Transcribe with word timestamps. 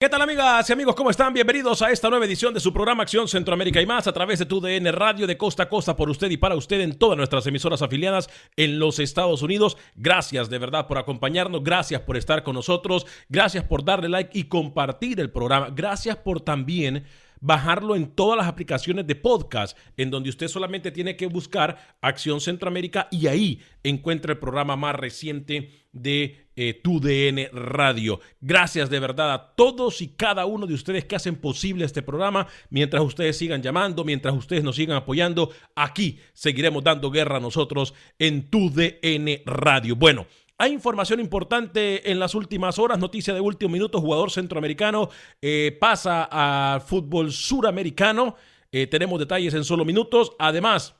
¿Qué 0.00 0.08
tal 0.08 0.22
amigas 0.22 0.70
y 0.70 0.72
amigos? 0.72 0.94
¿Cómo 0.94 1.10
están? 1.10 1.34
Bienvenidos 1.34 1.82
a 1.82 1.90
esta 1.90 2.08
nueva 2.08 2.24
edición 2.24 2.54
de 2.54 2.60
su 2.60 2.72
programa 2.72 3.02
Acción 3.02 3.28
Centroamérica 3.28 3.82
y 3.82 3.86
más 3.86 4.06
a 4.06 4.12
través 4.12 4.38
de 4.38 4.46
tu 4.46 4.58
DN 4.58 4.90
Radio 4.90 5.26
de 5.26 5.36
costa 5.36 5.64
a 5.64 5.68
costa 5.68 5.94
por 5.94 6.08
usted 6.08 6.30
y 6.30 6.38
para 6.38 6.54
usted 6.54 6.80
en 6.80 6.98
todas 6.98 7.18
nuestras 7.18 7.46
emisoras 7.46 7.82
afiliadas 7.82 8.30
en 8.56 8.78
los 8.78 8.98
Estados 8.98 9.42
Unidos. 9.42 9.76
Gracias 9.96 10.48
de 10.48 10.58
verdad 10.58 10.86
por 10.86 10.96
acompañarnos, 10.96 11.62
gracias 11.62 12.00
por 12.00 12.16
estar 12.16 12.42
con 12.42 12.54
nosotros, 12.54 13.06
gracias 13.28 13.64
por 13.64 13.84
darle 13.84 14.08
like 14.08 14.38
y 14.38 14.44
compartir 14.44 15.20
el 15.20 15.30
programa, 15.30 15.68
gracias 15.68 16.16
por 16.16 16.40
también 16.40 17.04
bajarlo 17.40 17.96
en 17.96 18.06
todas 18.06 18.38
las 18.38 18.48
aplicaciones 18.48 19.06
de 19.06 19.14
podcast, 19.14 19.76
en 19.96 20.10
donde 20.10 20.30
usted 20.30 20.48
solamente 20.48 20.90
tiene 20.90 21.16
que 21.16 21.26
buscar 21.26 21.96
Acción 22.00 22.40
Centroamérica 22.40 23.08
y 23.10 23.26
ahí 23.26 23.60
encuentra 23.82 24.32
el 24.32 24.38
programa 24.38 24.76
más 24.76 24.96
reciente 24.96 25.85
de 26.02 26.46
eh, 26.56 26.80
tu 26.82 27.00
DN 27.00 27.50
Radio. 27.52 28.20
Gracias 28.40 28.88
de 28.88 28.98
verdad 28.98 29.32
a 29.32 29.54
todos 29.54 30.00
y 30.00 30.08
cada 30.08 30.46
uno 30.46 30.66
de 30.66 30.74
ustedes 30.74 31.04
que 31.04 31.16
hacen 31.16 31.36
posible 31.36 31.84
este 31.84 32.02
programa. 32.02 32.46
Mientras 32.70 33.02
ustedes 33.02 33.36
sigan 33.36 33.62
llamando, 33.62 34.04
mientras 34.04 34.34
ustedes 34.34 34.64
nos 34.64 34.76
sigan 34.76 34.96
apoyando, 34.96 35.50
aquí 35.74 36.18
seguiremos 36.32 36.82
dando 36.82 37.10
guerra 37.10 37.36
a 37.36 37.40
nosotros 37.40 37.92
en 38.18 38.48
tu 38.50 38.70
DN 38.70 39.42
Radio. 39.44 39.96
Bueno. 39.96 40.26
Hay 40.58 40.72
información 40.72 41.20
importante 41.20 42.10
en 42.10 42.18
las 42.18 42.34
últimas 42.34 42.78
horas, 42.78 42.98
noticia 42.98 43.34
de 43.34 43.42
último 43.42 43.70
minuto, 43.70 44.00
jugador 44.00 44.30
centroamericano 44.30 45.10
eh, 45.42 45.76
pasa 45.78 46.24
al 46.24 46.80
fútbol 46.80 47.30
suramericano. 47.30 48.36
Eh, 48.72 48.86
tenemos 48.86 49.18
detalles 49.18 49.52
en 49.52 49.64
solo 49.64 49.84
minutos. 49.84 50.32
Además, 50.38 50.94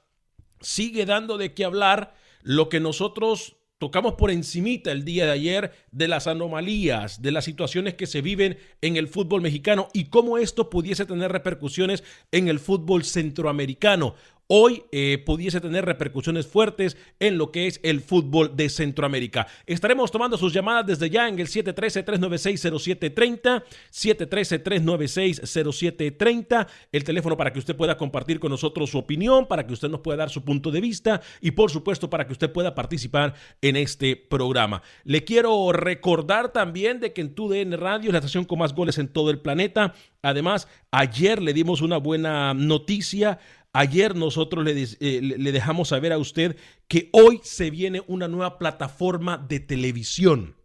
sigue 0.61 1.07
dando 1.07 1.39
de 1.39 1.55
qué 1.55 1.65
hablar 1.65 2.15
lo 2.43 2.69
que 2.69 2.81
nosotros 2.81 3.56
tocamos 3.79 4.15
por 4.15 4.31
encimita 4.31 4.91
el 4.91 5.05
día 5.05 5.27
de 5.27 5.33
ayer 5.33 5.73
de 5.91 6.09
las 6.09 6.27
anomalías, 6.27 7.21
de 7.21 7.33
las 7.33 7.45
situaciones 7.45 7.95
que 7.95 8.07
se 8.07 8.23
viven 8.23 8.59
en 8.81 8.97
el 8.97 9.09
fútbol 9.09 9.43
mexicano 9.43 9.89
y 9.93 10.07
cómo 10.07 10.39
esto 10.39 10.71
pudiese 10.71 11.05
tener 11.05 11.31
repercusiones 11.31 12.03
en 12.33 12.49
el 12.49 12.59
fútbol 12.59 13.05
centroamericano 13.05 14.15
hoy 14.49 14.85
eh, 14.93 15.23
pudiese 15.25 15.61
tener 15.61 15.85
repercusiones 15.85 16.47
fuertes 16.47 16.97
en 17.19 17.37
lo 17.39 17.51
que 17.51 17.67
es 17.67 17.81
el 17.83 18.01
fútbol 18.01 18.55
de 18.57 18.69
Centroamérica. 18.69 19.49
Estaremos 19.67 20.11
tomando 20.11 20.37
sus 20.39 20.53
llamadas 20.53 20.87
desde 20.87 21.11
ya 21.11 21.29
en 21.29 21.39
el 21.39 21.49
713-396-0730, 21.49 23.65
713-396-0730, 23.93 26.67
el 26.93 27.05
teléfono 27.05 27.37
para 27.37 27.53
que 27.53 27.59
usted 27.59 27.77
pueda 27.77 27.97
compartir 27.97 28.41
con 28.41 28.51
nosotros 28.51 28.91
su 28.91 28.99
opinión, 28.99 29.47
para 29.47 29.67
que 29.67 29.73
usted 29.73 29.89
nos 29.89 30.01
pueda 30.01 30.19
dar 30.19 30.31
su 30.31 30.45
punto 30.45 30.71
de 30.71 30.81
vista 30.81 31.21
y 31.41 31.53
por 31.53 31.71
supuesto 31.71 32.11
para 32.11 32.27
que 32.27 32.33
usted 32.33 32.53
pueda 32.53 32.75
participar 32.75 33.35
en 33.63 33.77
este 33.77 34.17
programa. 34.17 34.83
Le 35.05 35.25
quiero 35.25 35.73
recordar 35.73 36.53
también 36.53 37.01
de 37.01 37.13
que 37.13 37.21
en 37.21 37.35
TUDN 37.35 37.73
Radio 37.73 38.09
es 38.09 38.13
la 38.13 38.19
estación 38.19 38.45
con 38.45 38.59
más 38.59 38.75
goles 38.75 38.99
en 38.99 39.09
todo 39.09 39.31
el 39.31 39.41
planeta. 39.41 39.95
Además, 40.23 40.69
ayer 40.91 41.43
le 41.43 41.53
dimos 41.53 41.83
una 41.83 41.99
buena 41.99 42.55
noticia 42.55 43.39
Ayer 43.79 44.17
nosotros 44.17 44.67
eh, 44.67 45.21
le, 45.21 45.53
dejamos 45.53 45.89
saber 45.89 46.11
a 46.11 46.17
usted 46.17 46.57
que 46.89 47.11
hoy 47.13 47.41
se 47.43 47.69
viene 47.69 48.03
una 48.07 48.27
nueva 48.27 48.57
plataforma 48.57 49.37
de 49.37 49.61
televisión. 49.61 50.57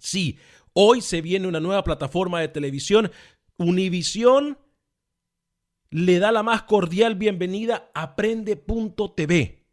Sí, 0.00 0.40
hoy 0.72 1.00
se 1.00 1.20
viene 1.20 1.46
una 1.46 1.60
nueva 1.60 1.84
plataforma 1.84 2.40
de 2.40 2.48
televisión. 2.48 3.12
Univisión 3.58 4.58
le 5.90 6.18
da 6.18 6.32
la 6.32 6.42
más 6.42 6.64
cordial 6.64 7.14
bienvenida 7.14 7.92
a 7.94 8.16
Prende.tv. 8.16 9.64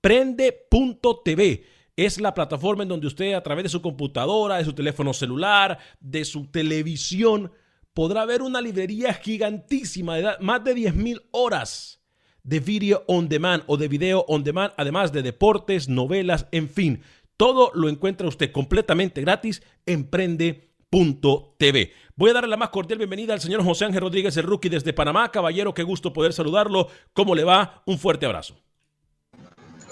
Prende.tv 0.00 1.64
es 1.94 2.18
la 2.22 2.32
plataforma 2.32 2.84
en 2.84 2.88
donde 2.88 3.06
usted 3.06 3.34
a 3.34 3.42
través 3.42 3.64
de 3.64 3.68
su 3.68 3.82
computadora, 3.82 4.56
de 4.56 4.64
su 4.64 4.72
teléfono 4.72 5.12
celular, 5.12 5.78
de 6.00 6.24
su 6.24 6.46
televisión, 6.46 7.52
podrá 7.94 8.24
ver 8.24 8.42
una 8.42 8.60
librería 8.60 9.14
gigantísima 9.14 10.16
de 10.16 10.30
más 10.40 10.64
de 10.64 10.74
10.000 10.74 11.22
horas 11.30 12.00
de 12.42 12.60
video 12.60 13.04
on 13.06 13.28
demand 13.28 13.62
o 13.66 13.76
de 13.76 13.88
video 13.88 14.24
on 14.28 14.44
demand, 14.44 14.72
además 14.76 15.12
de 15.12 15.22
deportes, 15.22 15.88
novelas, 15.88 16.46
en 16.52 16.68
fin. 16.68 17.02
Todo 17.36 17.70
lo 17.74 17.88
encuentra 17.88 18.28
usted 18.28 18.52
completamente 18.52 19.20
gratis 19.20 19.62
en 19.86 20.04
prende.tv. 20.08 21.92
Voy 22.16 22.30
a 22.30 22.32
darle 22.32 22.50
la 22.50 22.56
más 22.56 22.70
cordial 22.70 22.98
bienvenida 22.98 23.32
al 23.32 23.40
señor 23.40 23.64
José 23.64 23.84
Ángel 23.84 24.02
Rodríguez, 24.02 24.36
el 24.36 24.44
rookie 24.44 24.68
desde 24.68 24.92
Panamá. 24.92 25.30
Caballero, 25.30 25.74
qué 25.74 25.82
gusto 25.82 26.12
poder 26.12 26.32
saludarlo. 26.32 26.88
¿Cómo 27.12 27.34
le 27.34 27.44
va? 27.44 27.82
Un 27.86 27.98
fuerte 27.98 28.26
abrazo. 28.26 28.56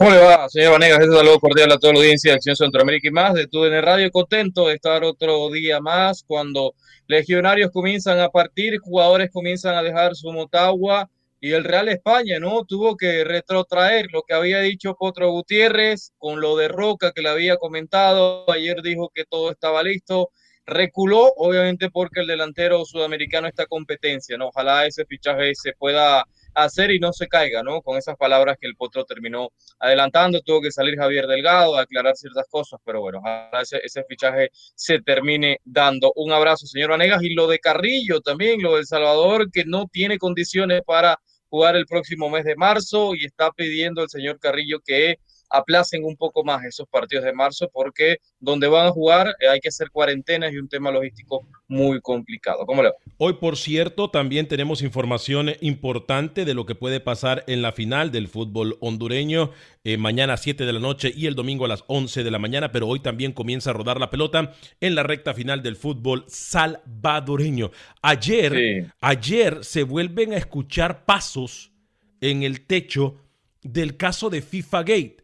¿Cómo 0.01 0.13
le 0.13 0.19
va, 0.19 0.49
señor 0.49 0.73
Vanegas? 0.73 1.01
Este 1.01 1.15
saludo 1.15 1.39
cordial 1.39 1.73
a 1.73 1.79
toda 1.79 1.93
la 1.93 1.99
audiencia 1.99 2.31
de 2.31 2.37
Acción 2.37 2.57
Centroamérica 2.57 3.09
y 3.09 3.11
más. 3.11 3.35
De 3.35 3.47
en 3.53 3.83
Radio, 3.83 4.11
contento 4.11 4.69
de 4.69 4.77
estar 4.77 5.05
otro 5.05 5.51
día 5.51 5.79
más 5.79 6.25
cuando 6.27 6.75
legionarios 7.07 7.71
comienzan 7.71 8.19
a 8.19 8.31
partir, 8.31 8.79
jugadores 8.79 9.29
comienzan 9.31 9.75
a 9.75 9.83
dejar 9.83 10.17
su 10.17 10.33
Motagua 10.33 11.11
y 11.39 11.53
el 11.53 11.65
Real 11.65 11.91
España, 11.91 12.39
¿no? 12.41 12.65
Tuvo 12.65 12.97
que 12.97 13.25
retrotraer 13.25 14.07
lo 14.11 14.23
que 14.23 14.33
había 14.33 14.61
dicho 14.61 14.97
Potro 14.99 15.33
Gutiérrez 15.33 16.13
con 16.17 16.41
lo 16.41 16.57
de 16.57 16.69
Roca 16.69 17.13
que 17.13 17.21
le 17.21 17.29
había 17.29 17.59
comentado. 17.59 18.51
Ayer 18.51 18.81
dijo 18.81 19.11
que 19.15 19.27
todo 19.27 19.51
estaba 19.51 19.83
listo. 19.83 20.31
Reculó, 20.65 21.31
obviamente, 21.37 21.91
porque 21.91 22.21
el 22.21 22.27
delantero 22.27 22.87
sudamericano 22.87 23.49
está 23.49 23.67
competencia, 23.67 24.39
¿no? 24.39 24.49
Ojalá 24.49 24.87
ese 24.87 25.05
fichaje 25.05 25.55
se 25.55 25.75
pueda 25.75 26.25
hacer 26.55 26.91
y 26.91 26.99
no 26.99 27.13
se 27.13 27.29
caiga, 27.29 27.63
¿no? 27.63 27.83
Con 27.83 27.97
esas 27.97 28.17
palabras 28.17 28.57
que 28.61 28.67
el 28.67 28.77
Potro 28.77 29.05
terminó 29.05 29.51
adelantando, 29.79 30.41
tuvo 30.41 30.61
que 30.61 30.73
salir 30.73 30.97
Javier 30.97 31.27
Delgado 31.27 31.77
a 31.77 31.83
aclarar 31.83 32.17
ciertas 32.17 32.47
cosas, 32.49 32.81
pero 32.85 33.01
bueno, 33.01 33.23
ese, 33.61 33.81
ese 33.83 34.05
fichaje 34.05 34.51
se 34.53 35.01
termine 35.01 35.59
dando. 35.65 36.13
Un 36.17 36.33
abrazo, 36.33 36.67
señor 36.67 36.91
Vanegas, 36.91 37.23
y 37.23 37.35
lo 37.35 37.47
de 37.47 37.59
Carrillo 37.59 38.21
también, 38.21 38.63
lo 38.63 38.77
del 38.77 38.87
Salvador, 38.87 39.51
que 39.51 39.65
no 39.65 39.87
tiene 39.87 40.19
condiciones 40.19 40.83
para 40.85 41.19
jugar 41.51 41.77
el 41.77 41.87
próximo 41.87 42.31
mes 42.31 42.45
de 42.45 42.57
marzo 42.57 43.15
y 43.15 43.27
está 43.27 43.51
pidiendo 43.51 44.03
el 44.03 44.09
señor 44.09 44.39
Carrillo 44.39 44.79
que 44.85 45.19
aplacen 45.51 46.05
un 46.05 46.17
poco 46.17 46.45
más 46.45 46.65
esos 46.65 46.89
partidos 46.89 47.25
de 47.25 47.33
marzo 47.33 47.69
porque 47.73 48.19
donde 48.39 48.69
van 48.69 48.87
a 48.87 48.91
jugar 48.91 49.35
eh, 49.41 49.49
hay 49.49 49.61
que 49.61 49.69
hacer 49.69 49.91
cuarentenas 49.91 50.53
y 50.53 50.59
un 50.59 50.69
tema 50.69 50.91
logístico 50.91 51.47
muy 51.69 52.01
complicado. 52.01 52.65
¿Cómo 52.67 52.83
le 52.83 52.91
va? 52.91 52.95
Hoy, 53.19 53.35
por 53.35 53.57
cierto, 53.57 54.11
también 54.11 54.49
tenemos 54.49 54.83
información 54.83 55.51
importante 55.61 56.45
de 56.45 56.55
lo 56.55 56.67
que 56.67 56.75
puede 56.75 57.01
pasar 57.01 57.45
en 57.47 57.63
la 57.63 57.73
final 57.73 58.11
del 58.11 58.29
fútbol 58.29 58.77
hondureño, 58.81 59.51
eh, 59.85 59.97
mañana 59.97 60.35
a 60.35 60.37
7 60.37 60.65
de 60.65 60.73
la 60.73 60.81
noche 60.81 61.13
y 61.15 61.27
el 61.27 61.35
domingo 61.35 61.65
a 61.65 61.69
las 61.69 61.85
11 61.87 62.25
de 62.25 62.31
la 62.31 62.39
mañana, 62.39 62.73
pero 62.73 62.89
hoy 62.89 63.01
también 63.01 63.33
comienza 63.33 63.71
a 63.71 63.73
rodar 63.73 64.01
la 64.01 64.11
pelota 64.11 64.53
en 64.81 64.95
la 64.95 65.03
recta 65.03 65.35
final 65.35 65.63
del 65.63 65.77
fútbol 65.77 66.25
salvadoreño. 66.29 67.71
Ayer, 68.03 68.93
ayer 69.01 69.65
se 69.65 69.83
vuelven 69.83 70.33
a 70.33 70.37
escuchar 70.37 71.05
pasos 71.05 71.73
en 72.21 72.43
el 72.43 72.67
techo 72.67 73.17
del 73.63 73.97
caso 73.97 74.31
de 74.31 74.43
FIFA 74.43 74.83
Gate 74.83 75.20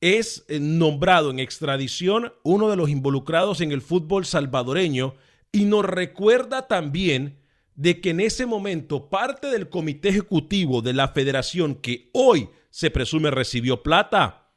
es 0.00 0.44
eh, 0.48 0.60
nombrado 0.60 1.30
en 1.30 1.38
extradición 1.38 2.32
uno 2.42 2.68
de 2.68 2.76
los 2.76 2.90
involucrados 2.90 3.60
en 3.60 3.72
el 3.72 3.82
fútbol 3.82 4.26
salvadoreño 4.26 5.14
y 5.52 5.64
nos 5.64 5.84
recuerda 5.84 6.68
también 6.68 7.38
de 7.74 8.00
que 8.00 8.10
en 8.10 8.20
ese 8.20 8.46
momento 8.46 9.08
parte 9.08 9.48
del 9.48 9.68
comité 9.68 10.08
ejecutivo 10.08 10.82
de 10.82 10.92
la 10.92 11.08
federación 11.08 11.74
que 11.76 12.10
hoy 12.12 12.48
se 12.70 12.90
presume 12.90 13.30
recibió 13.30 13.82
plata 13.82 14.52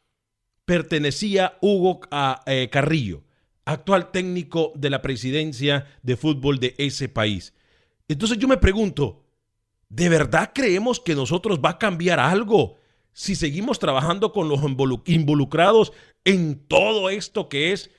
pertenecía 0.65 1.45
a 1.45 1.57
Hugo 1.62 2.01
eh, 2.45 2.69
Carrillo, 2.71 3.24
actual 3.65 4.12
técnico 4.12 4.71
de 4.75 4.89
la 4.89 5.01
presidencia 5.01 5.88
de 6.03 6.15
fútbol 6.15 6.59
de 6.59 6.75
ese 6.77 7.09
país. 7.09 7.53
Entonces 8.07 8.38
yo 8.38 8.47
me 8.47 8.57
pregunto, 8.57 9.25
¿de 9.89 10.09
verdad 10.09 10.51
creemos 10.53 11.00
que 11.00 11.15
nosotros 11.15 11.59
va 11.63 11.71
a 11.71 11.77
cambiar 11.80 12.19
algo 12.19 12.79
si 13.19 13.36
seguimos 13.36 13.80
trabajando 13.80 14.31
con 14.31 14.48
los 14.48 14.62
involucrados 15.04 15.92
en 16.24 16.66
todo 16.69 17.10
esto 17.10 17.50
que 17.50 17.74
es 17.74 17.92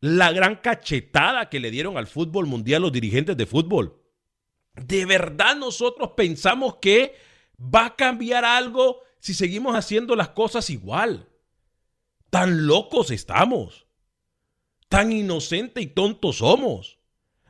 la 0.00 0.32
gran 0.32 0.56
cachetada 0.56 1.50
que 1.50 1.60
le 1.60 1.70
dieron 1.70 1.98
al 1.98 2.06
fútbol 2.06 2.46
mundial 2.46 2.80
los 2.80 2.90
dirigentes 2.90 3.36
de 3.36 3.44
fútbol. 3.44 4.00
¿De 4.72 5.04
verdad 5.04 5.56
nosotros 5.56 6.12
pensamos 6.16 6.76
que 6.76 7.16
va 7.60 7.84
a 7.84 7.96
cambiar 7.96 8.46
algo 8.46 9.02
si 9.18 9.34
seguimos 9.34 9.76
haciendo 9.76 10.16
las 10.16 10.30
cosas 10.30 10.70
igual? 10.70 11.28
Tan 12.30 12.66
locos 12.66 13.10
estamos. 13.10 13.86
Tan 14.88 15.12
inocentes 15.12 15.84
y 15.84 15.88
tontos 15.88 16.38
somos. 16.38 16.95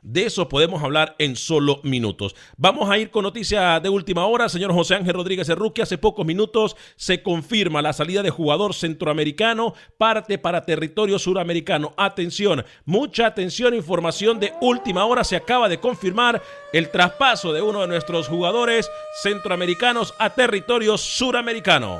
De 0.09 0.25
eso 0.25 0.47
podemos 0.47 0.81
hablar 0.81 1.17
en 1.19 1.35
solo 1.35 1.81
minutos. 1.83 2.33
Vamos 2.55 2.89
a 2.89 2.97
ir 2.97 3.11
con 3.11 3.23
noticia 3.23 3.81
de 3.81 3.89
última 3.89 4.25
hora. 4.25 4.47
Señor 4.47 4.71
José 4.71 4.95
Ángel 4.95 5.15
Rodríguez 5.15 5.49
Erruque, 5.49 5.81
hace 5.81 5.97
pocos 5.97 6.25
minutos 6.25 6.77
se 6.95 7.21
confirma 7.21 7.81
la 7.81 7.91
salida 7.91 8.23
de 8.23 8.29
jugador 8.29 8.73
centroamericano, 8.73 9.73
parte 9.97 10.37
para 10.37 10.63
territorio 10.63 11.19
suramericano. 11.19 11.93
Atención, 11.97 12.63
mucha 12.85 13.25
atención, 13.25 13.73
información 13.73 14.39
de 14.39 14.53
última 14.61 15.03
hora. 15.03 15.25
Se 15.25 15.35
acaba 15.35 15.67
de 15.67 15.81
confirmar 15.81 16.41
el 16.71 16.89
traspaso 16.89 17.51
de 17.51 17.61
uno 17.61 17.81
de 17.81 17.87
nuestros 17.87 18.29
jugadores 18.29 18.89
centroamericanos 19.21 20.13
a 20.19 20.29
territorio 20.29 20.97
suramericano. 20.97 21.99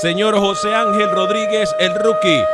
Señor 0.00 0.38
José 0.38 0.72
Ángel 0.76 1.10
Rodríguez, 1.10 1.74
el 1.80 1.92
rookie. 1.92 2.44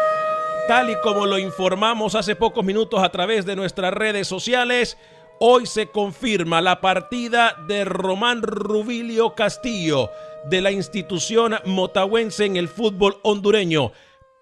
Tal 0.66 0.88
y 0.88 0.96
como 1.02 1.26
lo 1.26 1.38
informamos 1.38 2.14
hace 2.14 2.36
pocos 2.36 2.64
minutos 2.64 3.02
a 3.02 3.10
través 3.10 3.44
de 3.44 3.54
nuestras 3.54 3.92
redes 3.92 4.26
sociales, 4.26 4.96
hoy 5.40 5.66
se 5.66 5.88
confirma 5.88 6.62
la 6.62 6.80
partida 6.80 7.54
de 7.68 7.84
Román 7.84 8.40
Rubilio 8.40 9.34
Castillo 9.34 10.08
de 10.46 10.62
la 10.62 10.70
institución 10.70 11.56
motahuense 11.66 12.46
en 12.46 12.56
el 12.56 12.66
fútbol 12.66 13.18
hondureño. 13.22 13.92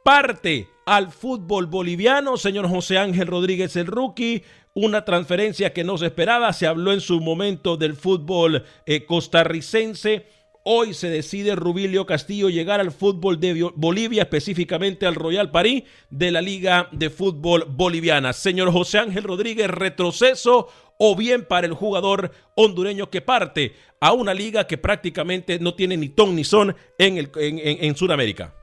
Parte 0.05 0.69
al 0.87 1.11
fútbol 1.11 1.67
boliviano, 1.67 2.37
señor 2.37 2.69
José 2.69 2.99
Ángel 2.99 3.27
Rodríguez, 3.27 3.75
el 3.75 3.89
rookie. 3.89 4.45
Una 4.75 5.05
transferencia 5.05 5.73
que 5.73 5.83
no 5.83 5.99
se 5.99 6.07
esperaba. 6.07 6.53
Se 6.53 6.69
habló 6.69 6.93
en 6.93 7.01
su 7.01 7.21
momento 7.21 7.77
del 7.77 7.97
fútbol 7.97 8.65
eh, 8.87 9.05
costarricense 9.07 10.25
Hoy 10.65 10.95
se 10.95 11.11
decide 11.11 11.57
Rubilio 11.57 12.07
Castillo 12.07 12.49
llegar 12.49 12.79
al 12.79 12.93
fútbol 12.93 13.41
de 13.41 13.69
Bolivia, 13.75 14.23
específicamente 14.23 15.07
al 15.07 15.17
Royal 15.17 15.51
París 15.51 15.83
de 16.09 16.31
la 16.31 16.41
Liga 16.41 16.89
de 16.93 17.11
Fútbol 17.11 17.65
Boliviana. 17.69 18.33
Señor 18.33 18.71
José 18.71 18.99
Ángel 18.99 19.25
Rodríguez, 19.25 19.67
retroceso 19.69 20.69
o 20.99 21.17
bien 21.17 21.47
para 21.47 21.67
el 21.67 21.73
jugador 21.73 22.31
hondureño 22.55 23.11
que 23.11 23.21
parte 23.21 23.75
a 23.99 24.13
una 24.13 24.35
liga 24.35 24.69
que 24.69 24.79
prácticamente 24.79 25.59
no 25.59 25.75
tiene 25.75 25.97
ni 25.97 26.11
ton 26.11 26.37
ni 26.37 26.45
son 26.45 26.77
en, 26.97 27.19
el, 27.19 27.33
en, 27.35 27.59
en 27.85 27.97
Sudamérica. 27.97 28.55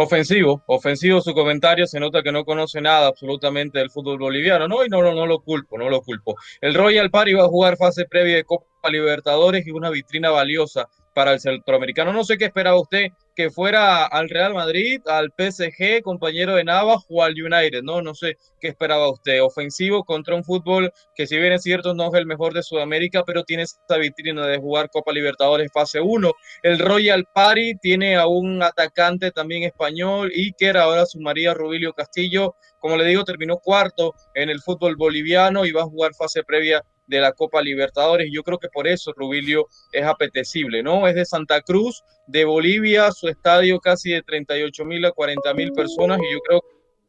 Ofensivo, 0.00 0.62
ofensivo 0.66 1.20
su 1.20 1.32
comentario, 1.32 1.86
se 1.86 1.98
nota 2.00 2.22
que 2.22 2.30
no 2.32 2.44
conoce 2.44 2.80
nada 2.80 3.08
absolutamente 3.08 3.80
del 3.80 3.90
fútbol 3.90 4.18
boliviano, 4.18 4.66
¿no? 4.66 4.84
Y 4.84 4.88
no, 4.88 5.02
no, 5.02 5.12
no 5.12 5.26
lo 5.26 5.40
culpo, 5.40 5.76
no 5.76 5.88
lo 5.88 6.02
culpo. 6.02 6.36
El 6.60 6.74
Royal 6.74 7.10
Party 7.10 7.34
va 7.34 7.44
a 7.44 7.48
jugar 7.48 7.76
fase 7.76 8.04
previa 8.04 8.36
de 8.36 8.44
Copa 8.44 8.67
Libertadores 8.88 9.66
y 9.66 9.70
una 9.72 9.90
vitrina 9.90 10.30
valiosa 10.30 10.88
para 11.18 11.32
el 11.32 11.40
centroamericano. 11.40 12.12
No 12.12 12.22
sé 12.22 12.38
qué 12.38 12.44
esperaba 12.44 12.80
usted 12.80 13.08
que 13.34 13.50
fuera 13.50 14.04
al 14.04 14.28
Real 14.28 14.54
Madrid, 14.54 15.00
al 15.06 15.32
PSG, 15.36 16.00
compañero 16.02 16.54
de 16.54 16.62
Navas 16.62 17.04
o 17.08 17.24
al 17.24 17.32
United, 17.32 17.82
¿no? 17.82 18.00
No 18.02 18.14
sé 18.14 18.36
qué 18.60 18.68
esperaba 18.68 19.10
usted. 19.10 19.42
Ofensivo 19.42 20.04
contra 20.04 20.36
un 20.36 20.44
fútbol 20.44 20.92
que 21.16 21.26
si 21.26 21.36
bien 21.36 21.52
es 21.52 21.62
cierto 21.62 21.92
no 21.92 22.06
es 22.06 22.14
el 22.14 22.26
mejor 22.26 22.52
de 22.52 22.62
Sudamérica, 22.62 23.24
pero 23.24 23.42
tiene 23.42 23.64
esta 23.64 23.96
vitrina 23.96 24.46
de 24.46 24.58
jugar 24.58 24.90
Copa 24.90 25.12
Libertadores 25.12 25.72
fase 25.72 26.00
1. 26.00 26.32
El 26.62 26.78
Royal 26.78 27.26
Party 27.34 27.76
tiene 27.80 28.16
a 28.16 28.28
un 28.28 28.62
atacante 28.62 29.32
también 29.32 29.64
español, 29.64 30.30
Iker, 30.32 30.76
ahora 30.76 31.04
sumaría 31.04 31.52
Rubilio 31.52 31.94
Castillo. 31.94 32.54
Como 32.78 32.96
le 32.96 33.04
digo, 33.04 33.24
terminó 33.24 33.58
cuarto 33.58 34.14
en 34.34 34.50
el 34.50 34.60
fútbol 34.60 34.94
boliviano 34.94 35.66
y 35.66 35.72
va 35.72 35.82
a 35.82 35.86
jugar 35.86 36.14
fase 36.14 36.44
previa 36.44 36.84
de 37.08 37.20
la 37.20 37.32
Copa 37.32 37.60
Libertadores. 37.60 38.30
Yo 38.32 38.42
creo 38.44 38.58
que 38.58 38.68
por 38.68 38.86
eso 38.86 39.12
Rubilio 39.16 39.66
es 39.92 40.04
apetecible, 40.04 40.82
¿no? 40.82 41.08
Es 41.08 41.14
de 41.14 41.24
Santa 41.24 41.60
Cruz, 41.62 42.04
de 42.26 42.44
Bolivia, 42.44 43.10
su 43.10 43.28
estadio 43.28 43.80
casi 43.80 44.10
de 44.10 44.22
38 44.22 44.84
mil 44.84 45.04
a 45.04 45.10
40 45.10 45.54
mil 45.54 45.72
personas 45.72 46.20
y 46.20 46.32
yo 46.32 46.38
creo 46.40 46.62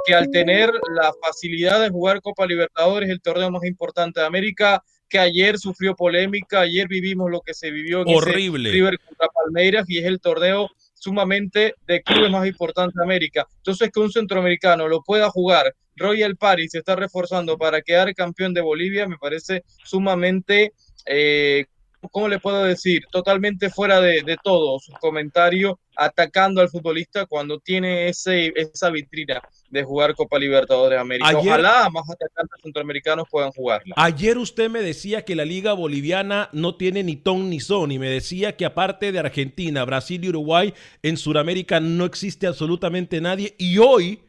que 0.05 0.15
al 0.15 0.29
tener 0.31 0.71
la 0.95 1.11
facilidad 1.21 1.81
de 1.81 1.89
jugar 1.89 2.21
Copa 2.21 2.45
Libertadores, 2.45 3.09
el 3.09 3.21
torneo 3.21 3.51
más 3.51 3.65
importante 3.65 4.21
de 4.21 4.25
América, 4.25 4.81
que 5.09 5.19
ayer 5.19 5.57
sufrió 5.57 5.95
polémica, 5.95 6.61
ayer 6.61 6.87
vivimos 6.87 7.29
lo 7.29 7.41
que 7.41 7.53
se 7.53 7.71
vivió 7.71 8.01
en 8.01 8.15
Horrible. 8.15 8.71
River 8.71 8.99
contra 8.99 9.27
Palmeiras 9.27 9.85
y 9.89 9.97
es 9.97 10.05
el 10.05 10.21
torneo 10.21 10.69
sumamente 10.99 11.73
de 11.87 12.03
clubes 12.03 12.29
más 12.29 12.45
importantes 12.45 12.95
de 12.95 13.03
América. 13.03 13.47
Entonces, 13.57 13.89
que 13.91 13.99
un 13.99 14.11
centroamericano 14.11 14.87
lo 14.87 15.01
pueda 15.01 15.29
jugar, 15.29 15.73
Royal 15.95 16.35
Paris 16.37 16.71
se 16.71 16.79
está 16.79 16.95
reforzando 16.95 17.57
para 17.57 17.81
quedar 17.81 18.13
campeón 18.13 18.53
de 18.53 18.61
Bolivia, 18.61 19.07
me 19.07 19.17
parece 19.17 19.63
sumamente, 19.83 20.73
eh, 21.05 21.65
¿cómo 22.11 22.27
le 22.27 22.39
puedo 22.39 22.63
decir? 22.63 23.03
Totalmente 23.11 23.69
fuera 23.69 23.99
de, 23.99 24.21
de 24.23 24.37
todo 24.43 24.79
su 24.79 24.91
comentario 24.93 25.79
atacando 25.95 26.61
al 26.61 26.69
futbolista 26.69 27.25
cuando 27.25 27.59
tiene 27.59 28.07
ese, 28.07 28.53
esa 28.55 28.89
vitrina 28.89 29.41
de 29.69 29.83
jugar 29.83 30.15
Copa 30.15 30.39
Libertadores 30.39 30.95
de 30.95 31.01
América. 31.01 31.37
Ojalá 31.37 31.89
más 31.89 32.09
atacantes 32.09 32.61
centroamericanos 32.63 33.27
puedan 33.29 33.51
jugarla. 33.51 33.93
Ayer 33.97 34.37
usted 34.37 34.69
me 34.69 34.81
decía 34.81 35.25
que 35.25 35.35
la 35.35 35.43
liga 35.43 35.73
boliviana 35.73 36.49
no 36.53 36.75
tiene 36.75 37.03
ni 37.03 37.17
ton 37.17 37.49
ni 37.49 37.59
son 37.59 37.91
y 37.91 37.99
me 37.99 38.09
decía 38.09 38.55
que 38.55 38.65
aparte 38.65 39.11
de 39.11 39.19
Argentina, 39.19 39.83
Brasil 39.83 40.23
y 40.23 40.29
Uruguay, 40.29 40.73
en 41.03 41.17
Sudamérica 41.17 41.79
no 41.79 42.05
existe 42.05 42.47
absolutamente 42.47 43.21
nadie 43.21 43.55
y 43.57 43.77
hoy... 43.77 44.21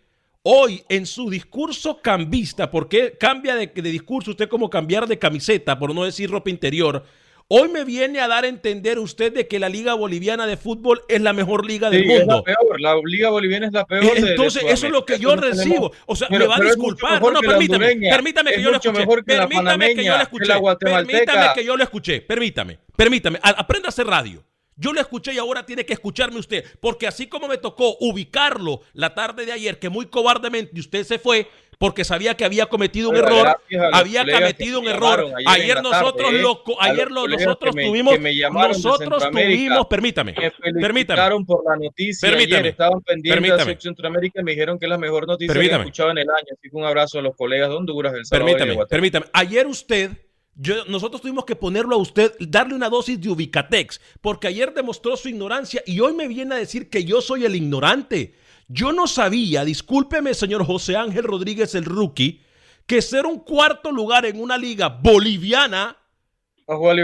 Hoy 0.43 0.83
en 0.89 1.05
su 1.05 1.29
discurso 1.29 2.01
cambista, 2.01 2.71
porque 2.71 3.15
cambia 3.21 3.55
de, 3.57 3.67
de 3.67 3.91
discurso 3.91 4.31
usted 4.31 4.49
como 4.49 4.71
cambiar 4.71 5.07
de 5.07 5.19
camiseta, 5.19 5.79
por 5.79 5.95
no 5.95 6.05
decir 6.05 6.31
ropa 6.31 6.49
interior, 6.49 7.05
Hoy 7.53 7.69
me 7.69 7.83
viene 7.83 8.21
a 8.21 8.29
dar 8.29 8.45
a 8.45 8.47
entender 8.47 9.01
usted 9.01 9.33
de 9.33 9.49
que 9.49 9.59
la 9.59 9.69
Liga 9.69 9.95
Boliviana 9.95 10.47
de 10.47 10.57
Fútbol 10.57 11.03
es 11.09 11.21
la 11.21 11.33
mejor 11.33 11.67
liga 11.67 11.91
del 11.91 12.07
mundo. 12.07 12.37
la 12.37 12.43
peor, 12.45 12.81
la 12.81 12.95
Liga 13.05 13.31
Boliviana 13.31 13.67
es 13.67 13.73
la 13.73 13.85
peor. 13.85 14.05
Entonces, 14.17 14.63
eso 14.69 14.87
es 14.87 14.93
lo 14.93 15.05
que 15.05 15.19
yo 15.19 15.35
recibo. 15.35 15.91
o 16.07 16.15
sea, 16.15 16.29
me 16.31 16.47
va 16.47 16.59
a 16.59 16.61
disculpar. 16.61 17.21
No, 17.21 17.33
no, 17.33 17.41
permítame. 17.41 17.97
Permítame 18.09 18.53
que 18.53 18.63
yo 18.63 18.71
lo 18.71 18.77
escuché. 18.77 19.05
Permítame 19.27 19.95
que 19.97 20.05
yo 20.05 20.17
lo 20.17 20.23
escuché. 20.23 20.53
Permítame 20.79 21.47
que 21.53 21.65
yo 21.65 21.77
lo 21.77 21.83
escuché. 21.83 22.21
Permítame. 22.21 22.79
Permítame. 22.95 23.41
Aprenda 23.43 23.89
a 23.89 23.91
hacer 23.91 24.07
radio. 24.07 24.45
Yo 24.77 24.93
lo 24.93 25.01
escuché 25.01 25.35
y 25.35 25.39
ahora 25.39 25.67
tiene 25.67 25.85
que 25.85 25.93
escucharme 25.93 26.39
usted, 26.39 26.65
porque 26.81 27.07
así 27.09 27.27
como 27.27 27.49
me 27.49 27.59
tocó 27.59 27.97
ubicarlo 27.99 28.81
la 28.95 29.13
tarde 29.13 29.45
de 29.45 29.53
ayer, 29.53 29.79
que 29.79 29.91
muy 29.91 30.07
cobardemente 30.07 30.79
usted 30.79 31.05
se 31.05 31.19
fue 31.19 31.49
porque 31.81 32.05
sabía 32.05 32.37
que 32.37 32.45
había 32.45 32.67
cometido 32.67 33.09
un 33.09 33.15
Pero 33.15 33.27
error, 33.29 33.57
había 33.95 34.23
cometido 34.31 34.81
un 34.81 34.87
error. 34.89 35.33
ayer 35.47 35.83
nosotros 35.83 36.29
tarde, 36.29 36.43
lo, 36.43 36.63
ayer 36.79 37.11
los 37.11 37.27
nosotros 37.27 37.75
me- 37.75 37.87
tuvimos, 37.87 38.21
de 38.23 38.51
nosotros 38.51 39.31
tuvimos, 39.31 39.87
permítame, 39.87 40.35
Me 40.35 40.73
permítame, 40.79 41.45
por 41.47 41.65
la 41.65 41.77
noticia 41.83 42.29
Permítame. 42.29 42.59
ayer, 42.61 42.67
estaban 42.73 43.01
pendientes 43.01 43.33
Permítame. 43.49 43.75
de 43.77 43.81
Centroamérica 43.81 44.41
y 44.43 44.45
me 44.45 44.51
dijeron 44.51 44.79
que 44.79 44.85
es 44.85 44.91
la 44.91 44.99
mejor 44.99 45.27
noticia 45.27 45.55
que 45.55 45.59
he 45.59 45.75
escuchado 45.75 46.11
en 46.11 46.19
el 46.19 46.29
año. 46.29 46.47
Así 46.53 46.69
que 46.71 46.77
un 46.77 46.85
abrazo 46.85 47.19
a 47.19 47.23
los 47.23 47.35
colegas 47.35 47.71
de 47.71 47.77
Honduras, 47.77 48.13
El 48.13 48.27
Salvador 48.27 48.47
de 48.47 48.53
Permítame, 48.59 48.75
Guatemala. 48.75 48.89
permítame. 48.91 49.27
Ayer 49.33 49.67
usted, 49.67 50.11
yo, 50.57 50.85
nosotros 50.85 51.23
tuvimos 51.23 51.47
que 51.47 51.57
ponerlo 51.57 51.95
a 51.97 51.99
usted, 51.99 52.35
darle 52.41 52.75
una 52.75 52.91
dosis 52.91 53.19
de 53.19 53.31
Ubicatex, 53.31 54.03
porque 54.21 54.49
ayer 54.49 54.75
demostró 54.75 55.17
su 55.17 55.31
ignorancia 55.31 55.83
y 55.87 55.99
hoy 56.01 56.13
me 56.13 56.29
viene 56.29 56.57
a 56.57 56.59
decir 56.59 56.91
que 56.91 57.05
yo 57.05 57.23
soy 57.23 57.47
el 57.47 57.57
ignorante. 57.57 58.35
Yo 58.73 58.93
no 58.93 59.09
sabía, 59.09 59.65
discúlpeme, 59.65 60.33
señor 60.33 60.65
José 60.65 60.97
Ángel 60.97 61.25
Rodríguez, 61.25 61.75
el 61.75 61.85
rookie, 61.85 62.41
que 62.87 63.03
ser 63.03 63.27
un 63.27 63.41
cuarto 63.41 63.91
lugar 63.91 64.27
en 64.27 64.41
una 64.41 64.57
liga 64.57 64.89
boliviana 64.89 65.97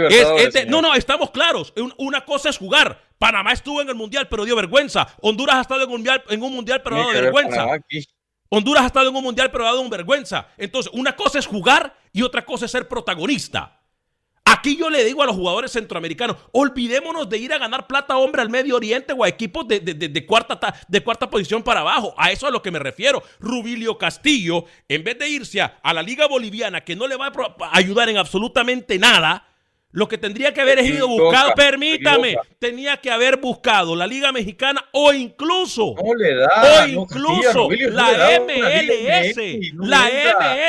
es, 0.07 0.23
no, 0.69 0.81
no, 0.81 0.93
estamos 0.95 1.29
claros. 1.31 1.73
Un- 1.75 1.93
Una 1.97 2.23
cosa 2.23 2.49
es 2.49 2.57
jugar. 2.57 3.01
Panamá 3.19 3.51
estuvo 3.51 3.81
en 3.81 3.89
el 3.89 3.95
mundial, 3.95 4.27
pero 4.29 4.45
dio 4.45 4.55
vergüenza. 4.55 5.07
Honduras 5.21 5.55
ha 5.57 5.61
estado 5.61 5.81
en 5.81 5.87
un 5.87 5.95
mundial, 5.95 6.23
en 6.29 6.41
un 6.41 6.53
mundial 6.53 6.81
pero 6.83 6.95
ha 6.95 6.99
dado 6.99 7.11
vergüenza. 7.33 7.63
Honduras 8.49 8.83
ha 8.83 8.87
estado 8.87 9.09
en 9.09 9.15
un 9.17 9.23
mundial, 9.23 9.51
pero 9.51 9.65
ha 9.65 9.67
dado 9.71 9.81
un 9.81 9.89
vergüenza. 9.89 10.47
Entonces, 10.57 10.89
una 10.93 11.17
cosa 11.17 11.37
es 11.39 11.45
jugar 11.45 11.97
y 12.13 12.21
otra 12.21 12.45
cosa 12.45 12.63
es 12.65 12.71
ser 12.71 12.87
protagonista. 12.87 13.76
Aquí 14.49 14.77
yo 14.77 14.89
le 14.89 15.03
digo 15.03 15.21
a 15.21 15.25
los 15.25 15.35
jugadores 15.35 15.71
centroamericanos, 15.71 16.37
olvidémonos 16.53 17.27
de 17.29 17.37
ir 17.37 17.51
a 17.53 17.57
ganar 17.57 17.85
plata 17.85 18.17
hombre 18.17 18.41
al 18.41 18.49
Medio 18.49 18.75
Oriente 18.77 19.13
o 19.13 19.23
a 19.23 19.27
equipos 19.27 19.67
de, 19.67 19.79
de- 19.81 19.93
de- 19.93 20.07
de 20.09 20.25
cuarta, 20.25 20.59
ta- 20.59 20.73
de 20.87 21.03
cuarta 21.03 21.29
posición 21.29 21.61
para 21.63 21.81
abajo. 21.81 22.13
A 22.17 22.31
eso 22.31 22.45
es 22.45 22.49
a 22.49 22.53
lo 22.53 22.61
que 22.61 22.71
me 22.71 22.79
refiero. 22.79 23.21
Rubilio 23.39 23.97
Castillo, 23.97 24.65
en 24.87 25.03
vez 25.03 25.19
de 25.19 25.27
irse 25.27 25.59
a, 25.61 25.79
a 25.83 25.93
la 25.93 26.01
Liga 26.01 26.27
Boliviana, 26.27 26.81
que 26.85 26.95
no 26.95 27.07
le 27.07 27.15
va 27.17 27.27
a 27.27 27.77
ayudar 27.77 28.07
en 28.09 28.17
absolutamente 28.17 28.97
nada, 28.97 29.43
lo 29.91 30.07
que 30.07 30.17
tendría 30.17 30.53
que 30.53 30.61
haber 30.61 30.79
Se 30.79 30.85
ido 30.87 31.07
buscado, 31.07 31.53
permítame, 31.55 32.35
tenía 32.59 32.97
que 32.97 33.09
haber 33.09 33.37
buscado 33.37 33.95
la 33.95 34.05
Liga 34.05 34.31
Mexicana 34.33 34.85
o 34.91 35.13
incluso 35.13 35.95
No 36.03 36.13
le 36.13 36.35
da. 36.35 36.47
o 36.83 36.87
no, 36.87 37.01
incluso 37.03 37.69
no 37.69 37.89
la 37.91 38.39
MLS, 38.41 39.37
la. 39.77 40.09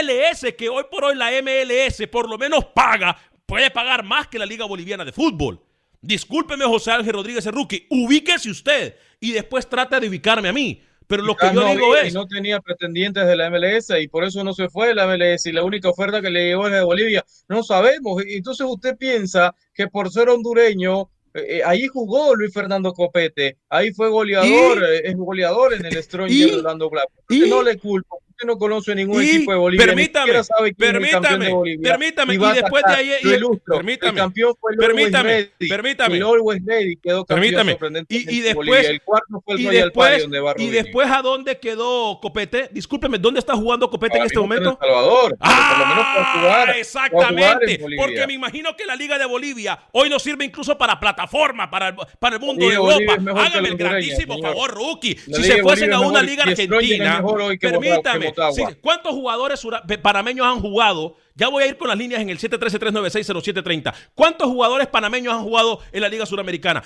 MLS, 0.02 0.54
que 0.56 0.68
hoy 0.68 0.85
por 0.90 1.04
hoy 1.04 1.16
la 1.16 1.30
MLS 1.42 2.06
por 2.11 2.28
lo 2.28 2.38
menos 2.38 2.64
paga, 2.66 3.16
puede 3.49 3.71
pagar 3.71 4.05
más 4.05 4.28
que 4.28 4.38
la 4.38 4.45
Liga 4.45 4.67
Boliviana 4.67 5.07
de 5.07 5.12
Fútbol. 5.12 5.59
Discúlpeme, 6.02 6.67
José 6.67 6.93
Ángel 6.93 7.14
Rodríguez 7.14 7.47
rookie, 7.47 7.87
ubíquese 7.90 8.50
usted 8.50 8.95
y 9.19 9.33
después 9.33 9.69
trate 9.69 9.99
de 9.99 10.09
ubicarme 10.09 10.50
a 10.50 10.52
mí. 10.52 10.83
Pero 11.07 11.23
lo 11.23 11.35
que 11.35 11.49
Quizás 11.49 11.55
yo 11.55 11.62
no 11.62 11.71
digo 11.71 11.97
es, 11.97 12.12
no 12.12 12.26
tenía 12.26 12.61
pretendientes 12.61 13.26
de 13.26 13.35
la 13.35 13.49
MLS 13.49 13.90
y 13.99 14.09
por 14.09 14.25
eso 14.25 14.45
no 14.45 14.52
se 14.52 14.69
fue 14.69 14.88
de 14.88 14.95
la 14.95 15.07
MLS 15.07 15.47
y 15.47 15.52
la 15.52 15.64
única 15.64 15.88
oferta 15.88 16.21
que 16.21 16.31
le 16.31 16.49
llegó 16.49 16.67
es 16.67 16.75
de 16.75 16.83
Bolivia. 16.83 17.25
No 17.49 17.62
sabemos. 17.62 18.23
Entonces 18.26 18.67
usted 18.69 18.95
piensa 18.99 19.55
que 19.73 19.88
por 19.88 20.12
ser 20.12 20.28
hondureño, 20.28 21.09
eh, 21.33 21.47
eh, 21.49 21.62
ahí 21.64 21.87
jugó 21.87 22.35
Luis 22.35 22.52
Fernando 22.52 22.93
Copete, 22.93 23.57
ahí 23.71 23.95
fue 23.95 24.11
goleador, 24.11 24.85
eh, 24.85 25.00
es 25.05 25.17
goleador 25.17 25.73
en 25.73 25.87
el 25.87 26.02
Strong 26.02 26.31
¿Y? 26.31 26.50
de 26.50 26.57
Orlando 26.57 26.90
Black. 26.90 27.09
No 27.31 27.62
le 27.62 27.78
culpo. 27.78 28.21
Usted 28.40 28.47
no 28.47 28.57
conoce 28.57 28.95
ningún 28.95 29.21
Y, 29.21 29.30
equipo 29.30 29.50
de 29.50 29.59
Bolivia. 29.59 29.85
permítame, 29.87 30.26
siquiera 30.26 30.45
sabe 30.45 30.73
quién 30.73 30.90
es 30.90 30.95
el 30.95 31.11
campeón 31.11 31.23
permítame, 31.23 31.45
de 31.47 31.52
Bolivia. 31.52 31.90
permítame, 31.90 32.35
y 32.35 32.38
después 32.38 32.85
de 32.87 33.04
lo 33.25 33.30
y- 33.30 33.35
ilustro, 33.35 33.75
permítame, 33.75 34.11
el 34.11 34.16
campeón 34.16 34.54
fue 34.61 34.73
el 34.73 34.78
permítame, 34.78 35.28
Ready, 35.59 35.68
permítame. 35.68 36.16
el 36.18 36.23
Always 36.23 36.62
Ready 36.64 36.97
quedó 37.02 37.26
Permítame. 37.26 37.76
Y- 38.09 38.40
después- 38.42 38.54
Bolivia. 38.54 38.90
El 38.90 39.02
cuarto 39.02 39.42
fue 39.45 39.54
el 39.57 39.61
y 39.61 39.64
después, 39.66 40.23
donde 40.23 40.38
va 40.38 40.54
y 40.57 40.68
después 40.68 41.11
a 41.11 41.21
dónde 41.23 41.59
quedó 41.59 42.21
Copete. 42.23 42.68
Discúlpeme, 42.71 43.18
¿dónde 43.18 43.40
está 43.40 43.57
jugando 43.57 43.90
Copete 43.90 44.18
en 44.18 44.23
este 44.26 44.38
momento? 44.38 44.68
En 44.68 44.88
El 44.88 44.95
Salvador, 44.95 45.37
pero 45.40 45.54
por 45.71 45.78
lo 45.80 45.87
menos 45.87 46.04
Ah, 46.07 46.38
jugar. 46.40 46.76
exactamente. 46.76 47.80
Porque 47.97 48.25
me 48.28 48.35
imagino 48.35 48.76
que 48.76 48.87
la 48.87 48.95
Liga 48.95 49.18
de 49.18 49.25
Bolivia 49.26 49.80
hoy 49.90 50.09
no 50.09 50.21
sirve 50.21 50.45
incluso 50.45 50.78
para 50.78 51.00
plataforma, 51.00 51.68
para 51.68 51.88
el, 51.88 51.97
para 52.21 52.37
el 52.37 52.40
mundo 52.40 52.68
de 52.68 52.75
Europa. 52.76 53.14
Hágame 53.37 53.71
el 53.71 53.76
grandísimo 53.76 54.38
favor, 54.40 54.71
rookie. 54.73 55.16
Si 55.16 55.42
se 55.42 55.61
fuesen 55.61 55.92
a 55.92 55.99
una 55.99 56.23
liga 56.23 56.45
argentina, 56.45 57.21
permítame. 57.61 58.27
Motagua. 58.28 58.52
sí, 58.54 58.76
¿Cuántos 58.80 59.12
jugadores 59.12 59.66
panameños 60.02 60.47
han 60.47 60.61
jugado? 60.61 61.16
Ya 61.35 61.49
voy 61.49 61.62
a 61.62 61.66
ir 61.66 61.76
con 61.76 61.88
las 61.88 61.97
líneas 61.97 62.20
en 62.20 62.30
el 62.30 62.38
713-396-0730. 62.38 63.94
¿Cuántos 64.14 64.49
jugadores 64.49 64.87
panameños 64.88 65.35
han 65.35 65.42
jugado 65.42 65.80
en 65.92 66.00
la 66.02 66.08
Liga 66.08 66.26
Suramericana? 66.26 66.82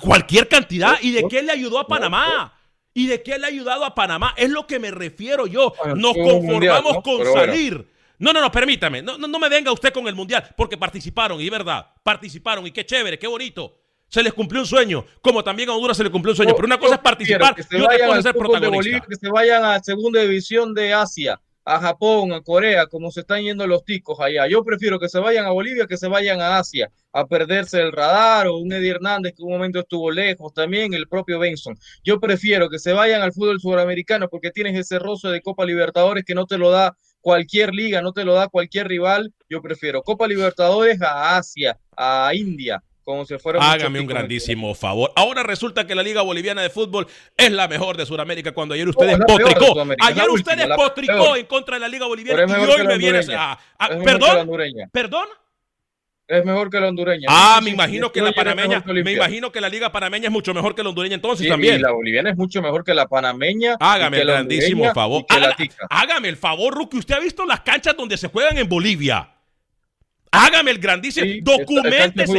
Cualquier 0.00 0.48
cantidad. 0.48 0.98
¿Y 1.00 1.12
de 1.12 1.26
qué 1.28 1.42
le 1.42 1.52
ayudó 1.52 1.78
a 1.78 1.86
Panamá? 1.86 2.52
¿Y 2.92 3.06
de 3.06 3.22
qué 3.22 3.38
le 3.38 3.46
ha 3.46 3.48
ayudado 3.48 3.84
a 3.84 3.94
Panamá? 3.94 4.34
Es 4.36 4.50
lo 4.50 4.66
que 4.66 4.78
me 4.78 4.90
refiero 4.90 5.46
yo. 5.46 5.72
Nos 5.96 6.14
conformamos 6.14 6.44
mundial, 6.44 6.82
¿no? 6.84 7.02
con 7.02 7.18
Pero 7.18 7.30
bueno. 7.32 7.46
salir. 7.46 7.88
No, 8.18 8.32
no, 8.32 8.40
no, 8.40 8.52
permítame. 8.52 9.02
No, 9.02 9.18
no, 9.18 9.26
no 9.26 9.38
me 9.38 9.48
venga 9.48 9.72
usted 9.72 9.92
con 9.92 10.06
el 10.06 10.14
mundial, 10.14 10.54
porque 10.56 10.76
participaron, 10.76 11.40
y 11.40 11.46
es 11.46 11.50
verdad, 11.50 11.90
participaron, 12.02 12.66
y 12.66 12.70
qué 12.70 12.86
chévere, 12.86 13.18
qué 13.18 13.26
bonito. 13.26 13.76
Se 14.14 14.22
les 14.22 14.32
cumplió 14.32 14.60
un 14.62 14.66
sueño, 14.68 15.04
como 15.20 15.42
también 15.42 15.68
a 15.70 15.74
Honduras 15.74 15.96
se 15.96 16.04
le 16.04 16.10
cumplió 16.10 16.30
un 16.30 16.36
sueño. 16.36 16.50
Yo- 16.52 16.56
pero 16.56 16.66
una 16.66 16.78
cosa 16.78 16.94
es 16.94 17.00
participar 17.00 17.52
prefiero 17.52 17.56
que 17.56 17.62
se 17.64 17.76
y 17.76 17.80
otra 17.80 18.06
cosa 18.06 18.18
es 18.18 18.22
ser 18.22 18.32
de 18.32 18.38
protagonista. 18.38 18.76
Bolivia, 18.76 19.04
que 19.08 19.16
se 19.16 19.28
vayan 19.28 19.64
a 19.64 19.82
segunda 19.82 20.20
división 20.20 20.72
de 20.72 20.94
Asia, 20.94 21.40
a 21.64 21.80
Japón, 21.80 22.32
a 22.32 22.40
Corea, 22.40 22.86
como 22.86 23.10
se 23.10 23.20
están 23.22 23.42
yendo 23.42 23.66
los 23.66 23.84
ticos 23.84 24.20
allá. 24.20 24.46
Yo 24.46 24.62
prefiero 24.62 25.00
que 25.00 25.08
se 25.08 25.18
vayan 25.18 25.46
a 25.46 25.50
Bolivia 25.50 25.86
que 25.88 25.96
se 25.96 26.06
vayan 26.06 26.40
a 26.40 26.58
Asia 26.58 26.92
a 27.12 27.26
perderse 27.26 27.80
el 27.80 27.90
radar 27.90 28.46
o 28.46 28.58
un 28.58 28.72
Eddie 28.72 28.90
Hernández 28.92 29.34
que 29.36 29.42
un 29.42 29.50
momento 29.50 29.80
estuvo 29.80 30.12
lejos, 30.12 30.54
también 30.54 30.94
el 30.94 31.08
propio 31.08 31.40
Benson. 31.40 31.76
Yo 32.04 32.20
prefiero 32.20 32.68
que 32.70 32.78
se 32.78 32.92
vayan 32.92 33.20
al 33.20 33.32
fútbol 33.32 33.60
sudamericano 33.60 34.28
porque 34.28 34.52
tienes 34.52 34.78
ese 34.78 35.00
roce 35.00 35.26
de 35.28 35.40
Copa 35.42 35.64
Libertadores 35.64 36.24
que 36.24 36.36
no 36.36 36.46
te 36.46 36.56
lo 36.56 36.70
da 36.70 36.96
cualquier 37.20 37.74
liga, 37.74 38.00
no 38.00 38.12
te 38.12 38.24
lo 38.24 38.34
da 38.34 38.46
cualquier 38.46 38.86
rival. 38.86 39.32
Yo 39.48 39.60
prefiero 39.60 40.02
Copa 40.02 40.28
Libertadores 40.28 41.00
a 41.02 41.36
Asia, 41.38 41.78
a 41.96 42.30
India, 42.34 42.80
como 43.04 43.24
fueron 43.26 43.62
muchos 43.62 43.74
Hágame 43.74 44.00
un 44.00 44.06
grandísimo 44.06 44.74
favor. 44.74 45.12
Ahora 45.14 45.42
resulta 45.42 45.86
que 45.86 45.94
la 45.94 46.02
Liga 46.02 46.22
Boliviana 46.22 46.62
de 46.62 46.70
Fútbol 46.70 47.06
es 47.36 47.52
la 47.52 47.68
mejor 47.68 47.96
de 47.96 48.06
Sudamérica 48.06 48.52
cuando 48.52 48.74
ayer 48.74 48.88
ustedes 48.88 49.12
es 49.12 49.18
la 49.18 49.26
peor 49.26 49.38
de 49.38 49.54
potricó. 49.54 49.80
Ayer 50.00 50.30
ustedes 50.30 50.58
última, 50.60 50.76
potricó 50.76 51.36
en 51.36 51.46
contra 51.46 51.76
de 51.76 51.80
la 51.80 51.88
Liga 51.88 52.06
Boliviana 52.06 52.46
y 52.46 52.64
hoy 52.64 52.86
me 52.86 52.98
vienes 52.98 53.28
a, 53.30 53.58
¿Perdón? 54.02 54.50
¿Perdón? 54.90 55.28
Es 56.26 56.42
mejor 56.42 56.70
que 56.70 56.80
la 56.80 56.88
hondureña. 56.88 57.28
Ah, 57.28 57.60
me 57.62 57.68
imagino 57.70 58.10
que 58.10 58.22
la 58.22 58.32
panameña, 58.32 58.82
que 58.82 58.92
me 58.94 59.12
imagino 59.12 59.52
que 59.52 59.60
la 59.60 59.68
liga 59.68 59.92
panameña 59.92 60.28
es 60.28 60.32
mucho 60.32 60.54
mejor 60.54 60.74
que 60.74 60.82
la 60.82 60.88
hondureña 60.88 61.16
entonces 61.16 61.44
Sí, 61.44 61.50
también. 61.50 61.76
Y 61.76 61.78
la 61.80 61.90
boliviana 61.90 62.30
es 62.30 62.36
mucho 62.38 62.62
mejor 62.62 62.82
que 62.82 62.94
la 62.94 63.06
panameña. 63.06 63.76
Hágame 63.78 64.22
el 64.22 64.28
grandísimo 64.28 64.90
favor. 64.94 65.26
hágame 65.90 66.30
el 66.30 66.38
favor, 66.38 66.72
Rookie. 66.74 66.96
Usted 66.96 67.16
ha 67.16 67.20
visto 67.20 67.44
las 67.44 67.60
canchas 67.60 67.94
donde 67.94 68.16
se 68.16 68.28
juegan 68.28 68.56
en 68.56 68.66
Bolivia. 68.66 69.34
Hágame 70.34 70.70
el 70.72 70.78
grandísimo. 70.78 71.26
Sí, 71.26 71.40
Documentese. 71.40 72.32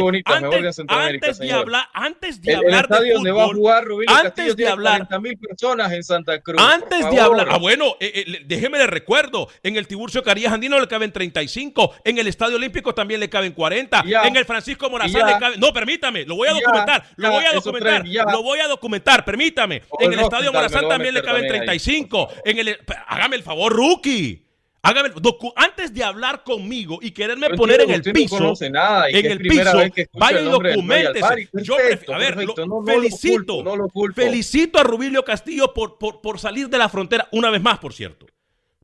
Antes, 0.88 1.38
de 1.38 1.52
hablar, 1.52 1.88
antes 1.92 2.40
de 2.42 2.52
El, 2.52 2.58
el 2.60 2.74
hablar 2.74 2.88
de 3.00 3.12
donde 3.12 3.30
va 3.32 3.44
a 3.44 3.48
jugar 3.48 3.84
Rubén 3.84 4.08
antes 4.08 4.22
Castillo 4.24 4.48
de 4.50 4.54
tiene 4.56 4.70
hablar- 4.70 4.92
40 5.06 5.20
mil 5.20 5.38
personas 5.38 5.92
en 5.92 6.02
Santa 6.04 6.40
Cruz. 6.40 6.60
Antes 6.60 7.10
de 7.10 7.20
hablar, 7.20 7.48
ah, 7.50 7.58
bueno, 7.58 7.96
eh, 8.00 8.24
eh, 8.26 8.42
déjeme 8.46 8.78
le 8.78 8.86
recuerdo, 8.86 9.48
en 9.62 9.76
el 9.76 9.86
Tiburcio 9.86 10.22
Carías 10.22 10.52
Andino 10.52 10.78
le 10.80 10.88
caben 10.88 11.12
35, 11.12 11.94
en 12.04 12.18
el 12.18 12.26
Estadio 12.26 12.56
Olímpico 12.56 12.94
también 12.94 13.20
le 13.20 13.28
caben 13.28 13.52
40, 13.52 14.04
Ya. 14.06 14.22
en 14.22 14.36
el 14.36 14.44
Francisco 14.44 14.88
Morazán 14.90 15.26
le 15.26 15.38
caben, 15.38 15.60
no, 15.60 15.72
permítame, 15.72 16.24
lo 16.24 16.36
voy 16.36 16.48
a 16.48 16.52
Ya, 16.52 16.60
documentar, 16.60 17.04
lo 17.16 17.30
voy 17.30 17.44
a 17.44 17.52
documentar, 17.52 18.02
tres, 18.02 18.14
lo 18.32 18.42
voy 18.42 18.58
a 18.60 18.68
documentar, 18.68 19.24
permítame, 19.24 19.82
O 19.88 20.02
en 20.02 20.12
el 20.12 20.20
Estadio 20.20 20.52
Morazán 20.52 20.88
también 20.88 21.14
le 21.14 21.22
caben 21.22 21.42
también 21.42 21.62
ahí, 21.62 21.78
35, 21.78 22.28
en 22.44 22.58
el, 22.58 22.78
hágame 23.06 23.36
el 23.36 23.42
favor, 23.42 23.72
rookie. 23.72 24.45
Hágame, 24.88 25.10
antes 25.56 25.92
de 25.92 26.04
hablar 26.04 26.44
conmigo 26.44 26.98
y 27.02 27.10
quererme 27.10 27.50
poner 27.50 27.80
en 27.82 27.90
el 27.90 28.02
no 28.04 28.12
piso, 28.12 28.54
nada 28.70 29.08
en 29.08 29.26
el 29.26 29.38
piso, 29.38 29.72
vaya 30.14 30.40
y 30.40 30.44
documentese. 30.44 31.48
Yo 31.62 31.76
Perfecto, 31.76 32.14
a 32.14 32.18
ver, 32.18 32.34
perfecto. 32.34 32.60
lo- 32.62 32.66
No, 32.66 32.74
no 32.80 32.80
lo 32.80 32.86
felicito, 33.02 33.64
culpo, 33.64 34.06
lo 34.06 34.12
felicito 34.14 34.78
a 34.78 34.82
Rubilio 34.84 35.24
Castillo 35.24 35.72
por, 35.74 35.98
por, 35.98 36.20
por 36.20 36.38
salir 36.38 36.68
de 36.68 36.78
la 36.78 36.88
frontera, 36.88 37.28
una 37.32 37.50
vez 37.50 37.60
más, 37.62 37.78
por 37.78 37.92
cierto, 37.92 38.26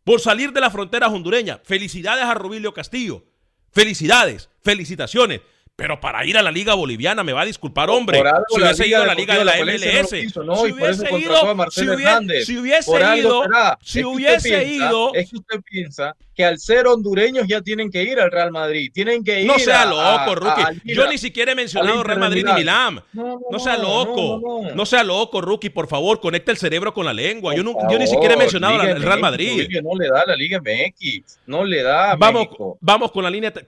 por 0.04 0.20
salir 0.20 0.52
de 0.52 0.60
la 0.60 0.70
frontera 0.70 1.08
hondureña. 1.08 1.60
Felicidades 1.64 2.24
a 2.24 2.34
Rubilio 2.34 2.72
Castillo. 2.74 3.24
Felicidades, 3.70 4.50
felicitaciones. 4.62 5.40
Pero 5.74 5.98
para 6.00 6.24
ir 6.26 6.36
a 6.36 6.42
la 6.42 6.50
Liga 6.52 6.74
Boliviana, 6.74 7.24
me 7.24 7.32
va 7.32 7.40
a 7.42 7.44
disculpar, 7.46 7.88
hombre. 7.88 8.18
Por 8.18 8.26
algo 8.28 8.44
si 8.54 8.60
hubiese 8.60 8.86
ido 8.88 9.02
a 9.02 9.06
la 9.06 9.14
Liga 9.14 9.38
de 9.38 9.44
la 9.44 9.56
MLS, 9.56 9.80
si 10.10 10.26
hubiese 10.70 11.16
ido, 11.16 11.70
si 11.70 11.82
hubiese, 11.88 12.36
si 12.42 12.58
hubiese 12.58 13.16
ido, 13.18 13.42
si 13.80 13.98
Es 14.00 14.04
que 14.04 14.04
usted 14.04 14.04
hubiese 14.04 14.48
piensa- 14.50 14.62
ido, 14.64 15.14
Es 15.14 15.30
que 15.30 15.36
usted 15.38 15.60
piensa 15.62 16.16
que 16.34 16.44
al 16.44 16.58
ser 16.58 16.86
hondureños 16.86 17.46
ya 17.48 17.62
tienen 17.62 17.90
que 17.90 18.02
ir 18.02 18.20
al 18.20 18.30
Real 18.30 18.50
Madrid. 18.52 18.90
Tienen 18.92 19.24
que 19.24 19.40
ir 19.40 19.46
no 19.46 19.58
sea 19.58 19.86
loco, 19.86 20.34
Rookie. 20.34 20.62
al 20.62 20.82
Yo 20.84 21.06
ni 21.08 21.16
siquiera 21.18 21.52
he 21.52 21.54
mencionado 21.54 21.98
Al 22.00 22.04
Real 22.04 22.20
Madrid 22.20 22.44
ni 22.44 22.52
Milán. 22.52 23.02
No, 23.14 23.58
sea 23.58 23.78
loco. 23.78 24.62
no, 24.74 24.86
sea 24.86 25.02
loco, 25.02 25.40
Rookie, 25.40 25.70
por 25.70 25.88
favor, 25.88 26.20
conecta 26.20 26.52
el 26.52 26.58
cerebro 26.58 26.92
con 26.92 27.06
la 27.06 27.14
lengua. 27.14 27.54
Yo, 27.54 27.62
yo 27.62 27.98
ni 27.98 28.06
siquiera 28.06 28.34
he 28.34 28.38
mencionado 28.38 28.82
el 28.82 29.02
Real 29.02 29.20
Madrid. 29.20 29.68
No 29.82 29.98
le 29.98 30.08
da 30.08 30.24
la 30.26 30.36
Liga 30.36 30.60
MX. 30.60 31.38
No 31.46 31.64
le 31.64 31.82
da 31.82 32.14
Vamos, 32.16 32.48
vamos 32.80 33.10
con 33.10 33.24
la 33.24 33.30
línea. 33.30 33.50
te- 33.50 33.66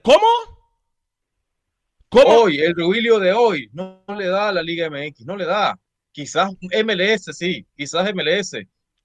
¿Cómo? 2.15 2.43
Hoy, 2.43 2.59
el 2.59 2.73
Rubilio 2.73 3.19
de 3.19 3.33
hoy 3.33 3.69
no, 3.73 4.01
le 4.17 4.27
da 4.27 4.47
a 4.47 4.53
la 4.53 4.63
Liga 4.63 4.89
MX, 4.89 5.25
no 5.25 5.35
le 5.35 5.45
da. 5.45 5.77
Quizás 6.13 6.53
MLS 6.61 7.25
sí, 7.33 7.65
quizás 7.75 8.13
MLS. 8.13 8.55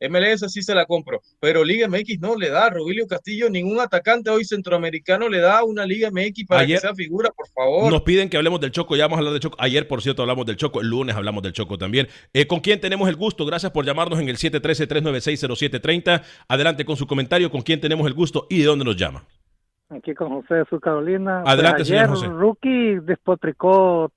MLS 0.08 0.50
sí 0.50 0.62
se 0.62 0.74
la 0.76 0.86
compro, 0.86 1.20
pero 1.40 1.64
Liga 1.64 1.88
MX 1.88 2.20
no 2.20 2.36
le 2.36 2.50
da. 2.50 2.70
Rubilio 2.70 3.08
Castillo, 3.08 3.50
ningún 3.50 3.80
atacante 3.80 4.30
hoy 4.30 4.44
centroamericano 4.44 5.28
le 5.28 5.40
da 5.40 5.64
una 5.64 5.84
Liga 5.84 6.08
MX 6.12 6.46
para 6.46 6.64
que 6.64 6.78
sea 6.78 6.94
figura, 6.94 7.30
por 7.30 7.48
favor. 7.48 7.90
Nos 7.90 8.02
piden 8.02 8.28
que 8.28 8.36
hablemos 8.36 8.60
del 8.60 8.70
Choco, 8.70 8.94
ya 8.94 9.04
vamos 9.04 9.16
a 9.16 9.18
hablar 9.18 9.32
del 9.32 9.42
Choco. 9.42 9.56
Ayer, 9.58 9.88
por 9.88 10.02
cierto, 10.02 10.22
hablamos 10.22 10.46
del 10.46 10.56
Choco, 10.56 10.80
el 10.80 10.86
lunes 10.86 11.16
hablamos 11.16 11.42
del 11.42 11.52
Choco 11.52 11.76
también. 11.78 12.06
Eh, 12.32 12.46
¿Con 12.46 12.60
quién 12.60 12.80
tenemos 12.80 13.08
el 13.08 13.16
gusto? 13.16 13.44
Gracias 13.44 13.72
por 13.72 13.84
llamarnos 13.84 14.20
en 14.20 14.28
el 14.28 14.36
713-396-0730. 14.38 16.22
Adelante 16.46 16.84
con 16.84 16.96
su 16.96 17.08
comentario, 17.08 17.50
¿con 17.50 17.62
quién 17.62 17.80
tenemos 17.80 18.06
el 18.06 18.14
gusto 18.14 18.46
y 18.48 18.60
de 18.60 18.66
dónde 18.66 18.84
nos 18.84 18.96
llama? 18.96 19.26
Aquí 19.90 20.14
con 20.14 20.28
José 20.28 20.54
de 20.54 20.64
Sur 20.66 20.80
Carolina. 20.80 21.42
Adelante, 21.44 21.82
ayer, 21.82 21.98
señor 21.98 22.08
José. 22.10 22.26
Rookie 22.28 23.00
despotricó, 23.00 24.12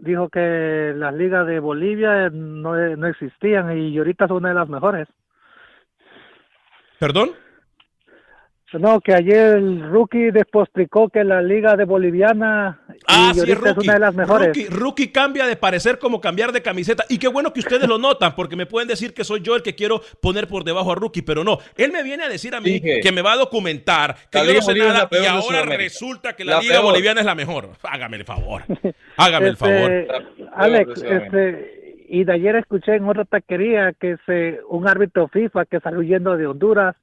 dijo 0.00 0.28
que 0.30 0.94
las 0.96 1.14
ligas 1.14 1.46
de 1.46 1.60
Bolivia 1.60 2.30
no, 2.30 2.74
no 2.96 3.06
existían 3.06 3.76
y 3.76 3.96
ahorita 3.98 4.26
son 4.26 4.38
una 4.38 4.48
de 4.48 4.54
las 4.54 4.68
mejores. 4.68 5.08
¿Perdón? 6.98 7.30
No, 8.78 9.00
que 9.00 9.12
ayer 9.14 9.56
el 9.56 9.82
rookie 9.90 10.30
despostricó 10.30 11.08
que 11.08 11.24
la 11.24 11.42
liga 11.42 11.76
de 11.76 11.84
boliviana 11.84 12.80
Ah, 13.06 13.30
y 13.30 13.34
sí, 13.34 13.40
ahorita 13.40 13.58
es 13.70 13.74
rookie. 13.74 13.86
una 13.88 13.94
de 13.94 14.00
las 14.00 14.14
mejores. 14.14 14.46
Rookie, 14.48 14.66
rookie 14.68 15.08
cambia 15.12 15.46
de 15.46 15.56
parecer 15.56 15.98
como 15.98 16.20
cambiar 16.20 16.52
de 16.52 16.62
camiseta. 16.62 17.04
Y 17.08 17.18
qué 17.18 17.28
bueno 17.28 17.52
que 17.52 17.60
ustedes 17.60 17.88
lo 17.88 17.98
notan, 17.98 18.34
porque 18.36 18.56
me 18.56 18.66
pueden 18.66 18.88
decir 18.88 19.12
que 19.14 19.24
soy 19.24 19.40
yo 19.40 19.56
el 19.56 19.62
que 19.62 19.74
quiero 19.74 20.00
poner 20.20 20.46
por 20.46 20.64
debajo 20.64 20.92
a 20.92 20.94
Rookie, 20.94 21.22
pero 21.22 21.42
no. 21.42 21.58
Él 21.76 21.90
me 21.92 22.02
viene 22.02 22.24
a 22.24 22.28
decir 22.28 22.54
a 22.54 22.60
mí 22.60 22.70
Dije, 22.80 23.00
que 23.00 23.12
me 23.12 23.22
va 23.22 23.32
a 23.32 23.36
documentar, 23.36 24.14
que 24.30 24.46
yo 24.46 24.54
no 24.54 24.62
sé 24.62 24.74
nada, 24.74 25.08
y 25.10 25.24
ahora 25.26 25.62
resulta 25.62 26.34
que 26.34 26.44
la, 26.44 26.56
La 26.56 26.60
Liga 26.60 26.74
peor. 26.74 26.84
Boliviana 26.84 27.20
es 27.20 27.26
la 27.26 27.34
mejor. 27.34 27.70
Hágame 27.82 28.18
el 28.18 28.24
favor. 28.24 28.62
Hágame 29.16 29.48
el 29.48 29.52
Este, 29.54 30.06
favor. 30.06 30.24
Alex, 30.54 31.02
este, 31.02 32.04
y 32.08 32.24
de 32.24 32.32
ayer 32.32 32.56
escuché 32.56 32.96
en 32.96 33.08
otra 33.08 33.24
taquería 33.24 33.92
que 33.98 34.16
se, 34.26 34.60
un 34.68 34.86
árbitro 34.88 35.28
FIFA 35.28 35.64
que 35.66 35.80
salió 35.80 36.00
huyendo 36.00 36.36
de 36.36 36.46
Honduras 36.46 36.96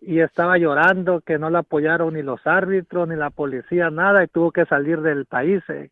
y 0.00 0.20
estaba 0.20 0.58
llorando 0.58 1.20
que 1.20 1.38
no 1.38 1.50
le 1.50 1.58
apoyaron 1.58 2.14
ni 2.14 2.22
los 2.22 2.40
árbitros 2.46 3.08
ni 3.08 3.16
la 3.16 3.30
policía, 3.30 3.90
nada, 3.90 4.22
y 4.24 4.28
tuvo 4.28 4.52
que 4.52 4.64
salir 4.66 5.00
del 5.00 5.24
país. 5.26 5.62
eh. 5.68 5.90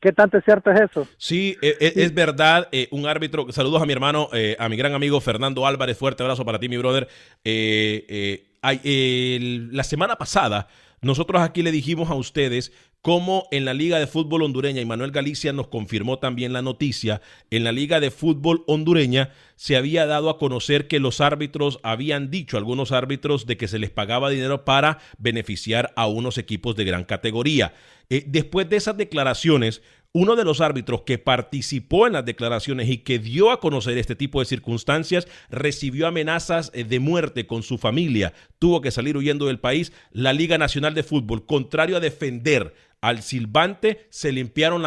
¿Qué 0.00 0.12
tanto 0.12 0.38
es 0.38 0.44
cierto 0.44 0.70
es 0.70 0.80
eso? 0.80 1.08
Sí, 1.16 1.56
e- 1.60 1.76
e- 1.80 1.92
es, 2.04 2.14
verdad. 2.14 2.68
eh, 2.70 2.86
un 2.92 3.06
árbitro. 3.06 3.50
Saludos 3.50 3.82
a 3.82 3.86
mi 3.86 3.92
hermano, 3.92 4.28
eh, 4.32 4.54
a 4.58 4.68
mi 4.68 4.76
gran 4.76 4.94
amigo 4.94 5.20
Fernando 5.20 5.66
Álvarez. 5.66 5.98
Fuerte 5.98 6.22
abrazo 6.22 6.44
para 6.44 6.60
ti, 6.60 6.68
mi 6.68 6.76
brother. 6.76 7.08
Eh, 7.42 8.44
eh, 8.62 9.38
la 9.72 9.82
semana 9.82 10.16
pasada, 10.16 10.68
nosotros 11.00 11.42
aquí 11.42 11.62
le 11.62 11.72
dijimos 11.72 12.10
a 12.10 12.14
ustedes 12.14 12.72
cómo 13.02 13.46
en 13.52 13.64
la 13.64 13.74
Liga 13.74 13.98
de 13.98 14.06
Fútbol 14.06 14.42
Hondureña, 14.42 14.80
y 14.80 14.86
Manuel 14.86 15.12
Galicia 15.12 15.52
nos 15.52 15.68
confirmó 15.68 16.18
también 16.18 16.52
la 16.52 16.62
noticia, 16.62 17.20
en 17.50 17.64
la 17.64 17.72
Liga 17.72 18.00
de 18.00 18.10
Fútbol 18.10 18.64
Hondureña 18.66 19.32
se 19.56 19.76
había 19.76 20.06
dado 20.06 20.30
a 20.30 20.38
conocer 20.38 20.88
que 20.88 21.00
los 21.00 21.20
árbitros 21.20 21.78
habían 21.82 22.30
dicho, 22.30 22.56
algunos 22.56 22.92
árbitros, 22.92 23.46
de 23.46 23.56
que 23.56 23.68
se 23.68 23.78
les 23.78 23.90
pagaba 23.90 24.30
dinero 24.30 24.64
para 24.64 24.98
beneficiar 25.18 25.92
a 25.96 26.06
unos 26.06 26.38
equipos 26.38 26.76
de 26.76 26.84
gran 26.84 27.04
categoría. 27.04 27.74
Eh, 28.10 28.24
después 28.26 28.68
de 28.68 28.76
esas 28.76 28.96
declaraciones, 28.96 29.82
uno 30.12 30.36
de 30.36 30.44
los 30.44 30.60
árbitros 30.60 31.02
que 31.02 31.18
participó 31.18 32.06
en 32.06 32.14
las 32.14 32.24
declaraciones 32.24 32.88
y 32.88 32.98
que 32.98 33.18
dio 33.18 33.50
a 33.50 33.60
conocer 33.60 33.98
este 33.98 34.16
tipo 34.16 34.40
de 34.40 34.46
circunstancias 34.46 35.28
recibió 35.50 36.06
amenazas 36.06 36.70
eh, 36.74 36.84
de 36.84 36.98
muerte 36.98 37.46
con 37.46 37.62
su 37.62 37.78
familia. 37.78 38.32
Tuvo 38.58 38.80
que 38.80 38.90
salir 38.90 39.16
huyendo 39.16 39.46
del 39.46 39.60
país. 39.60 39.92
La 40.10 40.32
Liga 40.32 40.58
Nacional 40.58 40.94
de 40.94 41.02
Fútbol, 41.02 41.46
contrario 41.46 41.96
a 41.96 42.00
defender 42.00 42.74
al 43.00 43.22
silbante, 43.22 44.06
se 44.10 44.32
limpiaron 44.32 44.82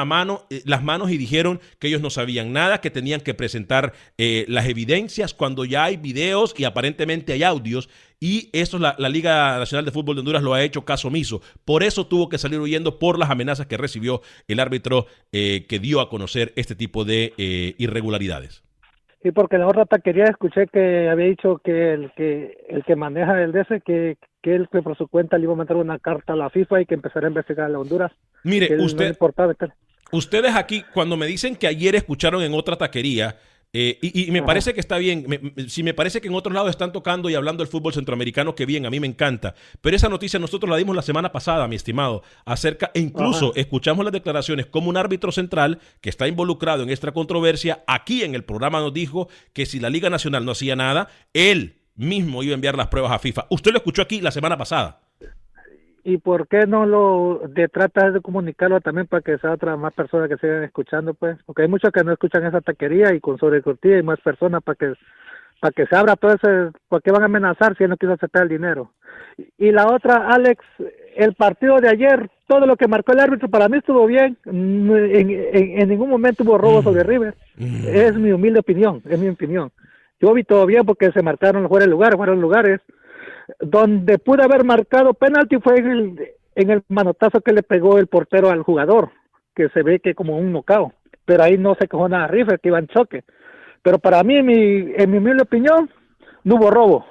eh, 0.49 0.61
las 0.65 0.83
manos 0.83 1.11
y 1.11 1.17
dijeron 1.17 1.61
que 1.79 1.87
ellos 1.87 2.01
no 2.01 2.09
sabían 2.09 2.53
nada, 2.53 2.81
que 2.81 2.91
tenían 2.91 3.21
que 3.21 3.33
presentar 3.33 3.93
eh, 4.17 4.45
las 4.47 4.67
evidencias 4.67 5.33
cuando 5.33 5.65
ya 5.65 5.85
hay 5.85 5.97
videos 5.97 6.53
y 6.57 6.65
aparentemente 6.65 7.33
hay 7.33 7.43
audios. 7.43 7.89
Y 8.19 8.49
eso 8.53 8.77
la, 8.77 8.95
la 8.99 9.09
Liga 9.09 9.57
Nacional 9.57 9.83
de 9.83 9.91
Fútbol 9.91 10.15
de 10.15 10.19
Honduras 10.19 10.43
lo 10.43 10.53
ha 10.53 10.63
hecho 10.63 10.85
caso 10.85 11.07
omiso. 11.07 11.41
Por 11.65 11.83
eso 11.83 12.05
tuvo 12.05 12.29
que 12.29 12.37
salir 12.37 12.59
huyendo 12.59 12.99
por 12.99 13.17
las 13.17 13.31
amenazas 13.31 13.65
que 13.65 13.77
recibió 13.77 14.21
el 14.47 14.59
árbitro 14.59 15.07
eh, 15.31 15.65
que 15.67 15.79
dio 15.79 16.01
a 16.01 16.09
conocer 16.09 16.53
este 16.55 16.75
tipo 16.75 17.03
de 17.03 17.33
eh, 17.37 17.75
irregularidades. 17.79 18.63
Sí, 19.23 19.31
porque 19.31 19.55
en 19.55 19.61
la 19.61 19.67
otra 19.67 19.85
taquería 19.85 20.25
escuché 20.25 20.65
que 20.67 21.07
había 21.07 21.27
dicho 21.27 21.61
que 21.63 21.93
el 21.93 22.11
que 22.15 22.57
el 22.69 22.83
que 22.83 22.95
maneja 22.95 23.41
el 23.41 23.51
DS 23.51 23.83
que, 23.85 24.17
que 24.41 24.55
él 24.55 24.67
que 24.71 24.81
por 24.81 24.97
su 24.97 25.07
cuenta 25.07 25.37
le 25.37 25.43
iba 25.43 25.53
a 25.53 25.57
mandar 25.57 25.77
una 25.77 25.99
carta 25.99 26.33
a 26.33 26.35
la 26.35 26.49
FIFA 26.49 26.81
y 26.81 26.85
que 26.87 26.95
empezara 26.95 27.27
a 27.27 27.29
investigar 27.29 27.67
a 27.67 27.69
la 27.69 27.79
Honduras. 27.79 28.11
Mire, 28.43 28.75
no 28.75 28.83
usted-. 28.83 29.15
Ustedes 30.11 30.55
aquí, 30.55 30.83
cuando 30.93 31.15
me 31.17 31.25
dicen 31.25 31.55
que 31.55 31.67
ayer 31.67 31.95
escucharon 31.95 32.41
en 32.41 32.53
otra 32.53 32.75
taquería, 32.75 33.37
eh, 33.73 33.97
y, 34.01 34.27
y 34.27 34.31
me 34.31 34.39
Ajá. 34.39 34.47
parece 34.47 34.73
que 34.73 34.79
está 34.81 34.97
bien, 34.97 35.25
me- 35.27 35.39
me- 35.39 35.69
si 35.69 35.81
me 35.83 35.93
parece 35.93 36.19
que 36.19 36.27
en 36.27 36.33
otros 36.35 36.53
lados 36.53 36.69
están 36.69 36.91
tocando 36.91 37.29
y 37.29 37.35
hablando 37.35 37.63
del 37.63 37.71
fútbol 37.71 37.93
centroamericano, 37.93 38.53
que 38.53 38.65
bien, 38.65 38.85
a 38.85 38.89
mí 38.89 38.99
me 38.99 39.07
encanta. 39.07 39.55
Pero 39.81 39.95
esa 39.95 40.09
noticia 40.09 40.39
nosotros 40.39 40.69
la 40.69 40.75
dimos 40.77 40.95
la 40.95 41.01
semana 41.01 41.31
pasada, 41.31 41.67
mi 41.67 41.75
estimado, 41.77 42.23
acerca, 42.45 42.91
e 42.93 42.99
incluso 42.99 43.51
Ajá. 43.51 43.59
escuchamos 43.61 44.03
las 44.03 44.11
declaraciones 44.11 44.65
como 44.65 44.89
un 44.89 44.97
árbitro 44.97 45.31
central 45.31 45.79
que 46.01 46.09
está 46.09 46.27
involucrado 46.27 46.83
en 46.83 46.89
esta 46.89 47.11
controversia, 47.13 47.83
aquí 47.87 48.23
en 48.23 48.35
el 48.35 48.43
programa 48.43 48.79
nos 48.81 48.93
dijo 48.93 49.29
que 49.53 49.65
si 49.65 49.79
la 49.79 49.89
Liga 49.89 50.09
Nacional 50.09 50.43
no 50.43 50.51
hacía 50.51 50.75
nada, 50.75 51.07
él 51.33 51.77
mismo 51.95 52.43
iba 52.43 52.51
a 52.53 52.55
enviar 52.55 52.75
las 52.77 52.87
pruebas 52.87 53.11
a 53.11 53.19
FIFA. 53.19 53.45
Usted 53.49 53.71
lo 53.71 53.77
escuchó 53.77 54.01
aquí 54.01 54.21
la 54.21 54.31
semana 54.31 54.57
pasada. 54.57 55.01
¿Y 56.03 56.17
por 56.17 56.47
qué 56.47 56.65
no 56.65 56.85
lo 56.85 57.41
de 57.47 57.67
tratas 57.67 58.13
de 58.13 58.21
comunicarlo 58.21 58.81
también 58.81 59.07
para 59.07 59.21
que 59.21 59.37
sea 59.37 59.51
otra 59.51 59.75
más 59.77 59.93
personas 59.93 60.29
que 60.29 60.37
sigan 60.37 60.63
escuchando, 60.63 61.13
pues? 61.13 61.37
Porque 61.45 61.61
hay 61.63 61.67
muchos 61.67 61.91
que 61.91 62.03
no 62.03 62.11
escuchan 62.11 62.45
esa 62.45 62.61
taquería 62.61 63.13
y 63.13 63.19
con 63.19 63.37
sobrecortía 63.37 63.99
y 63.99 64.03
más 64.03 64.19
personas 64.21 64.63
para 64.63 64.75
que 64.75 64.93
para 65.59 65.73
que 65.73 65.85
se 65.85 65.95
abra 65.95 66.15
todo 66.15 66.33
ese, 66.33 66.71
¿por 66.89 67.03
qué 67.03 67.11
van 67.11 67.21
a 67.21 67.25
amenazar 67.25 67.77
si 67.77 67.83
él 67.83 67.91
no 67.91 67.97
quiso 67.97 68.13
aceptar 68.13 68.41
el 68.43 68.49
dinero? 68.49 68.93
Y, 69.37 69.67
y 69.67 69.71
la 69.71 69.85
otra, 69.93 70.27
Alex, 70.27 70.59
el 71.15 71.35
partido 71.35 71.77
de 71.79 71.87
ayer, 71.87 72.31
todo 72.47 72.65
lo 72.65 72.75
que 72.75 72.87
marcó 72.87 73.11
el 73.11 73.19
árbitro 73.19 73.47
para 73.47 73.69
mí 73.69 73.77
estuvo 73.77 74.07
bien, 74.07 74.37
Mm, 74.45 74.91
en, 74.95 75.29
en- 75.29 75.81
en 75.83 75.89
ningún 75.89 76.09
momento 76.09 76.43
hubo 76.43 76.57
robo 76.57 76.81
sobre 76.81 77.03
River, 77.03 77.35
es 77.85 78.15
mi 78.15 78.31
humilde 78.31 78.59
opinión, 78.59 79.03
es 79.07 79.19
mi 79.19 79.29
opinión. 79.29 79.69
Yo 80.19 80.33
vi 80.33 80.43
todo 80.43 80.65
bien 80.65 80.83
porque 80.83 81.11
se 81.11 81.21
marcaron 81.21 81.67
fuera 81.69 81.85
de 81.85 81.91
lugar, 81.91 82.15
fueron 82.17 82.41
lugares, 82.41 82.81
donde 83.61 84.17
pude 84.19 84.43
haber 84.43 84.63
marcado 84.63 85.13
penalti 85.13 85.57
fue 85.57 85.77
en 85.79 85.87
el, 85.91 86.19
en 86.55 86.69
el 86.71 86.83
manotazo 86.89 87.41
que 87.41 87.53
le 87.53 87.63
pegó 87.63 87.97
el 87.97 88.07
portero 88.07 88.49
al 88.49 88.63
jugador, 88.63 89.11
que 89.55 89.69
se 89.69 89.83
ve 89.83 89.99
que 89.99 90.15
como 90.15 90.37
un 90.37 90.51
nocao, 90.51 90.93
pero 91.25 91.43
ahí 91.43 91.57
no 91.57 91.75
se 91.79 91.87
cogió 91.87 92.09
nada 92.09 92.25
a 92.25 92.27
River, 92.27 92.59
que 92.59 92.69
iba 92.69 92.79
en 92.79 92.87
choque. 92.87 93.23
Pero 93.83 93.99
para 93.99 94.23
mí, 94.23 94.41
mi, 94.43 94.91
en 94.95 95.09
mi 95.11 95.17
humilde 95.17 95.43
opinión, 95.43 95.89
no 96.43 96.55
hubo 96.55 96.69
robo. 96.69 97.05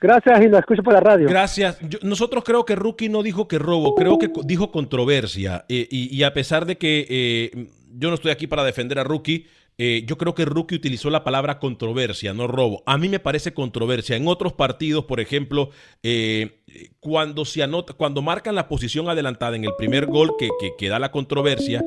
Gracias 0.00 0.42
y 0.44 0.48
lo 0.48 0.58
escucho 0.58 0.82
por 0.82 0.92
la 0.92 1.00
radio. 1.00 1.26
Gracias. 1.28 1.80
Yo- 1.88 1.98
nosotros 2.02 2.44
creo 2.44 2.64
que 2.64 2.76
Rookie 2.76 3.08
no 3.08 3.22
dijo 3.22 3.48
que 3.48 3.58
robo, 3.58 3.94
creo 3.94 4.18
que 4.18 4.30
dijo 4.44 4.70
controversia. 4.70 5.64
Eh, 5.68 5.88
y, 5.90 6.14
y 6.14 6.22
a 6.22 6.34
pesar 6.34 6.66
de 6.66 6.76
que 6.76 7.06
eh, 7.08 7.66
yo 7.96 8.08
no 8.10 8.14
estoy 8.14 8.30
aquí 8.30 8.46
para 8.46 8.62
defender 8.62 8.98
a 8.98 9.04
Rookie, 9.04 9.46
eh, 9.78 10.04
yo 10.06 10.16
creo 10.16 10.34
que 10.34 10.44
Rookie 10.46 10.76
utilizó 10.76 11.10
la 11.10 11.22
palabra 11.24 11.58
controversia, 11.58 12.32
no 12.32 12.46
robo. 12.46 12.82
A 12.86 12.96
mí 12.98 13.08
me 13.08 13.18
parece 13.20 13.52
controversia. 13.52 14.16
En 14.16 14.26
otros 14.26 14.52
partidos, 14.54 15.04
por 15.04 15.20
ejemplo, 15.20 15.70
eh, 16.02 16.62
cuando 17.00 17.44
se 17.44 17.62
anota, 17.62 17.92
cuando 17.92 18.22
marcan 18.22 18.54
la 18.54 18.68
posición 18.68 19.08
adelantada 19.08 19.54
en 19.56 19.64
el 19.64 19.74
primer 19.76 20.06
gol 20.06 20.32
que, 20.38 20.48
que, 20.60 20.70
que 20.78 20.88
da 20.88 20.98
la 20.98 21.10
controversia, 21.10 21.84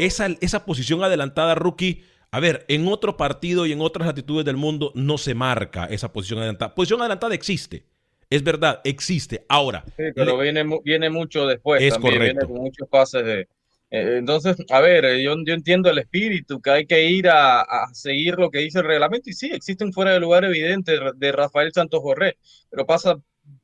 esa, 0.00 0.26
esa 0.40 0.64
posición 0.64 1.02
adelantada, 1.04 1.54
Rookie. 1.54 2.02
A 2.30 2.40
ver, 2.40 2.66
en 2.68 2.86
otro 2.88 3.16
partido 3.16 3.64
y 3.64 3.72
en 3.72 3.80
otras 3.80 4.06
latitudes 4.06 4.44
del 4.44 4.56
mundo 4.56 4.92
no 4.94 5.16
se 5.16 5.34
marca 5.34 5.86
esa 5.86 6.12
posición 6.12 6.40
adelantada. 6.40 6.74
Posición 6.74 7.00
adelantada 7.00 7.34
existe. 7.34 7.84
Es 8.28 8.42
verdad, 8.42 8.82
existe. 8.84 9.46
Ahora, 9.48 9.82
Sí, 9.96 10.02
pero 10.14 10.36
le- 10.36 10.42
viene, 10.42 10.62
mu- 10.64 10.82
viene 10.84 11.08
mucho 11.08 11.46
después 11.46 11.80
Es 11.82 11.94
también, 11.94 12.14
correcto. 12.16 12.40
viene 12.40 12.52
con 12.54 12.62
muchos 12.64 12.86
pases 12.88 13.24
de... 13.24 13.48
eh, 13.90 14.16
entonces, 14.18 14.56
a 14.70 14.80
ver, 14.80 15.04
eh, 15.04 15.22
yo, 15.22 15.34
yo 15.44 15.54
entiendo 15.54 15.90
el 15.90 15.98
espíritu, 15.98 16.60
que 16.60 16.70
hay 16.70 16.86
que 16.86 17.04
ir 17.04 17.28
a, 17.28 17.60
a 17.62 17.94
seguir 17.94 18.34
lo 18.38 18.50
que 18.50 18.58
dice 18.60 18.80
el 18.80 18.86
reglamento, 18.86 19.30
y 19.30 19.32
sí, 19.34 19.50
existe 19.52 19.84
un 19.84 19.92
fuera 19.92 20.12
de 20.12 20.20
lugar 20.20 20.44
evidente 20.44 20.98
de 21.16 21.32
Rafael 21.32 21.72
Santos 21.72 22.02
Borré, 22.02 22.36
pero 22.70 22.86
pasa 22.86 23.16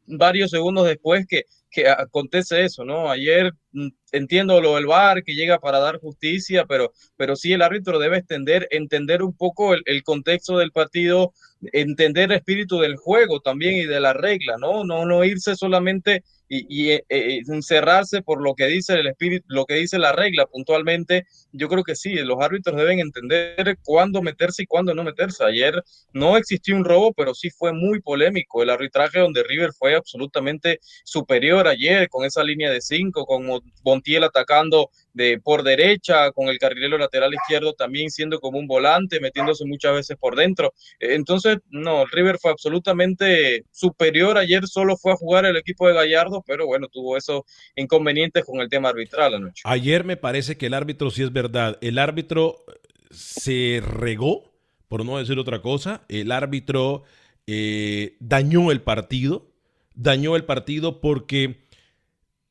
varios 0.06 0.50
segundos 0.50 0.86
después 0.86 1.26
que, 1.26 1.44
que 1.70 1.88
acontece 1.88 2.64
eso, 2.64 2.84
¿no? 2.84 3.10
Ayer 3.10 3.52
mm, 3.72 3.88
entiendo 4.12 4.60
lo 4.60 4.76
del 4.76 4.86
VAR 4.86 5.22
que 5.24 5.34
llega 5.34 5.58
para 5.58 5.78
dar 5.78 5.98
justicia, 5.98 6.64
pero, 6.66 6.92
pero 7.16 7.36
sí 7.36 7.52
el 7.52 7.62
árbitro 7.62 7.98
debe 7.98 8.18
entender, 8.18 8.68
entender 8.70 9.22
un 9.22 9.36
poco 9.36 9.74
el, 9.74 9.82
el 9.86 10.02
contexto 10.02 10.58
del 10.58 10.72
partido, 10.72 11.32
entender 11.72 12.30
el 12.30 12.38
espíritu 12.38 12.78
del 12.80 12.96
juego 12.96 13.40
también 13.40 13.76
y 13.76 13.84
de 13.86 14.00
la 14.00 14.12
regla, 14.12 14.56
¿no? 14.58 14.84
No, 14.84 15.04
no 15.06 15.24
irse 15.24 15.56
solamente 15.56 16.22
y, 16.48 16.66
y, 16.68 16.90
eh, 16.92 17.04
eh, 17.08 17.40
encerrarse 17.48 18.22
por 18.22 18.42
lo 18.42 18.54
que 18.54 18.66
dice 18.66 18.94
el 18.94 19.06
espíritu, 19.06 19.44
lo 19.48 19.64
que 19.66 19.74
dice 19.74 19.98
la 19.98 20.12
regla 20.12 20.46
puntualmente. 20.46 21.24
Yo 21.52 21.68
creo 21.68 21.84
que 21.84 21.96
sí, 21.96 22.14
los 22.16 22.40
árbitros 22.40 22.76
deben 22.76 23.00
entender 23.00 23.78
cuándo 23.82 24.22
meterse 24.22 24.62
y 24.64 24.66
cuándo 24.66 24.94
no 24.94 25.04
meterse. 25.04 25.44
Ayer 25.44 25.82
no 26.12 26.36
existió 26.36 26.76
un 26.76 26.84
robo, 26.84 27.12
pero 27.12 27.34
sí 27.34 27.50
fue 27.50 27.72
muy 27.72 28.00
polémico 28.00 28.62
el 28.62 28.70
arbitraje 28.70 29.20
donde 29.20 29.42
River 29.42 29.72
fue 29.72 29.94
absolutamente 29.94 30.78
superior 31.04 31.66
ayer 31.68 32.08
con 32.08 32.24
esa 32.24 32.42
línea 32.44 32.70
de 32.70 32.80
cinco, 32.80 33.24
con 33.26 33.46
Mo- 33.46 33.62
Montiel 33.84 34.24
atacando 34.24 34.90
de 35.14 35.40
por 35.42 35.62
derecha, 35.62 36.30
con 36.32 36.48
el 36.48 36.58
carrilero 36.58 36.98
lateral 36.98 37.32
izquierdo 37.32 37.72
también 37.72 38.10
siendo 38.10 38.40
como 38.40 38.58
un 38.58 38.66
volante, 38.66 39.20
metiéndose 39.20 39.64
muchas 39.64 39.94
veces 39.94 40.16
por 40.18 40.36
dentro. 40.36 40.74
Entonces, 40.98 41.58
no, 41.70 42.04
River 42.06 42.38
fue 42.38 42.50
absolutamente 42.50 43.64
superior. 43.70 44.36
Ayer 44.36 44.66
solo 44.66 44.96
fue 44.96 45.12
a 45.12 45.16
jugar 45.16 45.46
el 45.46 45.56
equipo 45.56 45.88
de 45.88 45.94
Gallardo, 45.94 46.42
pero 46.46 46.66
bueno, 46.66 46.88
tuvo 46.88 47.16
esos 47.16 47.42
inconvenientes 47.76 48.44
con 48.44 48.60
el 48.60 48.68
tema 48.68 48.90
arbitral 48.90 49.34
anoche. 49.34 49.62
Ayer 49.64 50.04
me 50.04 50.16
parece 50.16 50.56
que 50.56 50.66
el 50.66 50.74
árbitro, 50.74 51.10
sí 51.10 51.22
es 51.22 51.32
verdad, 51.32 51.78
el 51.80 51.98
árbitro 51.98 52.64
se 53.10 53.80
regó, 53.86 54.52
por 54.88 55.04
no 55.04 55.18
decir 55.18 55.38
otra 55.38 55.62
cosa, 55.62 56.04
el 56.08 56.32
árbitro 56.32 57.04
eh, 57.46 58.16
dañó 58.20 58.72
el 58.72 58.82
partido, 58.82 59.52
dañó 59.94 60.34
el 60.34 60.44
partido 60.44 61.00
porque 61.00 61.63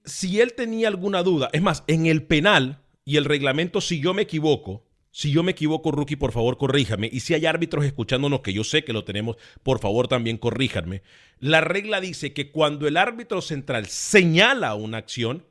si 0.05 0.41
él 0.41 0.53
tenía 0.53 0.87
alguna 0.87 1.23
duda, 1.23 1.49
es 1.53 1.61
más, 1.61 1.83
en 1.87 2.05
el 2.05 2.23
penal 2.23 2.81
y 3.05 3.17
el 3.17 3.25
reglamento, 3.25 3.81
si 3.81 3.99
yo 3.99 4.13
me 4.13 4.23
equivoco, 4.23 4.85
si 5.11 5.31
yo 5.31 5.43
me 5.43 5.51
equivoco, 5.51 5.91
Rookie, 5.91 6.15
por 6.15 6.31
favor, 6.31 6.57
corríjame. 6.57 7.07
Y 7.11 7.19
si 7.19 7.35
hay 7.35 7.45
árbitros 7.45 7.85
escuchándonos, 7.85 8.41
que 8.41 8.51
yo 8.51 8.63
sé 8.63 8.83
que 8.83 8.93
lo 8.93 9.03
tenemos, 9.03 9.37
por 9.61 9.79
favor, 9.79 10.07
también 10.07 10.37
corríjanme. 10.37 11.03
La 11.39 11.61
regla 11.61 12.01
dice 12.01 12.33
que 12.33 12.51
cuando 12.51 12.87
el 12.87 12.97
árbitro 12.97 13.41
central 13.43 13.85
señala 13.85 14.73
una 14.73 14.97
acción, 14.97 15.45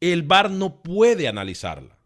el 0.00 0.24
VAR 0.24 0.50
no 0.50 0.82
puede 0.82 1.28
analizarla. 1.28 1.96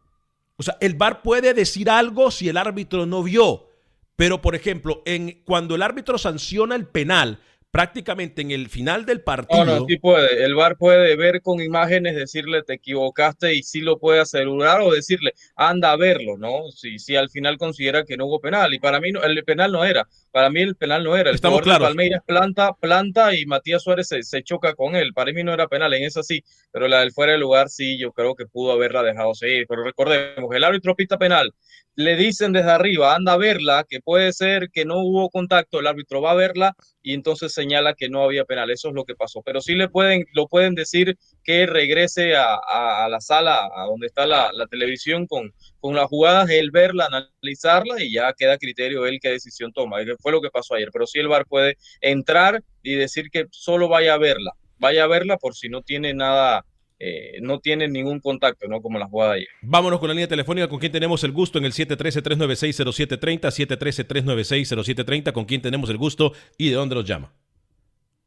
O 0.57 0.63
sea, 0.63 0.77
el 0.81 0.95
VAR 0.95 1.23
puede 1.23 1.55
decir 1.55 1.89
algo 1.89 2.31
si 2.31 2.51
el 2.51 2.59
árbitro 2.59 3.07
no 3.07 3.23
vio. 3.23 3.69
Pero, 4.15 4.43
por 4.43 4.55
ejemplo, 4.55 5.03
en, 5.07 5.41
cuando 5.45 5.75
el 5.75 5.83
árbitro 5.83 6.19
sanciona 6.19 6.75
el 6.75 6.87
penal, 6.87 7.41
prácticamente 7.73 8.43
en 8.43 8.51
el 8.51 8.69
final 8.69 9.07
del 9.07 9.23
partido. 9.23 9.65
No, 9.65 9.81
no, 9.81 9.87
sí 9.87 9.97
puede. 9.97 10.45
El 10.45 10.55
VAR 10.55 10.77
puede 10.77 11.17
ver 11.17 11.41
con 11.41 11.61
imágenes, 11.61 12.15
decirle 12.15 12.63
te 12.63 12.75
equivocaste 12.75 13.55
y 13.55 13.63
sí 13.63 13.81
lo 13.81 13.99
puede 13.99 14.21
asegurar 14.21 14.83
o 14.83 14.93
decirle 14.93 15.33
anda 15.57 15.91
a 15.91 15.97
verlo, 15.97 16.37
¿no? 16.37 16.71
Si, 16.71 16.99
si 16.99 17.17
al 17.17 17.31
final 17.31 17.57
considera 17.57 18.05
que 18.05 18.19
no 18.19 18.27
hubo 18.27 18.41
penal. 18.41 18.75
Y 18.75 18.79
para 18.79 19.01
mí 19.01 19.11
no, 19.11 19.23
el 19.23 19.43
penal 19.43 19.73
no 19.73 19.85
era. 19.85 20.07
Para 20.31 20.51
mí 20.51 20.61
el 20.61 20.77
penal 20.77 21.03
no 21.03 21.17
era. 21.17 21.31
El 21.31 21.37
Estamos 21.37 21.63
claros. 21.63 21.89
Palmeiras 21.89 22.23
planta, 22.27 22.75
planta 22.75 23.35
y 23.35 23.47
Matías 23.47 23.83
Suárez 23.83 24.07
se, 24.07 24.23
se, 24.23 24.43
choca 24.43 24.75
con 24.75 24.95
él. 24.95 25.15
Para 25.15 25.33
mí 25.33 25.43
no 25.43 25.55
era 25.55 25.67
penal, 25.67 25.95
en 25.95 26.05
esa 26.05 26.23
sí. 26.23 26.45
Pero 26.73 26.89
la 26.89 27.01
del 27.01 27.13
fuera 27.13 27.33
de 27.33 27.39
lugar 27.39 27.71
sí, 27.71 27.97
yo 27.99 28.13
creo 28.13 28.35
que 28.35 28.45
pudo 28.45 28.73
haberla 28.73 29.03
dejado 29.03 29.35
seguir. 29.35 29.65
Pero 29.67 29.83
recordemos, 29.83 30.55
el 30.55 30.65
árbitro 30.65 30.95
pista 30.95 31.17
penal 31.17 31.55
le 31.95 32.17
dicen 32.17 32.53
desde 32.53 32.71
arriba, 32.71 33.15
anda 33.15 33.35
a 33.35 33.37
verla, 33.37 33.85
que 33.89 34.01
puede 34.01 34.33
ser 34.33 34.71
que 34.71 34.85
no 34.85 34.99
hubo 35.01 35.29
contacto, 35.31 35.81
el 35.81 35.87
árbitro 35.87 36.23
va 36.23 36.33
a 36.33 36.35
verla 36.35 36.75
y 37.03 37.15
entonces 37.15 37.53
señala 37.53 37.95
que 37.95 38.09
no 38.09 38.23
había 38.23 38.45
penal. 38.45 38.71
Eso 38.71 38.89
es 38.89 38.95
lo 38.95 39.05
que 39.05 39.15
pasó. 39.15 39.43
Pero 39.43 39.61
sí 39.61 39.75
le 39.75 39.89
pueden, 39.89 40.25
lo 40.35 40.47
pueden 40.49 40.75
decir 40.75 41.19
que 41.45 41.67
regrese 41.67 42.35
a, 42.37 42.55
a, 42.55 43.09
la 43.09 43.21
sala, 43.21 43.69
a 43.75 43.87
donde 43.87 44.07
está 44.07 44.27
la, 44.27 44.51
la, 44.53 44.67
televisión 44.67 45.27
con, 45.27 45.53
con 45.81 45.95
las 45.95 46.07
jugadas, 46.07 46.49
él 46.51 46.71
verla, 46.71 47.07
analizarla 47.07 48.03
y 48.03 48.13
ya 48.13 48.33
queda 48.33 48.59
criterio 48.59 49.07
él 49.07 49.19
qué 49.21 49.31
decisión 49.31 49.73
toma. 49.73 50.03
Y 50.03 50.07
fue 50.21 50.33
lo 50.33 50.41
que 50.41 50.51
pasó 50.51 50.75
ayer. 50.75 50.89
Pero 50.93 51.07
sí 51.07 51.19
el 51.19 51.29
VAR 51.29 51.47
puede 51.47 51.77
entrar 52.01 52.63
y 52.83 52.95
decir 52.95 53.31
que 53.31 53.47
solo 53.51 53.89
vaya 53.89 54.15
a 54.15 54.19
verla. 54.19 54.53
Vaya 54.79 55.05
a 55.05 55.09
verla 55.09 55.37
por 55.37 55.55
si 55.55 55.69
no 55.69 55.83
tiene 55.83 56.15
nada 56.15 56.65
eh, 57.05 57.41
no 57.41 57.59
tienen 57.59 57.93
ningún 57.93 58.21
contacto, 58.21 58.69
¿no? 58.69 58.81
Como 58.81 58.97
la 58.97 59.09
jugada 59.09 59.33
ayer. 59.33 59.49
Vámonos 59.61 59.99
con 59.99 60.07
la 60.07 60.15
línea 60.15 60.29
telefónica 60.29 60.69
con 60.69 60.79
quien 60.79 60.93
tenemos 60.93 61.25
el 61.25 61.33
gusto 61.33 61.59
en 61.59 61.65
el 61.65 61.73
713-396-0730, 61.73 63.51
713-396-0730, 63.51 65.33
con 65.33 65.45
quien 65.45 65.61
tenemos 65.61 65.91
el 65.91 65.99
gusto 65.99 66.33
y 66.57 66.71
de 66.71 66.77
dónde 66.77 66.95
los 66.95 67.05
llama. 67.05 67.33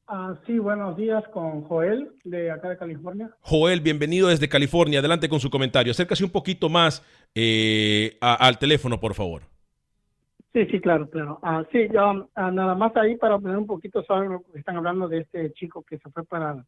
Ah, 0.08 0.36
sí, 0.46 0.60
buenos 0.60 0.98
días 0.98 1.24
con 1.30 1.64
Joel 1.64 2.10
de 2.26 2.52
acá 2.52 2.68
de 2.68 2.78
California. 2.78 3.30
Joel, 3.40 3.80
bienvenido 3.80 4.28
desde 4.28 4.50
California. 4.50 5.00
Adelante 5.00 5.30
con 5.30 5.40
su 5.40 5.50
comentario. 5.50 5.92
Acércase 5.92 6.26
un 6.26 6.32
poquito 6.32 6.68
más 6.68 7.02
eh, 7.34 8.18
a, 8.20 8.34
al 8.46 8.60
teléfono, 8.60 9.00
por 9.00 9.14
favor. 9.14 9.44
Sí, 10.52 10.66
sí, 10.66 10.82
claro, 10.82 11.10
claro. 11.10 11.40
Ah, 11.42 11.64
sí, 11.72 11.88
yo, 11.94 12.30
ah, 12.36 12.52
nada 12.52 12.76
más 12.76 12.94
ahí 12.98 13.16
para 13.16 13.40
poner 13.40 13.56
un 13.56 13.68
poquito 13.68 14.04
sobre 14.04 14.28
lo 14.28 14.44
que 14.52 14.60
están 14.60 14.76
hablando 14.76 15.08
de 15.08 15.20
este 15.20 15.54
chico 15.54 15.82
que 15.82 15.98
se 15.98 16.10
fue 16.10 16.26
para 16.26 16.66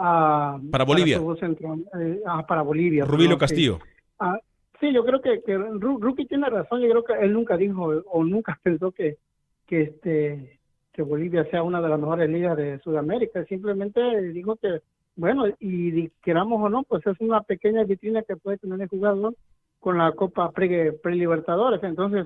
Uh, 0.00 0.70
para 0.70 0.84
Bolivia. 0.84 1.20
Para, 1.20 1.36
centro, 1.40 1.76
eh, 2.00 2.22
ah, 2.24 2.46
para 2.46 2.62
Bolivia. 2.62 3.04
Rubilio 3.04 3.36
Castillo. 3.36 3.78
Sí. 3.82 3.90
Ah, 4.18 4.38
sí, 4.80 4.94
yo 4.94 5.04
creo 5.04 5.20
que, 5.20 5.42
que 5.42 5.58
Rookie 5.58 6.24
tiene 6.24 6.48
razón. 6.48 6.80
Yo 6.80 6.88
creo 6.88 7.04
que 7.04 7.12
él 7.22 7.34
nunca 7.34 7.58
dijo 7.58 7.82
o 8.06 8.24
nunca 8.24 8.58
pensó 8.62 8.92
que, 8.92 9.18
que, 9.66 9.82
este, 9.82 10.58
que 10.94 11.02
Bolivia 11.02 11.44
sea 11.50 11.62
una 11.62 11.82
de 11.82 11.90
las 11.90 12.00
mejores 12.00 12.30
ligas 12.30 12.56
de 12.56 12.78
Sudamérica. 12.78 13.44
Simplemente 13.44 14.00
dijo 14.32 14.56
que, 14.56 14.80
bueno, 15.16 15.44
y 15.58 16.08
queramos 16.22 16.62
o 16.62 16.70
no, 16.70 16.82
pues 16.84 17.06
es 17.06 17.20
una 17.20 17.42
pequeña 17.42 17.84
vitrina 17.84 18.22
que 18.22 18.36
puede 18.36 18.56
tener 18.56 18.80
el 18.80 18.88
jugador 18.88 19.34
con 19.80 19.98
la 19.98 20.12
Copa 20.12 20.50
Pre-Libertadores. 20.50 21.82
Entonces, 21.82 22.24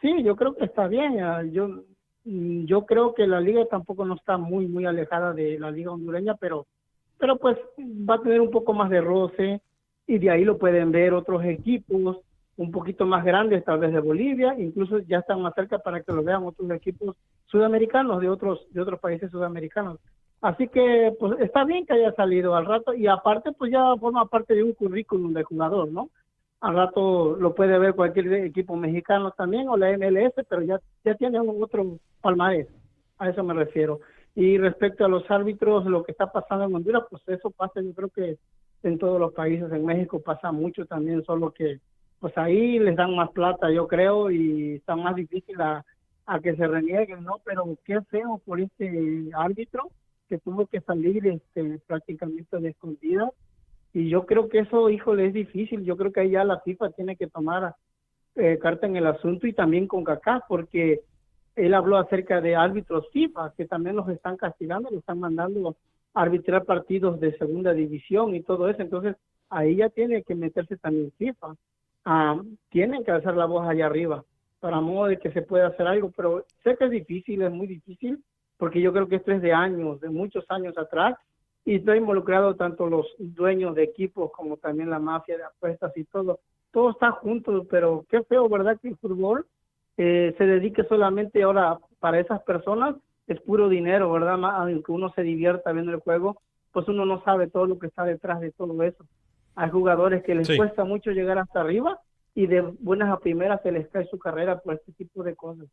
sí, 0.00 0.24
yo 0.24 0.34
creo 0.34 0.56
que 0.56 0.64
está 0.64 0.88
bien. 0.88 1.18
Yo, 1.52 1.84
yo 2.24 2.84
creo 2.84 3.14
que 3.14 3.28
la 3.28 3.40
liga 3.40 3.64
tampoco 3.66 4.04
no 4.04 4.16
está 4.16 4.38
muy, 4.38 4.66
muy 4.66 4.86
alejada 4.86 5.32
de 5.32 5.56
la 5.60 5.70
liga 5.70 5.92
hondureña, 5.92 6.34
pero 6.34 6.66
pero 7.22 7.36
pues 7.36 7.56
va 7.80 8.16
a 8.16 8.20
tener 8.20 8.40
un 8.40 8.50
poco 8.50 8.72
más 8.72 8.90
de 8.90 9.00
roce 9.00 9.60
y 10.08 10.18
de 10.18 10.28
ahí 10.28 10.44
lo 10.44 10.58
pueden 10.58 10.90
ver 10.90 11.14
otros 11.14 11.44
equipos 11.44 12.18
un 12.56 12.72
poquito 12.72 13.06
más 13.06 13.24
grandes, 13.24 13.64
tal 13.64 13.78
vez 13.78 13.92
de 13.92 14.00
Bolivia, 14.00 14.56
incluso 14.58 14.98
ya 14.98 15.18
están 15.18 15.40
más 15.40 15.54
cerca 15.54 15.78
para 15.78 16.02
que 16.02 16.12
lo 16.12 16.24
vean 16.24 16.42
otros 16.42 16.68
equipos 16.72 17.14
sudamericanos 17.46 18.20
de 18.20 18.28
otros 18.28 18.66
de 18.72 18.80
otros 18.80 18.98
países 18.98 19.30
sudamericanos. 19.30 20.00
Así 20.40 20.66
que 20.66 21.14
pues 21.20 21.38
está 21.38 21.64
bien 21.64 21.86
que 21.86 21.92
haya 21.92 22.12
salido 22.14 22.56
al 22.56 22.66
rato 22.66 22.92
y 22.92 23.06
aparte 23.06 23.52
pues 23.52 23.70
ya 23.70 23.94
forma 24.00 24.26
parte 24.26 24.56
de 24.56 24.64
un 24.64 24.72
currículum 24.72 25.32
de 25.32 25.44
jugador, 25.44 25.92
¿no? 25.92 26.10
Al 26.60 26.74
rato 26.74 27.36
lo 27.36 27.54
puede 27.54 27.78
ver 27.78 27.94
cualquier 27.94 28.32
equipo 28.32 28.74
mexicano 28.74 29.30
también 29.30 29.68
o 29.68 29.76
la 29.76 29.96
MLS, 29.96 30.34
pero 30.48 30.62
ya 30.62 30.80
ya 31.04 31.14
tiene 31.14 31.38
otro 31.38 32.00
palmarés. 32.20 32.66
A 33.18 33.28
eso 33.28 33.44
me 33.44 33.54
refiero. 33.54 34.00
Y 34.34 34.56
respecto 34.58 35.04
a 35.04 35.08
los 35.08 35.30
árbitros, 35.30 35.84
lo 35.86 36.02
que 36.02 36.12
está 36.12 36.32
pasando 36.32 36.64
en 36.64 36.74
Honduras, 36.74 37.04
pues 37.10 37.22
eso 37.28 37.50
pasa, 37.50 37.82
yo 37.82 37.92
creo 37.92 38.08
que 38.08 38.38
en 38.82 38.98
todos 38.98 39.20
los 39.20 39.32
países, 39.32 39.70
en 39.72 39.84
México 39.84 40.20
pasa 40.20 40.50
mucho 40.52 40.86
también, 40.86 41.22
solo 41.24 41.52
que 41.52 41.80
pues 42.18 42.36
ahí 42.38 42.78
les 42.78 42.96
dan 42.96 43.16
más 43.16 43.30
plata, 43.30 43.70
yo 43.70 43.88
creo, 43.88 44.30
y 44.30 44.74
está 44.76 44.94
más 44.94 45.16
difícil 45.16 45.60
a, 45.60 45.84
a 46.26 46.40
que 46.40 46.54
se 46.54 46.66
renieguen, 46.66 47.24
¿no? 47.24 47.40
Pero 47.44 47.64
qué 47.84 48.00
feo 48.02 48.40
por 48.44 48.60
este 48.60 49.28
árbitro 49.34 49.90
que 50.28 50.38
tuvo 50.38 50.66
que 50.66 50.80
salir 50.80 51.26
este, 51.26 51.80
prácticamente 51.86 52.58
de 52.58 52.70
escondida. 52.70 53.28
Y 53.92 54.08
yo 54.08 54.24
creo 54.24 54.48
que 54.48 54.60
eso, 54.60 54.88
híjole, 54.88 55.26
es 55.26 55.34
difícil. 55.34 55.84
Yo 55.84 55.96
creo 55.96 56.12
que 56.12 56.20
ahí 56.20 56.30
ya 56.30 56.44
la 56.44 56.60
FIFA 56.60 56.90
tiene 56.92 57.16
que 57.16 57.26
tomar 57.26 57.74
eh, 58.36 58.58
carta 58.62 58.86
en 58.86 58.96
el 58.96 59.06
asunto 59.06 59.46
y 59.46 59.52
también 59.52 59.86
con 59.86 60.04
CACA, 60.04 60.44
porque 60.48 61.02
él 61.56 61.74
habló 61.74 61.96
acerca 61.98 62.40
de 62.40 62.56
árbitros 62.56 63.08
FIFA, 63.12 63.52
que 63.56 63.66
también 63.66 63.96
los 63.96 64.08
están 64.08 64.36
castigando, 64.36 64.90
los 64.90 65.00
están 65.00 65.20
mandando 65.20 65.76
a 66.14 66.22
arbitrar 66.22 66.64
partidos 66.64 67.20
de 67.20 67.36
segunda 67.38 67.72
división 67.72 68.34
y 68.34 68.42
todo 68.42 68.68
eso. 68.68 68.82
Entonces, 68.82 69.16
ahí 69.50 69.76
ya 69.76 69.88
tiene 69.88 70.22
que 70.22 70.34
meterse 70.34 70.76
también 70.76 71.12
FIFA. 71.18 71.54
Ah, 72.04 72.40
tienen 72.70 73.04
que 73.04 73.12
hacer 73.12 73.36
la 73.36 73.46
voz 73.46 73.68
allá 73.68 73.86
arriba 73.86 74.24
para 74.62 74.80
modo 74.80 75.08
de 75.08 75.18
que 75.18 75.32
se 75.32 75.42
pueda 75.42 75.66
hacer 75.66 75.88
algo, 75.88 76.12
pero 76.16 76.46
sé 76.62 76.76
que 76.76 76.84
es 76.84 76.90
difícil, 76.92 77.42
es 77.42 77.50
muy 77.50 77.66
difícil, 77.66 78.22
porque 78.56 78.80
yo 78.80 78.92
creo 78.92 79.08
que 79.08 79.16
esto 79.16 79.32
es 79.32 79.42
de 79.42 79.52
años, 79.52 80.00
de 80.00 80.08
muchos 80.08 80.44
años 80.50 80.78
atrás, 80.78 81.16
y 81.64 81.74
está 81.76 81.96
involucrado 81.96 82.54
tanto 82.54 82.86
los 82.86 83.08
dueños 83.18 83.74
de 83.74 83.82
equipos 83.82 84.30
como 84.30 84.56
también 84.58 84.88
la 84.88 85.00
mafia 85.00 85.36
de 85.36 85.42
apuestas 85.42 85.90
y 85.96 86.04
todo. 86.04 86.38
Todo 86.70 86.90
está 86.90 87.10
junto, 87.10 87.64
pero 87.68 88.06
qué 88.08 88.22
feo, 88.22 88.48
¿verdad? 88.48 88.78
Que 88.80 88.90
el 88.90 88.96
fútbol 88.98 89.46
eh, 89.96 90.34
se 90.38 90.46
dedique 90.46 90.84
solamente 90.84 91.42
ahora 91.42 91.78
para 92.00 92.18
esas 92.20 92.42
personas, 92.42 92.96
es 93.26 93.40
puro 93.40 93.68
dinero, 93.68 94.10
¿verdad? 94.10 94.42
Aunque 94.42 94.92
uno 94.92 95.12
se 95.14 95.22
divierta 95.22 95.72
viendo 95.72 95.92
el 95.92 96.00
juego, 96.00 96.40
pues 96.72 96.88
uno 96.88 97.04
no 97.04 97.22
sabe 97.24 97.48
todo 97.48 97.66
lo 97.66 97.78
que 97.78 97.86
está 97.86 98.04
detrás 98.04 98.40
de 98.40 98.50
todo 98.50 98.82
eso. 98.82 99.04
Hay 99.54 99.70
jugadores 99.70 100.22
que 100.24 100.34
les 100.34 100.46
sí. 100.46 100.56
cuesta 100.56 100.84
mucho 100.84 101.10
llegar 101.10 101.38
hasta 101.38 101.60
arriba 101.60 102.00
y 102.34 102.46
de 102.46 102.62
buenas 102.62 103.10
a 103.10 103.18
primeras 103.18 103.60
se 103.62 103.72
les 103.72 103.88
cae 103.88 104.06
su 104.06 104.18
carrera 104.18 104.58
por 104.60 104.74
este 104.74 104.92
tipo 104.92 105.22
de 105.22 105.36
cosas. 105.36 105.66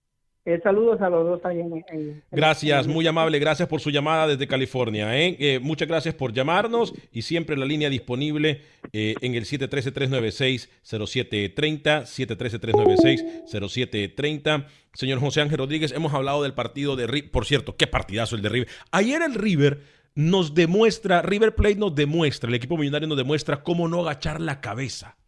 Eh, 0.46 0.58
saludos 0.64 1.02
a 1.02 1.10
los 1.10 1.28
dos 1.28 1.44
ahí 1.46 1.60
en, 1.60 1.84
en 1.90 2.24
Gracias, 2.32 2.88
muy 2.88 3.06
amable, 3.06 3.40
gracias 3.40 3.68
por 3.68 3.82
su 3.82 3.92
llamada 3.92 4.26
desde 4.26 4.48
California. 4.48 5.18
¿eh? 5.18 5.36
Eh, 5.38 5.60
muchas 5.60 5.86
gracias 5.88 6.16
por 6.16 6.32
llamarnos 6.32 6.94
y 7.12 7.24
siempre 7.24 7.58
la 7.58 7.66
línea 7.66 7.90
disponible 7.90 8.62
eh, 8.94 9.16
en 9.22 9.36
el 9.36 9.44
713-396-0730, 9.46 12.06
713-396-0730. 13.46 14.66
Señor 14.94 15.20
José 15.20 15.42
Ángel 15.42 15.58
Rodríguez, 15.58 15.92
hemos 15.92 16.14
hablado 16.14 16.44
del 16.44 16.54
partido 16.54 16.96
de 16.96 17.06
River, 17.06 17.32
por 17.32 17.46
cierto, 17.46 17.76
qué 17.76 17.88
partidazo 17.88 18.38
el 18.38 18.42
de 18.42 18.48
River. 18.50 18.70
Ayer 18.92 19.22
el 19.22 19.36
River 19.36 19.82
nos 20.16 20.56
demuestra, 20.56 21.22
River 21.22 21.54
Plate 21.54 21.76
nos 21.76 21.94
demuestra, 21.94 22.48
el 22.48 22.56
equipo 22.56 22.78
millonario 22.78 23.10
nos 23.10 23.18
demuestra 23.18 23.62
cómo 23.62 23.90
no 23.90 24.00
agachar 24.02 24.40
la 24.40 24.62
cabeza 24.62 25.19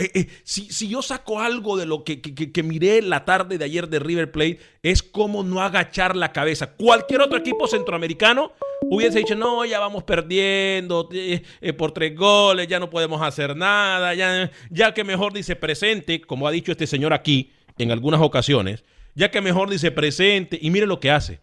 Eh, 0.00 0.10
eh, 0.14 0.28
si, 0.44 0.72
si, 0.72 0.88
yo 0.88 1.02
saco 1.02 1.40
algo 1.40 1.76
de 1.76 1.84
lo 1.84 2.04
que, 2.04 2.22
que, 2.22 2.50
que, 2.50 2.62
miré 2.62 3.02
la 3.02 3.26
tarde 3.26 3.58
de 3.58 3.66
ayer 3.66 3.86
de 3.86 3.98
River 3.98 4.32
Plate, 4.32 4.58
es 4.82 5.02
cómo 5.02 5.42
no 5.42 5.60
agachar 5.60 6.16
la 6.16 6.32
cabeza. 6.32 6.74
Cualquier 6.74 7.20
otro 7.20 7.38
equipo 7.38 7.68
centroamericano 7.68 8.52
hubiese 8.80 9.18
dicho, 9.18 9.34
no, 9.34 9.62
ya 9.66 9.78
vamos 9.78 10.02
perdiendo 10.04 11.06
eh, 11.12 11.42
por 11.74 11.92
tres 11.92 12.16
goles, 12.16 12.66
ya 12.66 12.80
no 12.80 12.88
podemos 12.88 13.20
hacer 13.20 13.54
nada, 13.54 14.14
ya, 14.14 14.50
ya 14.70 14.94
que 14.94 15.04
mejor 15.04 15.34
dice 15.34 15.54
presente, 15.54 16.22
como 16.22 16.48
ha 16.48 16.50
dicho 16.50 16.72
este 16.72 16.86
señor 16.86 17.12
aquí 17.12 17.52
en 17.76 17.90
algunas 17.90 18.22
ocasiones, 18.22 18.84
ya 19.14 19.30
que 19.30 19.42
mejor 19.42 19.68
dice 19.68 19.90
presente 19.90 20.58
y 20.62 20.70
mire 20.70 20.86
lo 20.86 20.98
que 20.98 21.10
hace. 21.10 21.40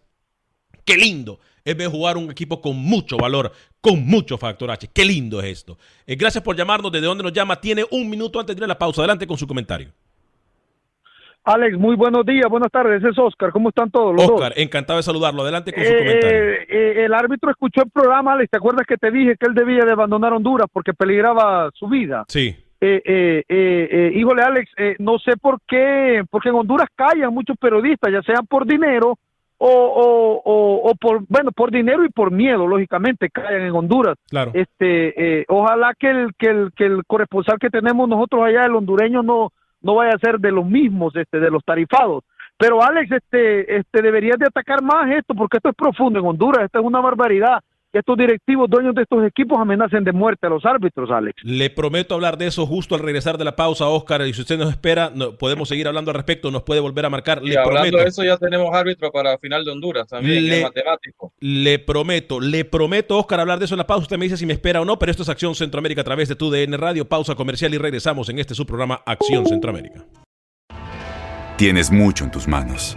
Qué 0.84 0.96
lindo 0.96 1.38
es 1.64 1.76
ver 1.76 1.88
jugar 1.88 2.16
un 2.16 2.30
equipo 2.30 2.60
con 2.60 2.76
mucho 2.76 3.16
valor, 3.16 3.52
con 3.80 4.06
mucho 4.06 4.38
factor 4.38 4.70
H. 4.70 4.88
Qué 4.92 5.04
lindo 5.04 5.40
es 5.40 5.46
esto. 5.46 5.78
Eh, 6.06 6.16
gracias 6.16 6.42
por 6.42 6.56
llamarnos. 6.56 6.92
¿Desde 6.92 7.06
dónde 7.06 7.24
nos 7.24 7.32
llama? 7.32 7.60
Tiene 7.60 7.84
un 7.90 8.08
minuto 8.08 8.40
antes 8.40 8.56
de 8.56 8.60
ir 8.60 8.64
a 8.64 8.68
la 8.68 8.78
pausa. 8.78 9.02
Adelante 9.02 9.26
con 9.26 9.36
su 9.36 9.46
comentario. 9.46 9.90
Alex, 11.44 11.78
muy 11.78 11.96
buenos 11.96 12.26
días, 12.26 12.46
buenas 12.50 12.70
tardes. 12.70 13.02
Es 13.02 13.18
Oscar. 13.18 13.52
¿Cómo 13.52 13.70
están 13.70 13.90
todos 13.90 14.14
los 14.14 14.28
Oscar, 14.28 14.52
encantado 14.56 14.98
de 14.98 15.02
saludarlo. 15.02 15.42
Adelante 15.42 15.72
con 15.72 15.82
su 15.82 15.90
eh, 15.90 15.98
comentario. 15.98 16.38
Eh, 16.68 17.04
el 17.04 17.14
árbitro 17.14 17.50
escuchó 17.50 17.82
el 17.82 17.90
programa, 17.90 18.34
Alex. 18.34 18.50
¿Te 18.50 18.58
acuerdas 18.58 18.86
que 18.86 18.96
te 18.96 19.10
dije 19.10 19.36
que 19.38 19.46
él 19.46 19.54
debía 19.54 19.84
de 19.84 19.92
abandonar 19.92 20.34
Honduras 20.34 20.66
porque 20.70 20.92
peligraba 20.92 21.70
su 21.74 21.88
vida? 21.88 22.26
Sí. 22.28 22.54
híjole, 22.80 24.42
Alex, 24.42 24.70
no 24.98 25.18
sé 25.18 25.36
por 25.38 25.60
qué, 25.66 26.22
porque 26.28 26.50
en 26.50 26.56
Honduras 26.56 26.88
callan 26.94 27.32
muchos 27.32 27.56
periodistas, 27.56 28.12
ya 28.12 28.22
sean 28.22 28.46
por 28.46 28.66
dinero 28.66 29.18
o, 29.58 30.42
o, 30.44 30.90
o, 30.90 30.94
por 30.94 31.24
bueno 31.28 31.50
por 31.52 31.70
dinero 31.70 32.04
y 32.04 32.08
por 32.08 32.30
miedo 32.30 32.66
lógicamente 32.66 33.28
caen 33.28 33.62
en 33.62 33.74
Honduras. 33.74 34.16
Claro. 34.30 34.52
Este 34.54 35.40
eh, 35.40 35.44
ojalá 35.48 35.94
que 35.98 36.10
el 36.10 36.34
que 36.36 36.46
el 36.46 36.72
que 36.74 36.86
el 36.86 37.04
corresponsal 37.04 37.58
que 37.58 37.70
tenemos 37.70 38.08
nosotros 38.08 38.44
allá 38.44 38.64
el 38.64 38.76
hondureño 38.76 39.22
no 39.22 39.52
no 39.82 39.94
vaya 39.96 40.12
a 40.14 40.18
ser 40.18 40.38
de 40.38 40.52
los 40.52 40.64
mismos 40.64 41.14
este 41.16 41.40
de 41.40 41.50
los 41.50 41.64
tarifados. 41.64 42.24
Pero 42.56 42.82
Alex 42.82 43.10
este 43.10 43.76
este 43.76 44.02
deberías 44.02 44.38
de 44.38 44.46
atacar 44.46 44.80
más 44.80 45.10
esto 45.10 45.34
porque 45.34 45.56
esto 45.56 45.70
es 45.70 45.76
profundo 45.76 46.20
en 46.20 46.26
Honduras 46.26 46.64
esto 46.64 46.78
es 46.78 46.84
una 46.84 47.00
barbaridad 47.00 47.60
estos 47.98 48.16
directivos 48.16 48.68
dueños 48.68 48.94
de 48.94 49.02
estos 49.02 49.24
equipos 49.24 49.58
amenacen 49.58 50.04
de 50.04 50.12
muerte 50.12 50.46
a 50.46 50.50
los 50.50 50.64
árbitros, 50.64 51.10
Alex. 51.10 51.42
Le 51.42 51.70
prometo 51.70 52.14
hablar 52.14 52.38
de 52.38 52.46
eso 52.46 52.66
justo 52.66 52.94
al 52.94 53.00
regresar 53.00 53.38
de 53.38 53.44
la 53.44 53.56
pausa, 53.56 53.88
Oscar. 53.88 54.26
Y 54.26 54.32
si 54.32 54.42
usted 54.42 54.58
nos 54.58 54.70
espera, 54.70 55.12
podemos 55.38 55.68
seguir 55.68 55.88
hablando 55.88 56.10
al 56.10 56.16
respecto, 56.16 56.50
nos 56.50 56.62
puede 56.62 56.80
volver 56.80 57.04
a 57.06 57.10
marcar. 57.10 57.42
Le 57.42 57.58
hablando 57.58 57.98
de 57.98 58.04
eso, 58.04 58.24
ya 58.24 58.36
tenemos 58.36 58.74
árbitro 58.74 59.10
para 59.10 59.38
final 59.38 59.64
de 59.64 59.70
Honduras 59.70 60.06
también, 60.08 60.48
le, 60.48 60.62
matemático. 60.62 61.32
Le 61.40 61.78
prometo, 61.78 62.40
le 62.40 62.64
prometo, 62.64 63.18
Oscar, 63.18 63.40
hablar 63.40 63.58
de 63.58 63.64
eso 63.66 63.74
en 63.74 63.78
la 63.78 63.86
pausa. 63.86 64.02
Usted 64.02 64.18
me 64.18 64.24
dice 64.24 64.36
si 64.36 64.46
me 64.46 64.52
espera 64.52 64.80
o 64.80 64.84
no, 64.84 64.98
pero 64.98 65.10
esto 65.10 65.22
es 65.22 65.28
Acción 65.28 65.54
Centroamérica 65.54 66.00
a 66.00 66.04
través 66.04 66.28
de 66.28 66.36
tu 66.36 66.50
DN 66.50 66.76
Radio. 66.76 67.08
Pausa 67.08 67.34
comercial 67.34 67.74
y 67.74 67.78
regresamos 67.78 68.28
en 68.28 68.38
este 68.38 68.54
su 68.54 68.66
programa 68.66 69.02
Acción 69.06 69.46
Centroamérica. 69.46 70.04
Tienes 71.56 71.90
mucho 71.90 72.24
en 72.24 72.30
tus 72.30 72.46
manos 72.46 72.96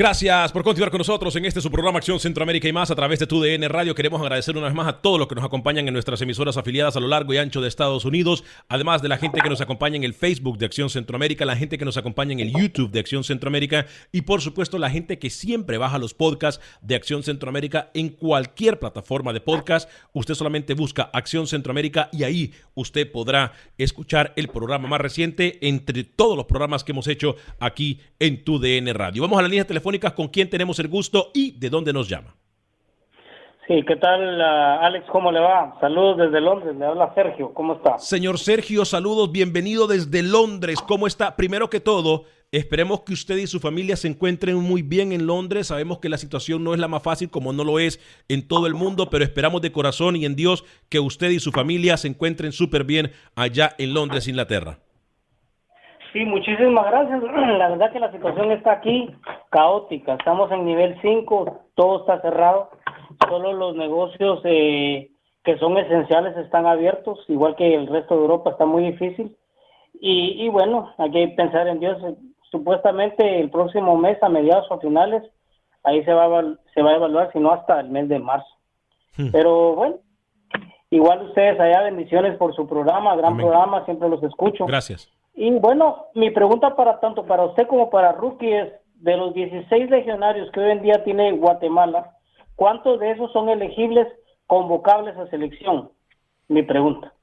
Gracias 0.00 0.50
por 0.50 0.64
continuar 0.64 0.90
con 0.90 0.96
nosotros 0.96 1.36
en 1.36 1.44
este 1.44 1.60
su 1.60 1.70
programa 1.70 1.98
Acción 1.98 2.18
Centroamérica 2.18 2.66
y 2.66 2.72
más 2.72 2.90
a 2.90 2.94
través 2.94 3.18
de 3.18 3.26
tu 3.26 3.38
DN 3.38 3.68
Radio. 3.68 3.94
Queremos 3.94 4.18
agradecer 4.22 4.56
una 4.56 4.68
vez 4.68 4.74
más 4.74 4.88
a 4.88 5.02
todos 5.02 5.18
los 5.18 5.28
que 5.28 5.34
nos 5.34 5.44
acompañan 5.44 5.86
en 5.86 5.92
nuestras 5.92 6.22
emisoras 6.22 6.56
afiliadas 6.56 6.96
a 6.96 7.00
lo 7.00 7.06
largo 7.06 7.34
y 7.34 7.36
ancho 7.36 7.60
de 7.60 7.68
Estados 7.68 8.06
Unidos, 8.06 8.42
además 8.70 9.02
de 9.02 9.10
la 9.10 9.18
gente 9.18 9.42
que 9.42 9.50
nos 9.50 9.60
acompaña 9.60 9.96
en 9.96 10.04
el 10.04 10.14
Facebook 10.14 10.56
de 10.56 10.64
Acción 10.64 10.88
Centroamérica, 10.88 11.44
la 11.44 11.54
gente 11.54 11.76
que 11.76 11.84
nos 11.84 11.98
acompaña 11.98 12.32
en 12.32 12.40
el 12.40 12.50
YouTube 12.50 12.90
de 12.90 12.98
Acción 12.98 13.24
Centroamérica 13.24 13.84
y 14.10 14.22
por 14.22 14.40
supuesto 14.40 14.78
la 14.78 14.88
gente 14.88 15.18
que 15.18 15.28
siempre 15.28 15.76
baja 15.76 15.98
los 15.98 16.14
podcasts 16.14 16.64
de 16.80 16.94
Acción 16.94 17.22
Centroamérica 17.22 17.90
en 17.92 18.08
cualquier 18.08 18.78
plataforma 18.78 19.34
de 19.34 19.42
podcast. 19.42 19.86
Usted 20.14 20.32
solamente 20.32 20.72
busca 20.72 21.10
Acción 21.12 21.46
Centroamérica 21.46 22.08
y 22.10 22.24
ahí 22.24 22.54
usted 22.72 23.12
podrá 23.12 23.52
escuchar 23.76 24.32
el 24.36 24.48
programa 24.48 24.88
más 24.88 25.02
reciente 25.02 25.58
entre 25.60 26.04
todos 26.04 26.38
los 26.38 26.46
programas 26.46 26.84
que 26.84 26.92
hemos 26.92 27.06
hecho 27.06 27.36
aquí 27.58 28.00
en 28.18 28.44
tu 28.44 28.58
DN 28.58 28.94
Radio. 28.94 29.20
Vamos 29.20 29.38
a 29.38 29.42
la 29.42 29.48
línea 29.48 29.66
telefónica 29.66 29.89
con 29.98 30.28
quién 30.28 30.48
tenemos 30.48 30.78
el 30.78 30.88
gusto 30.88 31.30
y 31.34 31.58
de 31.58 31.70
dónde 31.70 31.92
nos 31.92 32.08
llama. 32.08 32.36
Sí, 33.70 33.84
¿qué 33.86 33.94
tal, 33.94 34.40
uh, 34.40 34.84
Alex? 34.84 35.06
¿Cómo 35.12 35.30
le 35.30 35.38
va? 35.38 35.76
Saludos 35.80 36.18
desde 36.18 36.40
Londres, 36.40 36.74
le 36.76 36.84
habla 36.84 37.14
Sergio, 37.14 37.54
¿cómo 37.54 37.74
está? 37.74 37.98
Señor 37.98 38.40
Sergio, 38.40 38.84
saludos, 38.84 39.30
bienvenido 39.30 39.86
desde 39.86 40.24
Londres, 40.24 40.80
¿cómo 40.88 41.06
está? 41.06 41.36
Primero 41.36 41.70
que 41.70 41.78
todo, 41.78 42.24
esperemos 42.50 43.02
que 43.02 43.12
usted 43.12 43.36
y 43.36 43.46
su 43.46 43.60
familia 43.60 43.94
se 43.94 44.08
encuentren 44.08 44.56
muy 44.56 44.82
bien 44.82 45.12
en 45.12 45.24
Londres, 45.24 45.68
sabemos 45.68 46.00
que 46.00 46.08
la 46.08 46.18
situación 46.18 46.64
no 46.64 46.74
es 46.74 46.80
la 46.80 46.88
más 46.88 47.04
fácil 47.04 47.30
como 47.30 47.52
no 47.52 47.62
lo 47.62 47.78
es 47.78 48.00
en 48.28 48.48
todo 48.48 48.66
el 48.66 48.74
mundo, 48.74 49.08
pero 49.08 49.22
esperamos 49.22 49.62
de 49.62 49.70
corazón 49.70 50.16
y 50.16 50.24
en 50.24 50.34
Dios 50.34 50.64
que 50.88 50.98
usted 50.98 51.30
y 51.30 51.38
su 51.38 51.52
familia 51.52 51.96
se 51.96 52.08
encuentren 52.08 52.50
súper 52.50 52.82
bien 52.82 53.12
allá 53.36 53.76
en 53.78 53.94
Londres, 53.94 54.26
Inglaterra. 54.26 54.80
Sí, 56.12 56.24
muchísimas 56.24 56.86
gracias. 56.86 57.22
La 57.58 57.68
verdad 57.68 57.92
que 57.92 58.00
la 58.00 58.12
situación 58.12 58.50
está 58.52 58.72
aquí 58.72 59.14
caótica. 59.50 60.14
Estamos 60.14 60.50
en 60.52 60.64
nivel 60.64 60.98
5, 61.00 61.60
todo 61.74 62.00
está 62.00 62.20
cerrado. 62.20 62.70
Solo 63.28 63.52
los 63.52 63.76
negocios 63.76 64.40
eh, 64.44 65.10
que 65.44 65.58
son 65.58 65.76
esenciales 65.78 66.36
están 66.36 66.66
abiertos, 66.66 67.18
igual 67.28 67.54
que 67.56 67.74
el 67.74 67.86
resto 67.86 68.14
de 68.14 68.22
Europa 68.22 68.50
está 68.50 68.66
muy 68.66 68.84
difícil. 68.84 69.36
Y, 70.00 70.44
y 70.44 70.48
bueno, 70.48 70.92
hay 70.98 71.10
que 71.10 71.28
pensar 71.28 71.68
en 71.68 71.80
Dios. 71.80 71.98
Supuestamente 72.50 73.40
el 73.40 73.50
próximo 73.50 73.96
mes, 73.96 74.20
a 74.22 74.28
mediados 74.28 74.66
o 74.70 74.80
finales, 74.80 75.22
ahí 75.84 76.04
se 76.04 76.12
va 76.12 76.24
a, 76.24 76.54
se 76.74 76.82
va 76.82 76.90
a 76.90 76.96
evaluar, 76.96 77.30
si 77.32 77.38
no 77.38 77.52
hasta 77.52 77.80
el 77.80 77.90
mes 77.90 78.08
de 78.08 78.18
marzo. 78.18 78.48
Hmm. 79.16 79.28
Pero 79.30 79.74
bueno, 79.74 79.96
igual 80.90 81.22
ustedes 81.28 81.60
allá, 81.60 81.82
bendiciones 81.82 82.36
por 82.36 82.54
su 82.54 82.66
programa, 82.66 83.14
gran 83.16 83.36
programa, 83.36 83.84
siempre 83.84 84.08
los 84.08 84.22
escucho. 84.22 84.66
Gracias. 84.66 85.10
Y 85.34 85.50
bueno, 85.52 86.06
mi 86.14 86.30
pregunta 86.30 86.76
para 86.76 87.00
tanto 87.00 87.26
para 87.26 87.44
usted 87.44 87.66
como 87.66 87.90
para 87.90 88.12
Rookie 88.12 88.52
es, 88.52 88.72
de 88.96 89.16
los 89.16 89.32
16 89.32 89.88
legionarios 89.90 90.50
que 90.52 90.60
hoy 90.60 90.72
en 90.72 90.82
día 90.82 91.02
tiene 91.04 91.32
Guatemala, 91.32 92.16
¿cuántos 92.54 93.00
de 93.00 93.12
esos 93.12 93.32
son 93.32 93.48
elegibles, 93.48 94.06
convocables 94.46 95.16
a 95.16 95.26
selección? 95.30 95.90
Mi 96.48 96.62
pregunta. 96.62 97.14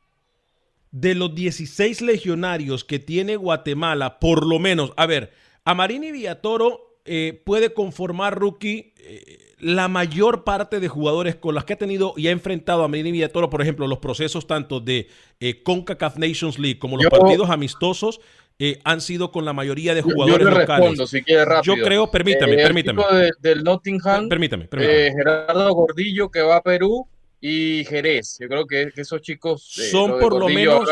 De 0.91 1.13
los 1.13 1.35
16 1.35 2.01
legionarios 2.01 2.83
que 2.83 2.97
tiene 2.97 3.35
Guatemala, 3.35 4.19
por 4.19 4.47
lo 4.47 4.57
menos, 4.57 4.93
a 4.97 5.05
ver, 5.05 5.31
Amarini 5.65 6.11
Villatoro 6.11 6.86
eh, 7.07 7.41
puede 7.45 7.73
conformar 7.73 8.37
Rookie 8.37 8.93
eh, 8.97 9.47
la 9.59 9.87
mayor 9.87 10.43
parte 10.43 10.79
de 10.79 10.87
jugadores 10.87 11.35
con 11.35 11.55
las 11.55 11.65
que 11.65 11.73
ha 11.73 11.77
tenido 11.77 12.13
y 12.15 12.27
ha 12.27 12.31
enfrentado 12.31 12.83
a 12.83 12.87
Marini 12.87 13.11
Villatoro, 13.11 13.49
por 13.49 13.61
ejemplo, 13.61 13.87
los 13.87 13.99
procesos 13.99 14.45
tanto 14.45 14.79
de 14.79 15.07
eh, 15.39 15.63
CONCACAF 15.63 16.17
Nations 16.17 16.59
League 16.59 16.77
como 16.77 16.97
los 16.97 17.07
partidos 17.07 17.49
amistosos, 17.49 18.19
eh, 18.59 18.79
han 18.83 19.01
sido 19.01 19.31
con 19.31 19.45
la 19.45 19.53
mayoría 19.53 19.95
de 19.95 20.01
jugadores 20.01 20.47
yo, 20.47 20.59
locales. 20.59 21.09
si. 21.09 21.23
Yo 21.63 21.75
creo, 21.83 22.09
permítame, 22.11 22.55
permítame. 22.55 23.03
del 23.39 23.63
Nottingham, 23.63 24.29
permítame, 24.29 24.65
permítame. 24.65 25.11
Gerardo 25.11 25.73
Gordillo 25.73 26.29
que 26.29 26.41
va 26.41 26.57
a 26.57 26.61
Perú 26.61 27.07
y 27.39 27.83
Jerez. 27.85 28.37
Yo 28.39 28.47
creo 28.47 28.65
que, 28.67 28.91
esos 28.95 29.21
chicos 29.21 29.63
son 29.63 30.19
por 30.19 30.37
lo 30.37 30.49
menos 30.49 30.87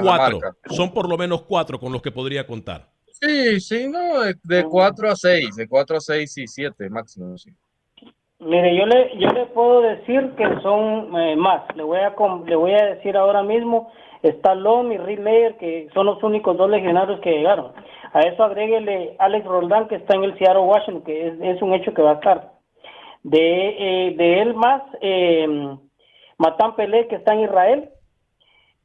cuatro. 0.00 0.40
Son 0.70 0.92
por 0.92 1.08
lo 1.08 1.18
menos 1.18 1.42
cuatro 1.42 1.78
con 1.78 1.92
los 1.92 2.00
que 2.00 2.12
podría 2.12 2.46
contar. 2.46 2.90
Sí, 3.20 3.60
sí, 3.60 3.86
no, 3.86 4.20
de, 4.42 4.64
cuatro 4.64 5.10
a 5.10 5.14
seis, 5.14 5.54
de 5.54 5.68
cuatro 5.68 5.98
a 5.98 6.00
seis 6.00 6.38
y 6.38 6.46
siete 6.46 6.88
máximo, 6.88 7.36
sí. 7.36 7.50
Mire, 8.38 8.74
yo 8.74 8.86
le, 8.86 9.18
yo 9.18 9.28
le 9.28 9.44
puedo 9.46 9.82
decir 9.82 10.32
que 10.38 10.44
son 10.62 11.14
eh, 11.20 11.36
más. 11.36 11.62
Le 11.76 11.82
voy, 11.82 11.98
a, 11.98 12.14
le 12.46 12.56
voy 12.56 12.72
a 12.72 12.86
decir 12.94 13.18
ahora 13.18 13.42
mismo, 13.42 13.92
está 14.22 14.54
Lom 14.54 14.90
y 14.92 14.96
Rick 14.96 15.58
que 15.58 15.88
son 15.92 16.06
los 16.06 16.22
únicos 16.22 16.56
dos 16.56 16.70
legionarios 16.70 17.20
que 17.20 17.32
llegaron. 17.32 17.72
A 18.14 18.20
eso 18.20 18.42
agréguele 18.42 19.16
Alex 19.18 19.44
Roldán, 19.44 19.88
que 19.88 19.96
está 19.96 20.16
en 20.16 20.24
el 20.24 20.38
Seattle 20.38 20.62
Washington, 20.62 21.02
que 21.04 21.28
es, 21.42 21.60
un 21.60 21.74
hecho 21.74 21.92
que 21.92 22.00
va 22.00 22.12
a 22.12 22.14
estar. 22.14 22.52
De, 23.22 24.08
eh, 24.08 24.14
de 24.16 24.40
él 24.40 24.54
más, 24.54 24.82
eh, 25.02 25.46
Pelé, 26.74 27.06
que 27.08 27.16
está 27.16 27.34
en 27.34 27.40
Israel, 27.40 27.90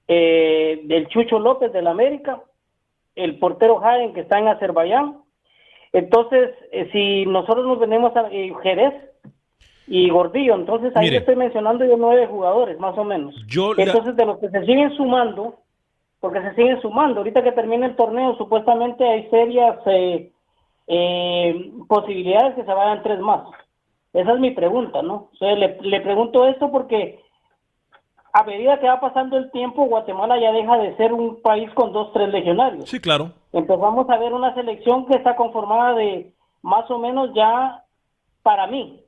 del 0.08 1.08
Chucho 1.08 1.40
López 1.40 1.72
del 1.72 1.88
América, 1.88 2.42
el 3.16 3.40
portero 3.40 3.78
Jaén, 3.78 4.14
que 4.14 4.22
está 4.22 4.40
en 4.40 4.48
Azerbaiyán, 4.48 5.22
Entonces, 5.94 6.52
eh, 6.74 6.90
si 6.92 7.26
nosotros 7.26 7.66
nos 7.66 7.80
venimos 7.80 8.14
a 8.18 8.28
eh, 8.30 8.54
Jerez 8.64 8.94
y 9.88 10.10
Gordillo, 10.10 10.56
entonces 10.56 10.92
ahí 10.96 11.06
Mire. 11.06 11.18
estoy 11.20 11.36
mencionando 11.38 11.86
yo 11.86 11.96
nueve 11.96 12.28
jugadores, 12.28 12.78
más 12.80 12.98
o 12.98 13.04
menos. 13.06 13.34
Yo 13.48 13.74
la- 13.74 13.84
entonces, 13.84 14.16
de 14.18 14.26
los 14.26 14.38
que 14.40 14.50
se 14.50 14.66
siguen 14.66 14.92
sumando, 14.98 15.60
porque 16.20 16.42
se 16.42 16.54
siguen 16.56 16.82
sumando, 16.82 17.20
ahorita 17.20 17.44
que 17.44 17.52
termine 17.54 17.86
el 17.86 17.96
torneo, 17.96 18.36
supuestamente 18.36 19.08
hay 19.08 19.30
serias 19.30 19.78
eh, 19.86 20.32
eh, 20.88 21.72
posibilidades 21.88 22.56
que 22.56 22.66
se 22.66 22.74
vayan 22.74 23.02
tres 23.04 23.20
más. 23.20 23.48
Esa 24.12 24.34
es 24.34 24.40
mi 24.40 24.52
pregunta, 24.52 25.02
¿no? 25.02 25.30
O 25.34 25.36
sea, 25.38 25.56
le, 25.56 25.78
le 25.82 26.02
pregunto 26.02 26.48
esto 26.48 26.72
porque 26.72 27.20
a 28.36 28.44
medida 28.44 28.78
que 28.82 28.88
va 28.88 29.00
pasando 29.00 29.38
el 29.38 29.50
tiempo, 29.52 29.86
Guatemala 29.86 30.38
ya 30.38 30.52
deja 30.52 30.78
de 30.78 30.98
ser 30.98 31.14
un 31.14 31.42
país 31.42 31.72
con 31.74 31.94
dos, 31.94 32.12
tres 32.12 32.28
legionarios. 32.28 32.90
Sí, 32.90 33.00
claro. 33.00 33.32
Empezamos 33.54 34.10
a 34.10 34.18
ver 34.18 34.34
una 34.34 34.54
selección 34.54 35.06
que 35.06 35.16
está 35.16 35.38
conformada 35.38 35.94
de 35.94 36.34
más 36.62 36.92
o 36.92 37.00
menos 37.00 37.30
ya, 37.34 37.86
para 38.44 38.68
mí, 38.68 39.05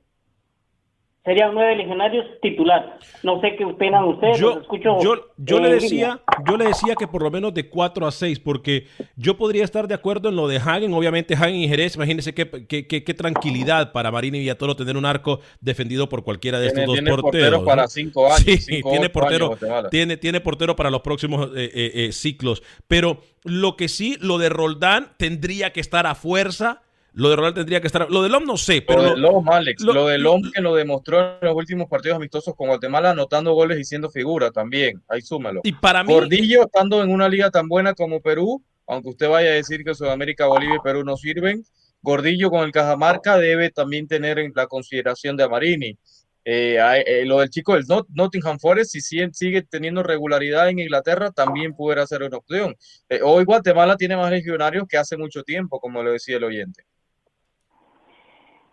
serían 1.27 1.53
nueve 1.53 1.75
legionarios 1.75 2.25
titulares. 2.41 2.89
No 3.21 3.41
sé 3.41 3.55
qué 3.57 3.65
opinan 3.65 4.05
ustedes, 4.05 4.39
los 4.39 4.55
Yo, 4.55 4.61
escucho. 4.61 4.97
yo, 5.01 5.15
yo 5.35 5.59
le 5.59 5.73
decía, 5.73 6.21
yo 6.47 6.55
le 6.55 6.65
decía 6.65 6.95
que 6.95 7.05
por 7.05 7.21
lo 7.21 7.29
menos 7.29 7.53
de 7.53 7.67
4 7.67 8.07
a 8.07 8.11
6, 8.11 8.39
porque 8.39 8.87
yo 9.17 9.35
podría 9.35 9.65
estar 9.65 9.89
de 9.89 9.93
acuerdo 9.93 10.29
en 10.29 10.37
lo 10.37 10.47
de 10.47 10.55
Hagen. 10.57 10.93
Obviamente, 10.93 11.33
Hagen 11.33 11.55
y 11.55 11.67
Jerez, 11.67 11.95
imagínense 11.97 12.33
qué, 12.33 12.49
qué, 12.67 12.87
qué- 12.87 13.03
qué 13.03 13.13
tranquilidad 13.13 13.91
para 13.91 14.09
Marini 14.09 14.37
y 14.37 14.41
Villatoro 14.41 14.77
tener 14.77 14.95
un 14.95 15.05
arco 15.05 15.41
defendido 15.59 16.07
por 16.07 16.23
cualquiera 16.23 16.59
de 16.59 16.67
Tiene- 16.67 16.81
estos 16.83 16.95
dos 16.95 17.03
tiene 17.03 17.09
porteros. 17.21 17.49
portero 17.59 17.65
para 17.65 17.87
cinco 17.89 18.25
años, 18.27 18.39
Sí, 18.39 18.57
cinco, 18.59 18.91
tiene 18.91 19.09
portero, 19.09 19.47
años 19.47 19.59
Guatemala. 19.59 19.89
tiene, 19.89 20.15
tiene 20.15 20.39
portero 20.39 20.77
para 20.77 20.89
los 20.89 21.01
próximos 21.01 21.47
eh, 21.57 21.69
eh, 21.73 21.91
eh, 22.05 22.11
ciclos. 22.13 22.63
Pero 22.87 23.19
lo 23.43 23.75
que 23.75 23.89
sí, 23.89 24.15
lo 24.21 24.37
de 24.37 24.47
Roldán 24.47 25.09
tendría 25.17 25.73
que 25.73 25.81
estar 25.81 26.07
a 26.07 26.15
fuerza. 26.15 26.81
Lo 27.17 27.29
de 27.31 27.35
Roldán 27.35 27.53
tendría 27.55 27.81
que 27.81 27.87
estar. 27.87 28.09
Lo 28.11 28.21
de 28.21 28.29
Lom 28.29 28.45
no 28.45 28.57
sé, 28.57 28.83
pero. 28.83 29.01
Lo 29.01 29.09
de 29.09 29.17
Lom, 29.17 29.49
Alex, 29.49 29.81
lo- 29.83 29.93
lo, 29.93 30.05
de 30.07 30.17
Lom 30.19 30.41
que 30.53 30.61
lo 30.61 30.75
demostró 30.75 31.19
en 31.19 31.47
los 31.47 31.55
últimos 31.55 31.87
partidos 31.89 32.17
amistosos 32.17 32.53
con 32.55 32.67
Guatemala, 32.67 33.09
anotando 33.11 33.53
goles 33.53 33.79
y 33.79 33.83
siendo 33.85 34.09
figura 34.11 34.51
también. 34.51 35.01
Ahí 35.07 35.21
súmalo. 35.21 35.61
Y 35.63 35.71
para 35.73 36.03
mí. 36.03 36.13
Gordillo, 36.13 36.65
estando 36.65 37.01
en 37.03 37.09
una 37.11 37.27
liga 37.27 37.49
tan 37.49 37.67
buena 37.67 37.93
como 37.95 38.21
Perú, 38.21 38.63
aunque 38.85 39.09
usted 39.09 39.29
vaya 39.29 39.49
a 39.49 39.53
decir 39.53 39.83
que 39.83 39.95
Sudamérica, 39.95 40.45
Bolivia 40.45 40.75
y 40.75 40.83
Perú 40.83 41.03
no 41.03 41.17
sirven, 41.17 41.63
Gordillo 42.03 42.51
con 42.51 42.63
el 42.63 42.71
Cajamarca 42.71 43.37
debe 43.39 43.71
también 43.71 44.07
tener 44.07 44.37
en 44.37 44.53
la 44.55 44.67
consideración 44.67 45.35
de 45.35 45.43
Amarini. 45.43 45.97
Eh, 46.45 46.77
eh, 47.05 47.25
lo 47.25 47.39
del 47.39 47.49
chico 47.49 47.73
del 47.73 47.83
Not- 47.87 48.07
Nottingham 48.13 48.57
Forest, 48.59 48.91
si 48.91 49.01
sigue, 49.01 49.27
sigue 49.33 49.63
teniendo 49.63 50.01
regularidad 50.03 50.69
en 50.69 50.79
Inglaterra, 50.79 51.31
también 51.31 51.73
pudiera 51.73 52.07
ser 52.07 52.23
una 52.23 52.37
opción. 52.37 52.73
Eh, 53.09 53.19
hoy 53.23 53.43
Guatemala 53.43 53.97
tiene 53.97 54.15
más 54.15 54.31
legionarios 54.31 54.85
que 54.87 54.97
hace 54.97 55.17
mucho 55.17 55.43
tiempo, 55.43 55.79
como 55.81 56.01
lo 56.03 56.11
decía 56.13 56.37
el 56.37 56.45
oyente. 56.45 56.83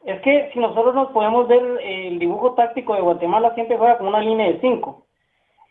Es 0.05 0.21
que 0.21 0.51
si 0.53 0.59
nosotros 0.59 0.95
nos 0.95 1.11
podemos 1.13 1.49
ver 1.49 1.63
el 1.83 2.19
dibujo 2.19 2.53
táctico 2.53 2.95
de 2.95 3.01
Guatemala 3.01 3.55
siempre 3.55 3.79
juega 3.79 3.97
con 3.97 4.09
una 4.09 4.21
línea 4.21 4.49
de 4.49 4.61
cinco. 4.61 5.07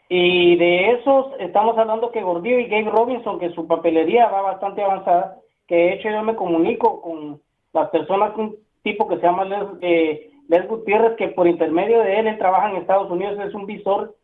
Y 0.09 0.55
de 0.57 0.91
esos 0.91 1.27
estamos 1.39 1.77
hablando 1.77 2.11
que 2.11 2.23
Gordillo 2.23 2.59
y 2.59 2.67
Gabe 2.67 2.89
Robinson, 2.89 3.39
que 3.39 3.51
su 3.51 3.67
papelería 3.67 4.29
va 4.29 4.41
bastante 4.41 4.83
avanzada, 4.83 5.37
que 5.67 5.75
de 5.75 5.93
hecho 5.93 6.09
yo 6.09 6.23
me 6.23 6.35
comunico 6.35 7.01
con 7.01 7.41
las 7.73 7.89
personas, 7.89 8.35
un 8.35 8.55
tipo 8.81 9.07
que 9.07 9.17
se 9.17 9.21
llama 9.21 9.45
Les, 9.45 9.63
eh, 9.81 10.31
Les 10.49 10.67
Gutiérrez, 10.67 11.15
que 11.15 11.29
por 11.29 11.47
intermedio 11.47 11.99
de 11.99 12.19
él, 12.19 12.27
él 12.27 12.37
trabaja 12.37 12.69
en 12.69 12.77
Estados 12.77 13.09
Unidos, 13.11 13.39
es 13.39 13.53
un 13.53 13.65
visor 13.65 14.15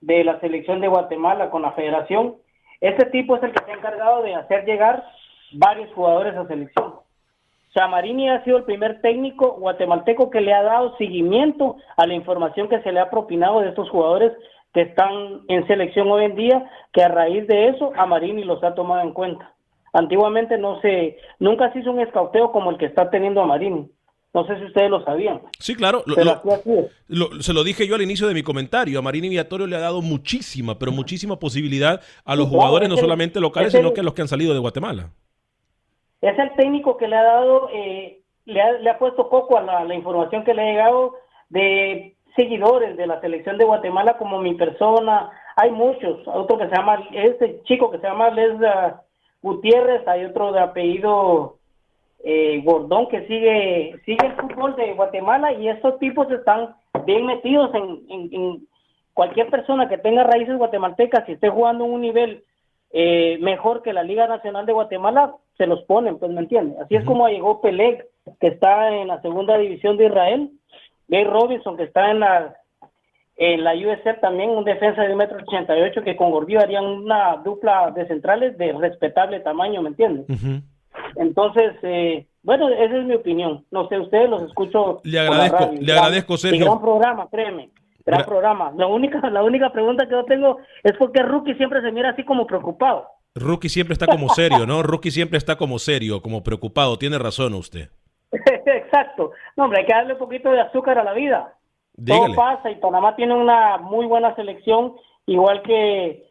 de 0.00 0.24
la 0.24 0.40
selección 0.40 0.80
de 0.80 0.88
Guatemala 0.88 1.50
con 1.50 1.62
la 1.62 1.72
federación. 1.72 2.36
Este 2.80 3.06
tipo 3.06 3.36
es 3.36 3.42
el 3.42 3.52
que 3.52 3.64
se 3.64 3.70
ha 3.70 3.74
encargado 3.74 4.22
de 4.22 4.34
hacer 4.34 4.64
llegar 4.64 5.04
varios 5.52 5.92
jugadores 5.92 6.34
a 6.36 6.46
selección. 6.46 6.94
O 7.68 7.72
sea, 7.72 7.86
Marini 7.86 8.28
ha 8.30 8.42
sido 8.44 8.56
el 8.58 8.64
primer 8.64 9.00
técnico 9.02 9.52
guatemalteco 9.58 10.30
que 10.30 10.40
le 10.40 10.52
ha 10.54 10.62
dado 10.62 10.96
seguimiento 10.96 11.76
a 11.96 12.06
la 12.06 12.14
información 12.14 12.68
que 12.68 12.80
se 12.82 12.92
le 12.92 13.00
ha 13.00 13.10
propinado 13.10 13.60
de 13.60 13.68
estos 13.68 13.88
jugadores 13.90 14.32
que 14.72 14.82
están 14.82 15.42
en 15.48 15.66
selección 15.66 16.10
hoy 16.10 16.24
en 16.24 16.34
día, 16.36 16.70
que 16.92 17.02
a 17.02 17.08
raíz 17.08 17.46
de 17.46 17.68
eso 17.68 17.92
a 17.96 18.06
Marini 18.06 18.44
los 18.44 18.62
ha 18.64 18.74
tomado 18.74 19.02
en 19.02 19.12
cuenta. 19.12 19.54
Antiguamente 19.92 20.58
no 20.58 20.80
se, 20.80 21.16
nunca 21.38 21.72
se 21.72 21.80
hizo 21.80 21.90
un 21.90 22.00
escauteo 22.00 22.52
como 22.52 22.70
el 22.70 22.78
que 22.78 22.86
está 22.86 23.10
teniendo 23.10 23.40
a 23.42 23.46
Marini. 23.46 23.86
No 24.34 24.46
sé 24.46 24.58
si 24.58 24.64
ustedes 24.66 24.90
lo 24.90 25.02
sabían. 25.04 25.40
Sí, 25.58 25.74
claro. 25.74 26.02
Lo- 26.06 26.16
lo-. 26.22 26.42
Lo- 27.08 27.42
se 27.42 27.54
lo 27.54 27.64
dije 27.64 27.86
yo 27.86 27.94
al 27.94 28.02
inicio 28.02 28.28
de 28.28 28.34
mi 28.34 28.42
comentario. 28.42 28.98
A 28.98 29.02
Marini 29.02 29.30
Villatorio 29.30 29.66
le 29.66 29.76
ha 29.76 29.80
dado 29.80 30.02
muchísima, 30.02 30.78
pero 30.78 30.92
muchísima 30.92 31.38
posibilidad 31.38 32.00
a 32.24 32.36
los 32.36 32.48
Sí, 32.48 32.54
jugadores, 32.54 32.84
es 32.84 32.88
no 32.90 32.94
el- 32.96 33.00
solamente 33.00 33.40
locales, 33.40 33.74
el- 33.74 33.80
sino 33.80 33.94
que 33.94 34.00
a 34.00 34.04
los 34.04 34.12
que 34.12 34.22
han 34.22 34.28
salido 34.28 34.52
de 34.52 34.60
Guatemala. 34.60 35.10
Es 36.20 36.38
el 36.38 36.52
técnico 36.54 36.96
que 36.96 37.08
le 37.08 37.16
ha 37.16 37.22
dado, 37.22 37.68
eh, 37.72 38.20
le, 38.44 38.90
ha, 38.90 38.98
puesto 38.98 39.28
poco 39.28 39.58
a 39.58 39.62
la, 39.62 39.94
información 39.94 40.44
que 40.44 40.54
le 40.54 40.62
ha 40.62 40.70
llegado 40.72 41.14
de 41.50 42.14
seguidores 42.34 42.96
de 42.96 43.06
la 43.06 43.20
selección 43.20 43.58
de 43.58 43.64
Guatemala 43.64 44.16
como 44.16 44.38
mi 44.40 44.54
persona. 44.54 45.30
Hay 45.56 45.70
muchos, 45.70 46.26
otro 46.26 46.58
que 46.58 46.68
se 46.68 46.74
llama, 46.74 47.06
este 47.12 47.62
chico 47.64 47.90
que 47.90 47.98
se 47.98 48.06
llama 48.06 48.30
Les 48.30 48.60
ah, 48.62 49.02
Gutiérrez, 49.42 50.06
hay 50.06 50.24
otro 50.24 50.52
de 50.52 50.60
apellido 50.60 51.58
eh, 52.24 52.60
Gordón 52.64 53.08
que 53.08 53.26
sigue, 53.26 53.94
sigue 54.04 54.26
el 54.26 54.34
fútbol 54.34 54.74
de 54.76 54.94
Guatemala 54.94 55.52
y 55.52 55.68
estos 55.68 55.98
tipos 55.98 56.30
están 56.30 56.74
bien 57.04 57.26
metidos 57.26 57.72
en, 57.74 58.04
en- 58.08 58.68
cualquier 59.14 59.50
persona 59.50 59.88
que 59.88 59.98
tenga 59.98 60.22
raíces 60.22 60.56
guatemaltecas 60.56 61.28
y 61.28 61.32
esté 61.32 61.48
jugando 61.48 61.84
en 61.84 61.90
un 61.90 62.00
nivel 62.02 62.44
eh, 62.90 63.38
mejor 63.40 63.82
que 63.82 63.92
la 63.92 64.02
Liga 64.02 64.26
Nacional 64.26 64.66
de 64.66 64.72
Guatemala, 64.72 65.34
se 65.56 65.66
los 65.66 65.82
ponen, 65.82 66.18
pues 66.18 66.30
me 66.30 66.40
entiende. 66.40 66.76
Así 66.82 66.94
es 66.96 67.04
como 67.04 67.28
llegó 67.28 67.60
Peleg, 67.60 68.06
que 68.40 68.46
está 68.48 68.90
en 68.94 69.08
la 69.08 69.20
segunda 69.22 69.58
división 69.58 69.96
de 69.96 70.06
Israel, 70.06 70.50
Gay 71.08 71.24
Robinson, 71.24 71.76
que 71.76 71.84
está 71.84 72.10
en 72.10 72.20
la 72.20 72.54
en 73.40 73.62
la 73.62 73.72
USL 73.72 74.18
también, 74.20 74.50
un 74.50 74.64
defensa 74.64 75.02
de 75.02 75.14
1,88m 75.14 76.02
que 76.02 76.16
con 76.16 76.32
Gordillo 76.32 76.58
harían 76.60 76.84
una 76.84 77.36
dupla 77.44 77.92
de 77.92 78.04
centrales 78.08 78.58
de 78.58 78.72
respetable 78.72 79.38
tamaño, 79.38 79.80
¿me 79.80 79.90
entiendes? 79.90 80.26
Entonces, 81.16 81.72
eh, 81.82 82.26
bueno, 82.42 82.68
esa 82.68 82.96
es 82.96 83.04
mi 83.04 83.14
opinión. 83.14 83.64
No 83.70 83.88
sé, 83.88 83.98
ustedes 83.98 84.28
los 84.28 84.42
escucho. 84.42 85.00
Le 85.04 85.24
por 85.26 85.36
la 85.36 85.44
agradezco- 85.46 85.58
radio. 85.66 85.80
le 85.80 85.92
agradezco, 85.92 86.34
y 86.34 86.38
Sergio. 86.38 86.64
Gran 86.64 86.80
programa, 86.80 87.28
créeme. 87.30 87.70
Gran 88.08 88.20
Gra- 88.22 88.26
programa. 88.26 88.72
La 88.76 88.86
única, 88.86 89.28
la 89.30 89.42
única 89.42 89.70
pregunta 89.70 90.06
que 90.06 90.12
yo 90.12 90.24
tengo 90.24 90.58
es 90.82 90.96
por 90.96 91.12
qué 91.12 91.22
Rookie 91.22 91.54
siempre 91.54 91.80
se 91.82 91.92
mira 91.92 92.10
así 92.10 92.24
como 92.24 92.46
preocupado. 92.46 93.06
Rookie 93.34 93.68
siempre 93.68 93.92
está 93.92 94.06
como 94.06 94.28
serio, 94.30 94.66
¿no? 94.66 94.82
Rookie 94.82 95.10
siempre 95.10 95.38
está 95.38 95.56
como 95.56 95.78
serio, 95.78 96.20
como 96.22 96.42
preocupado. 96.42 96.98
Tiene 96.98 97.18
razón 97.18 97.54
usted. 97.54 97.90
Exacto. 98.32 99.30
No, 99.56 99.64
hombre, 99.64 99.80
hay 99.80 99.86
que 99.86 99.94
darle 99.94 100.12
un 100.14 100.18
poquito 100.18 100.50
de 100.50 100.60
azúcar 100.60 100.98
a 100.98 101.04
la 101.04 101.12
vida. 101.12 101.54
Dígale. 101.94 102.26
Todo 102.26 102.36
pasa 102.36 102.70
y 102.70 102.76
Panamá 102.76 103.16
tiene 103.16 103.34
una 103.34 103.78
muy 103.78 104.06
buena 104.06 104.34
selección, 104.36 104.94
igual 105.26 105.62
que 105.62 106.26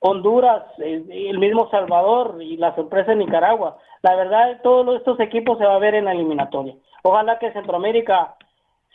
Honduras, 0.00 0.62
eh, 0.78 1.04
el 1.30 1.38
mismo 1.38 1.68
Salvador 1.70 2.36
y 2.40 2.56
la 2.56 2.74
sorpresa 2.74 3.12
de 3.12 3.16
Nicaragua. 3.16 3.78
La 4.02 4.14
verdad, 4.14 4.60
todos 4.62 4.96
estos 4.98 5.18
equipos 5.20 5.58
se 5.58 5.64
va 5.64 5.74
a 5.74 5.78
ver 5.80 5.94
en 5.94 6.04
la 6.04 6.12
eliminatoria. 6.12 6.74
Ojalá 7.02 7.38
que 7.38 7.52
Centroamérica 7.52 8.34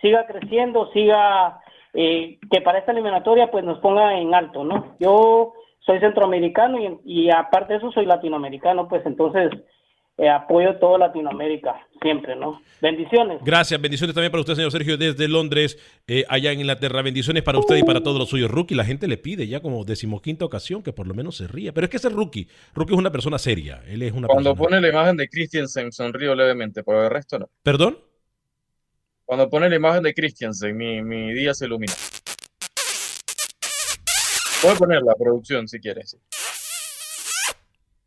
siga 0.02 0.26
creciendo, 0.28 0.92
siga, 0.94 1.60
eh, 1.94 2.40
que 2.50 2.62
para 2.62 2.80
esta 2.80 2.92
eliminatoria 2.92 3.52
pues 3.52 3.64
nos 3.64 3.80
ponga 3.80 4.18
en 4.18 4.34
alto, 4.34 4.64
¿no? 4.64 4.96
Yo 5.00 5.54
soy 5.86 6.00
centroamericano 6.00 6.80
y, 6.80 7.26
y 7.26 7.30
aparte 7.32 7.74
de 7.74 7.80
eso 7.80 7.92
soy 7.92 8.06
latinoamericano, 8.06 8.88
pues 8.88 9.06
entonces 9.06 9.52
eh, 10.18 10.30
apoyo 10.30 10.78
todo 10.78 10.98
Latinoamérica 11.00 11.88
siempre, 12.02 12.36
¿no? 12.36 12.62
Bendiciones. 12.82 13.40
Gracias, 13.44 13.82
bendiciones 13.82 14.14
también 14.14 14.32
para 14.32 14.42
usted, 14.42 14.54
señor 14.56 14.72
Sergio, 14.72 14.98
desde 14.98 15.28
Londres, 15.28 15.80
eh, 16.08 16.26
allá 16.30 16.52
en 16.52 16.60
Inglaterra. 16.60 17.02
Bendiciones 17.02 17.42
para 17.44 17.58
usted 17.58 17.78
y 17.78 17.84
para 17.84 18.04
todos 18.04 18.20
los 18.20 18.30
suyos. 18.30 18.52
Rookie, 18.52 18.76
la 18.76 18.84
gente 18.86 19.08
le 19.08 19.18
pide 19.18 19.48
ya 19.48 19.62
como 19.62 19.84
decimoquinta 19.84 20.46
ocasión 20.46 20.84
que 20.84 20.94
por 20.94 21.08
lo 21.08 21.14
menos 21.16 21.38
se 21.38 21.48
ría. 21.48 21.74
Pero 21.74 21.86
es 21.86 21.92
que 21.92 21.98
ese 21.98 22.10
Rookie, 22.10 22.48
Rookie 22.76 22.94
es 22.94 23.00
una 23.00 23.12
persona 23.12 23.40
seria. 23.40 23.82
Él 23.88 24.04
es 24.04 24.12
una 24.12 24.28
Cuando 24.28 24.52
persona. 24.52 24.70
pone 24.70 24.82
la 24.82 24.90
imagen 24.90 25.18
de 25.18 25.28
Christiansen, 25.28 25.92
sonrío 25.92 26.36
levemente, 26.36 26.84
pero 26.84 27.04
el 27.06 27.10
resto 27.10 27.40
no. 27.40 27.50
¿Perdón? 27.64 27.98
Cuando 29.32 29.50
pone 29.50 29.70
la 29.70 29.78
imagen 29.78 30.04
de 30.04 30.14
Christiansen, 30.14 30.76
mi, 30.76 31.02
mi 31.02 31.32
día 31.32 31.54
se 31.54 31.64
ilumina. 31.66 31.94
Puedo 34.62 34.76
poner 34.76 35.02
la 35.04 35.16
producción 35.16 35.70
si 35.70 35.80
quieres. 35.80 36.18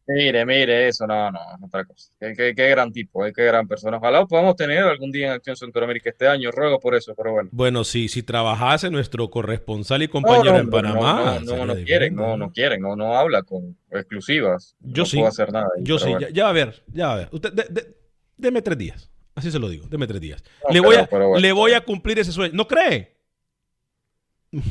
Mire, 0.07 0.45
mire, 0.45 0.89
eso, 0.89 1.07
no, 1.07 1.31
no, 1.31 1.39
es 1.57 1.63
otra 1.63 1.87
cosa. 1.87 2.13
Qué, 2.21 2.35
qué- 2.37 2.55
qué 2.55 2.69
gran 2.69 2.93
tipo, 2.93 3.25
eh, 3.25 3.33
qué 3.35 3.43
gran 3.47 3.67
persona. 3.67 3.97
Ojalá 3.97 4.21
lo 4.21 4.29
podamos 4.29 4.55
tener 4.57 4.81
algún 4.85 5.11
día 5.11 5.29
en 5.29 5.33
Acción 5.33 5.57
Centroamérica 5.57 6.11
este 6.11 6.29
año, 6.29 6.51
ruego 6.51 6.79
por 6.79 6.95
eso, 6.95 7.15
pero 7.17 7.33
bueno. 7.33 7.49
Bueno, 7.53 7.85
sí, 7.85 8.09
si 8.09 8.23
trabajase 8.23 8.91
nuestro 8.91 9.31
corresponsal 9.31 10.03
y 10.03 10.07
No, 10.09 10.13
compañero 10.13 10.53
no, 10.53 10.59
en 10.59 10.67
no, 10.67 10.71
Panamá. 10.73 11.39
no, 11.43 11.57
no, 11.57 11.65
no 11.65 11.75
quieren, 11.87 12.15
no, 12.15 12.37
no 12.37 12.53
quieren, 12.53 12.83
no, 12.83 12.97
no 12.97 13.17
habla 13.17 13.43
con 13.45 13.79
exclusivas. 13.91 14.77
Yo 14.81 15.05
no 15.05 15.07
sí. 15.07 15.16
puedo 15.16 15.29
hacer 15.31 15.51
nada. 15.55 15.68
ahí, 15.75 15.85
Yo 15.85 15.99
sí, 15.99 16.11
bueno. 16.11 16.20
ya, 16.20 16.29
ya 16.35 16.45
va 16.45 16.51
a 16.51 16.53
ver, 16.53 16.85
ya 16.93 17.07
va 17.07 17.12
a 17.14 17.16
ver. 17.16 17.29
Usted, 17.33 17.53
de- 17.55 17.68
de- 17.70 17.97
deme 18.37 18.61
tres 18.61 18.77
días. 18.77 19.11
Así 19.35 19.51
se 19.51 19.59
lo 19.59 19.68
digo, 19.68 19.87
deme 19.89 20.07
tres 20.07 20.20
días. 20.20 20.43
No, 20.68 20.72
le, 20.74 20.80
pero- 20.80 20.85
voy 20.85 20.97
a, 20.97 21.07
pero 21.07 21.28
bueno. 21.28 21.41
le 21.43 21.53
voy 21.53 21.72
a 21.72 21.80
cumplir 21.85 22.18
ese 22.18 22.32
sueño. 22.32 22.53
¿No 22.55 22.68
cree? 22.68 23.14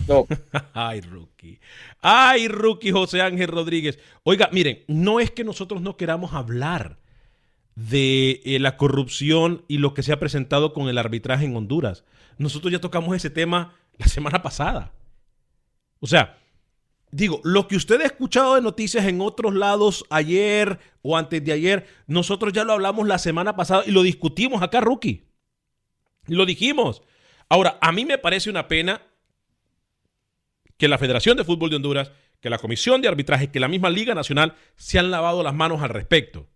No. 0.07 0.26
Ay, 0.74 1.01
rookie. 1.01 1.59
Ay, 1.99 2.47
rookie 2.47 2.91
José 2.91 3.22
Ángel 3.22 3.49
Rodríguez. 3.49 3.99
Oiga, 4.24 4.49
miren, 4.53 4.84
no 4.88 5.20
es 5.20 5.32
que 5.32 5.43
nosotros 5.43 5.82
no 5.82 5.97
queramos 5.97 6.34
hablar. 6.34 6.99
de 7.76 8.41
eh, 8.45 8.59
la 8.59 8.78
corrupción 8.78 9.66
y 9.68 9.80
lo 9.80 9.93
que 9.95 10.03
se 10.03 10.14
ha 10.14 10.20
presentado 10.20 10.74
con 10.74 10.88
el 10.89 10.97
arbitraje 10.99 11.45
en 11.45 11.55
Honduras. 11.55 12.03
Nosotros 12.38 12.72
ya 12.72 12.80
tocamos 12.80 13.16
ese 13.16 13.32
tema 13.32 13.74
la 13.97 14.05
semana 14.07 14.41
pasada. 14.43 14.91
O 15.99 16.05
sea, 16.07 16.38
digo, 17.14 17.41
lo 17.43 17.68
que 17.68 17.76
usted 17.76 18.01
ha 18.01 18.05
escuchado 18.05 18.55
de 18.55 18.61
noticias 18.61 19.05
en 19.05 19.22
otros 19.22 19.53
lados 19.53 20.03
ayer 20.09 20.80
o 21.01 21.16
antes 21.16 21.43
de 21.45 21.51
ayer, 21.53 21.88
nosotros 22.07 22.51
ya 22.53 22.64
lo 22.64 22.74
hablamos 22.74 23.07
la 23.07 23.20
semana 23.20 23.55
pasada 23.55 23.84
y 23.86 23.91
lo 23.91 24.01
discutimos 24.01 24.64
acá, 24.64 24.82
Rookie. 24.82 25.28
Lo 26.28 26.45
dijimos. 26.45 27.03
Ahora, 27.49 27.78
a 27.82 27.91
mí 27.91 28.03
me 28.03 28.18
parece 28.18 28.49
una 28.49 28.68
pena 28.68 29.01
que 30.78 30.88
la 30.88 30.97
Federación 30.97 31.38
de 31.38 31.43
Fútbol 31.43 31.70
de 31.70 31.76
Honduras, 31.76 32.11
que 32.39 32.49
la 32.49 32.57
Comisión 32.57 33.01
de 33.01 33.07
Arbitraje, 33.07 33.51
que 33.51 33.59
la 33.59 33.68
misma 33.68 33.91
Liga 33.91 34.16
Nacional 34.16 34.55
se 34.76 34.97
han 34.97 35.11
lavado 35.11 35.43
las 35.43 35.53
manos 35.53 35.84
al 35.84 35.89
respecto. 35.89 36.49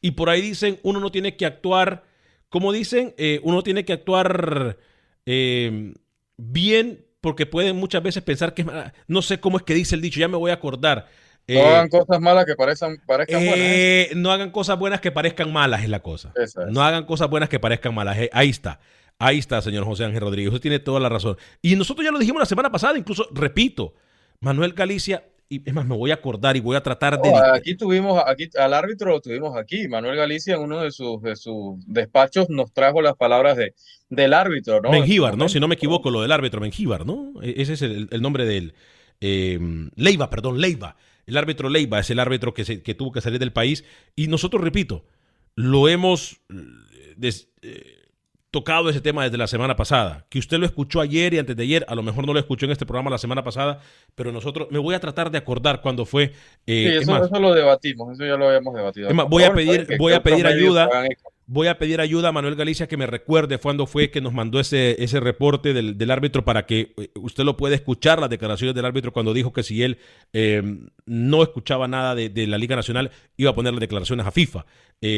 Y 0.00 0.12
por 0.12 0.28
ahí 0.28 0.42
dicen, 0.42 0.80
uno 0.82 0.98
no 0.98 1.12
tiene 1.12 1.36
que 1.36 1.46
actuar, 1.46 2.04
como 2.48 2.72
dicen, 2.72 3.14
eh, 3.16 3.38
uno 3.44 3.62
tiene 3.62 3.84
que 3.84 3.92
actuar 3.92 4.78
eh, 5.24 5.94
bien 6.36 7.06
porque 7.22 7.46
pueden 7.46 7.76
muchas 7.76 8.02
veces 8.02 8.22
pensar 8.22 8.52
que 8.52 8.66
no 9.06 9.22
sé 9.22 9.40
cómo 9.40 9.56
es 9.56 9.62
que 9.62 9.72
dice 9.72 9.94
el 9.94 10.02
dicho, 10.02 10.20
ya 10.20 10.28
me 10.28 10.36
voy 10.36 10.50
a 10.50 10.54
acordar. 10.54 11.06
No 11.48 11.54
eh, 11.54 11.60
hagan 11.60 11.88
cosas 11.88 12.20
malas 12.20 12.44
que 12.44 12.54
parezcan, 12.56 13.00
parezcan 13.06 13.46
buenas. 13.46 14.16
No 14.16 14.32
hagan 14.32 14.50
cosas 14.50 14.78
buenas 14.78 15.00
que 15.00 15.12
parezcan 15.12 15.52
malas, 15.52 15.82
es 15.82 15.88
la 15.88 16.00
cosa. 16.00 16.34
No 16.68 16.82
hagan 16.82 17.04
cosas 17.04 17.30
buenas 17.30 17.48
que 17.48 17.58
parezcan 17.58 17.94
malas. 17.94 18.18
ahí 18.32 18.50
está. 18.50 18.80
Ahí 19.18 19.38
está, 19.38 19.62
señor 19.62 19.84
José 19.84 20.04
Ángel 20.04 20.20
Rodríguez. 20.20 20.52
Usted 20.52 20.62
tiene 20.62 20.78
toda 20.80 20.98
la 20.98 21.08
razón. 21.08 21.36
Y 21.62 21.76
nosotros 21.76 22.04
ya 22.04 22.10
lo 22.10 22.18
dijimos 22.18 22.40
la 22.40 22.46
semana 22.46 22.72
pasada, 22.72 22.98
incluso, 22.98 23.28
repito, 23.32 23.94
Manuel 24.40 24.72
Galicia, 24.72 25.24
y 25.52 25.62
es 25.66 25.74
más, 25.74 25.84
me 25.84 25.94
voy 25.94 26.10
a 26.10 26.14
acordar 26.14 26.56
y 26.56 26.60
voy 26.60 26.76
a 26.76 26.82
tratar 26.82 27.20
de. 27.20 27.30
aquí 27.52 27.74
tuvimos, 27.74 28.22
aquí, 28.26 28.48
al 28.58 28.72
árbitro 28.72 29.10
lo 29.10 29.20
tuvimos 29.20 29.54
aquí. 29.54 29.86
Manuel 29.86 30.16
Galicia, 30.16 30.54
en 30.54 30.62
uno 30.62 30.80
de 30.80 30.90
sus, 30.90 31.20
de 31.20 31.36
sus 31.36 31.76
despachos, 31.86 32.48
nos 32.48 32.72
trajo 32.72 33.02
las 33.02 33.16
palabras 33.16 33.58
de, 33.58 33.74
del 34.08 34.32
árbitro, 34.32 34.80
¿no? 34.80 34.90
Mengíbar, 34.90 35.36
¿no? 35.36 35.50
Si 35.50 35.60
no 35.60 35.68
me 35.68 35.74
equivoco, 35.74 36.10
lo 36.10 36.22
del 36.22 36.32
árbitro, 36.32 36.58
Mengíbar, 36.58 37.04
¿no? 37.04 37.34
E, 37.42 37.54
ese 37.58 37.74
es 37.74 37.82
el, 37.82 38.08
nombre 38.22 38.46
del. 38.46 38.72
Eh, 39.20 39.58
Leiva, 39.94 40.30
perdón, 40.30 40.58
Leiva. 40.58 40.96
El 41.26 41.36
árbitro 41.36 41.68
Leiva 41.68 42.00
es 42.00 42.08
el 42.08 42.18
árbitro 42.18 42.54
que, 42.54 42.64
se, 42.64 42.82
que 42.82 42.94
tuvo 42.94 43.12
que 43.12 43.20
salir 43.20 43.38
del 43.38 43.52
país. 43.52 43.84
Y 44.16 44.28
nosotros, 44.28 44.64
repito, 44.64 45.04
lo 45.54 45.86
hemos. 45.86 46.40
Eh, 47.20 48.01
tocado 48.52 48.90
ese 48.90 49.00
tema 49.00 49.24
desde 49.24 49.38
la 49.38 49.46
semana 49.46 49.74
pasada. 49.76 50.26
Que 50.28 50.38
usted 50.38 50.58
lo 50.58 50.66
escuchó 50.66 51.00
ayer 51.00 51.34
y 51.34 51.38
antes 51.38 51.56
de 51.56 51.62
ayer, 51.62 51.84
a 51.88 51.94
lo 51.94 52.02
mejor 52.02 52.26
no 52.26 52.34
lo 52.34 52.38
escuchó 52.38 52.66
en 52.66 52.72
este 52.72 52.84
programa 52.84 53.10
la 53.10 53.18
semana 53.18 53.42
pasada, 53.42 53.80
pero 54.14 54.30
nosotros, 54.30 54.68
me 54.70 54.78
voy 54.78 54.94
a 54.94 55.00
tratar 55.00 55.30
de 55.30 55.38
acordar 55.38 55.80
cuando 55.80 56.04
fue. 56.04 56.32
Eh, 56.66 57.00
sí, 57.02 57.10
eso, 57.10 57.40
lo 57.40 57.54
debatimos, 57.54 58.12
eso 58.12 58.26
ya 58.26 58.36
lo 58.36 58.46
habíamos 58.46 58.74
debatido. 58.74 59.08
voy 59.28 59.44
a 59.44 59.54
pedir, 59.54 59.96
voy 59.98 60.12
a 60.12 60.22
pedir 60.22 60.46
ayuda. 60.46 60.88
Voy 61.44 61.66
a 61.66 61.76
pedir 61.76 62.00
ayuda 62.00 62.28
a 62.28 62.32
Manuel 62.32 62.54
Galicia 62.54 62.86
que 62.86 62.96
me 62.96 63.06
recuerde 63.06 63.58
cuándo 63.58 63.86
fue 63.86 64.10
que 64.10 64.20
nos 64.20 64.32
mandó 64.32 64.60
ese, 64.60 65.02
ese 65.02 65.18
reporte 65.18 65.74
del, 65.74 66.10
árbitro 66.10 66.44
para 66.44 66.66
que 66.66 66.94
eh, 66.96 67.10
usted 67.16 67.44
lo 67.44 67.56
pueda 67.56 67.74
escuchar, 67.74 68.20
las 68.20 68.30
declaraciones 68.30 68.74
del 68.74 68.84
árbitro 68.84 69.12
cuando 69.12 69.34
dijo 69.34 69.52
que 69.52 69.62
si 69.62 69.82
él 69.82 69.98
eh, 70.32 70.62
no 71.04 71.42
escuchaba 71.42 71.88
nada 71.88 72.14
de, 72.14 72.46
la 72.46 72.58
Liga 72.58 72.76
Nacional 72.76 73.10
iba 73.36 73.50
a 73.50 73.54
poner 73.54 73.72
las 73.72 73.80
declaraciones 73.80 74.24
a 74.24 74.30
FIFA. 74.30 74.64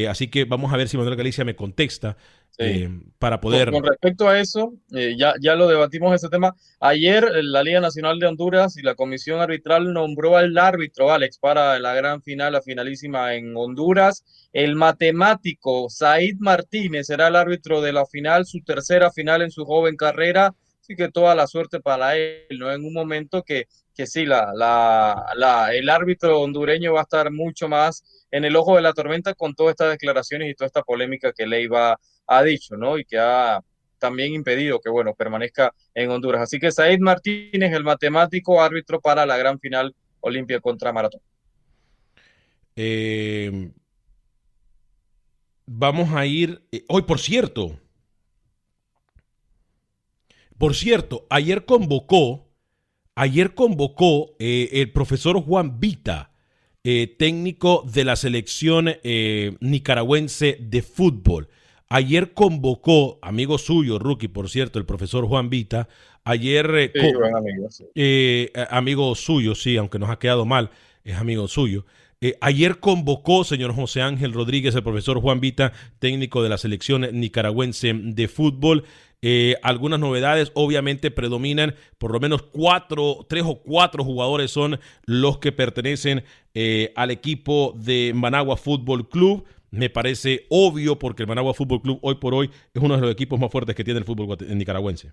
así 0.09 0.27
que 0.27 0.45
vamos 0.45 0.73
a 0.73 0.77
ver 0.77 0.89
si 0.89 0.97
Manuel 0.97 1.15
Galicia 1.15 1.45
me 1.45 1.55
contesta 1.55 2.17
eh, 2.57 2.89
para 3.19 3.41
poder... 3.41 3.71
Con, 3.71 3.83
respecto 3.83 4.27
a 4.27 4.39
eso, 4.39 4.73
eh, 4.93 5.15
ya, 5.17 5.33
ya 5.41 5.55
lo 5.55 5.67
debatimos 5.67 6.13
ese 6.13 6.29
tema. 6.29 6.55
Ayer 6.79 7.29
la 7.43 7.63
Liga 7.63 7.79
Nacional 7.79 8.19
de 8.19 8.27
Honduras 8.27 8.77
y 8.77 8.81
la 8.81 8.95
Comisión 8.95 9.41
Arbitral 9.41 9.93
nombró 9.93 10.37
al 10.37 10.57
árbitro 10.57 11.11
Alex 11.11 11.39
para 11.39 11.79
la 11.79 11.93
gran 11.93 12.21
final, 12.21 12.53
la 12.53 12.61
finalísima 12.61 13.35
en 13.35 13.55
Honduras. 13.55 14.23
El 14.53 14.75
matemático 14.75 15.89
Said 15.89 16.37
Martínez 16.39 17.07
será 17.07 17.27
el 17.27 17.35
árbitro 17.35 17.81
de 17.81 17.93
la 17.93 18.05
final, 18.05 18.45
su 18.45 18.61
tercera 18.61 19.11
final 19.11 19.41
en 19.41 19.51
su 19.51 19.65
joven 19.65 19.95
carrera. 19.95 20.53
Así 20.81 20.95
que 20.95 21.09
toda 21.09 21.33
la 21.33 21.47
suerte 21.47 21.79
para 21.79 22.15
él, 22.15 22.59
¿no? 22.59 22.71
En 22.71 22.85
un 22.85 22.93
momento 22.93 23.41
que, 23.41 23.67
que 23.95 24.05
sí, 24.05 24.25
la, 24.25 24.51
la, 24.53 25.25
la, 25.35 25.73
el 25.73 25.89
árbitro 25.89 26.41
hondureño 26.41 26.93
va 26.93 26.99
a 26.99 27.03
estar 27.03 27.31
mucho 27.31 27.67
más 27.67 28.03
en 28.31 28.45
el 28.45 28.55
ojo 28.55 28.75
de 28.75 28.81
la 28.81 28.93
tormenta 28.93 29.33
con 29.33 29.55
todas 29.55 29.71
estas 29.71 29.91
declaraciones 29.91 30.49
y 30.49 30.55
toda 30.55 30.67
esta 30.67 30.83
polémica 30.83 31.31
que 31.31 31.47
le 31.47 31.61
iba 31.61 31.97
ha 32.27 32.43
dicho, 32.43 32.75
¿no? 32.75 32.97
Y 32.97 33.05
que 33.05 33.17
ha 33.17 33.61
también 33.97 34.33
impedido 34.33 34.79
que, 34.79 34.89
bueno, 34.89 35.13
permanezca 35.15 35.73
en 35.93 36.11
Honduras. 36.11 36.41
Así 36.41 36.59
que 36.59 36.71
Said 36.71 36.99
Martínez, 36.99 37.73
el 37.73 37.83
matemático 37.83 38.61
árbitro 38.61 38.99
para 38.99 39.25
la 39.25 39.37
gran 39.37 39.59
final 39.59 39.95
Olimpia 40.19 40.59
contra 40.59 40.91
Maratón. 40.91 41.21
Eh, 42.75 43.71
vamos 45.65 46.13
a 46.13 46.25
ir, 46.25 46.61
eh, 46.71 46.83
hoy 46.89 47.03
por 47.03 47.19
cierto, 47.19 47.79
por 50.57 50.75
cierto, 50.75 51.25
ayer 51.29 51.65
convocó, 51.65 52.44
ayer 53.15 53.55
convocó 53.55 54.35
eh, 54.39 54.69
el 54.73 54.91
profesor 54.91 55.41
Juan 55.41 55.79
Vita, 55.79 56.31
técnico 57.17 57.83
de 57.91 58.05
la 58.05 58.15
selección 58.15 58.91
nicaragüense 59.59 60.59
de 60.61 60.83
fútbol. 60.83 61.47
Ayer 61.89 62.33
convocó, 62.33 63.19
amigo 63.21 63.57
suyo, 63.57 63.99
rookie, 63.99 64.27
por 64.27 64.49
cierto, 64.49 64.79
el 64.79 64.85
profesor 64.85 65.27
Juan 65.27 65.49
Vita, 65.49 65.87
ayer... 66.23 66.69
Eh, 66.75 66.91
amigo, 67.35 67.69
eh, 67.93 68.51
amigo 68.69 69.15
suyo, 69.15 69.53
sí, 69.53 69.77
aunque 69.77 69.99
nos 69.99 70.09
ha 70.09 70.17
quedado 70.17 70.45
mal, 70.45 70.71
es 71.03 71.15
amigo 71.15 71.47
suyo. 71.47 71.85
Eh, 72.25 72.35
ayer 72.41 72.79
convocó, 72.79 73.43
señor 73.43 73.75
José 73.75 74.01
Ángel 74.01 74.33
Rodríguez, 74.33 74.73
el 74.73 74.81
profesor 74.81 75.21
Juan 75.21 75.39
Vita, 75.39 75.73
técnico 75.99 76.41
de 76.41 76.49
la 76.49 76.57
selección 76.57 77.07
nicaragüense 77.11 77.93
de 77.93 78.27
fútbol. 78.27 78.83
algunas 79.61 79.99
novedades, 79.99 80.51
obviamente, 80.55 81.11
predominan 81.11 81.75
por 81.99 82.11
lo 82.11 82.19
menos 82.19 82.41
cuatro, 82.41 83.27
tres 83.29 83.43
o 83.45 83.61
cuatro 83.61 84.03
jugadores 84.03 84.49
son 84.49 84.79
los 85.05 85.37
que 85.37 85.51
pertenecen 85.51 86.23
al 86.95 87.11
equipo 87.11 87.75
de 87.77 88.11
Managua 88.15 88.57
Fútbol 88.57 89.07
Club 89.07 89.45
me 89.69 89.91
parece 89.91 90.47
obvio 90.49 90.97
porque 90.97 91.23
el 91.23 91.27
Managua 91.27 91.53
Fútbol 91.53 91.81
Club 91.81 91.99
hoy 92.01 92.15
por 92.15 92.33
hoy 92.33 92.49
es 92.73 92.81
uno 92.81 92.95
de 92.95 93.01
los 93.01 93.11
equipos 93.11 93.39
más 93.39 93.51
fuertes 93.51 93.75
que 93.75 93.83
tiene 93.83 93.99
el 93.99 94.05
fútbol 94.05 94.35
nicaragüense. 94.55 95.11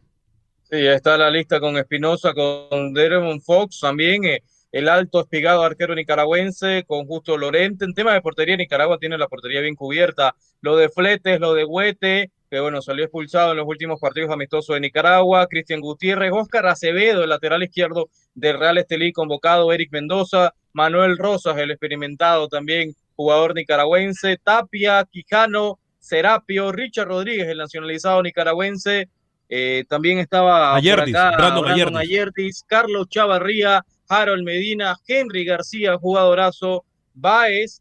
Sí, 0.62 0.78
está 0.86 1.18
la 1.18 1.30
lista 1.30 1.60
con 1.60 1.76
Espinosa, 1.76 2.32
con 2.32 2.94
Deremon 2.94 3.42
Fox, 3.42 3.80
también 3.80 4.24
eh, 4.24 4.42
el 4.72 4.88
alto 4.88 5.20
espigado 5.20 5.62
arquero 5.62 5.94
nicaragüense, 5.94 6.84
con 6.86 7.06
Justo 7.06 7.36
Lorente. 7.36 7.84
En 7.84 7.92
tema 7.94 8.14
de 8.14 8.22
portería, 8.22 8.56
Nicaragua 8.56 8.98
tiene 8.98 9.18
la 9.18 9.28
portería 9.28 9.60
bien 9.60 9.76
cubierta. 9.76 10.34
Lo 10.62 10.76
de 10.76 10.88
Fletes, 10.88 11.38
lo 11.38 11.52
de 11.52 11.64
Huete, 11.64 12.30
que 12.50 12.58
bueno, 12.60 12.80
salió 12.80 13.04
expulsado 13.04 13.52
en 13.52 13.58
los 13.58 13.66
últimos 13.68 14.00
partidos 14.00 14.30
amistosos 14.30 14.74
de 14.74 14.80
Nicaragua. 14.80 15.46
Cristian 15.46 15.80
Gutiérrez, 15.80 16.32
Oscar 16.32 16.66
Acevedo, 16.66 17.22
el 17.22 17.30
lateral 17.30 17.62
izquierdo 17.62 18.08
del 18.34 18.58
Real 18.58 18.78
Estelí, 18.78 19.12
convocado. 19.12 19.72
Eric 19.72 19.92
Mendoza, 19.92 20.54
Manuel 20.72 21.18
Rosas, 21.18 21.58
el 21.58 21.70
experimentado 21.70 22.48
también 22.48 22.94
jugador 23.14 23.54
nicaragüense, 23.54 24.38
Tapia, 24.42 25.06
Quijano, 25.10 25.78
Serapio, 25.98 26.72
Richard 26.72 27.08
Rodríguez, 27.08 27.46
el 27.46 27.58
nacionalizado 27.58 28.22
nicaragüense, 28.22 29.08
eh, 29.48 29.84
también 29.88 30.18
estaba 30.18 30.74
Ayertis, 30.74 31.12
Brandon, 31.12 31.96
Ayertis, 31.96 32.64
Carlos 32.66 33.06
Chavarría, 33.08 33.84
Harold 34.12 34.44
Medina, 34.44 34.94
Henry 35.08 35.42
García, 35.46 35.96
jugadorazo, 35.96 36.84
Baez, 37.14 37.80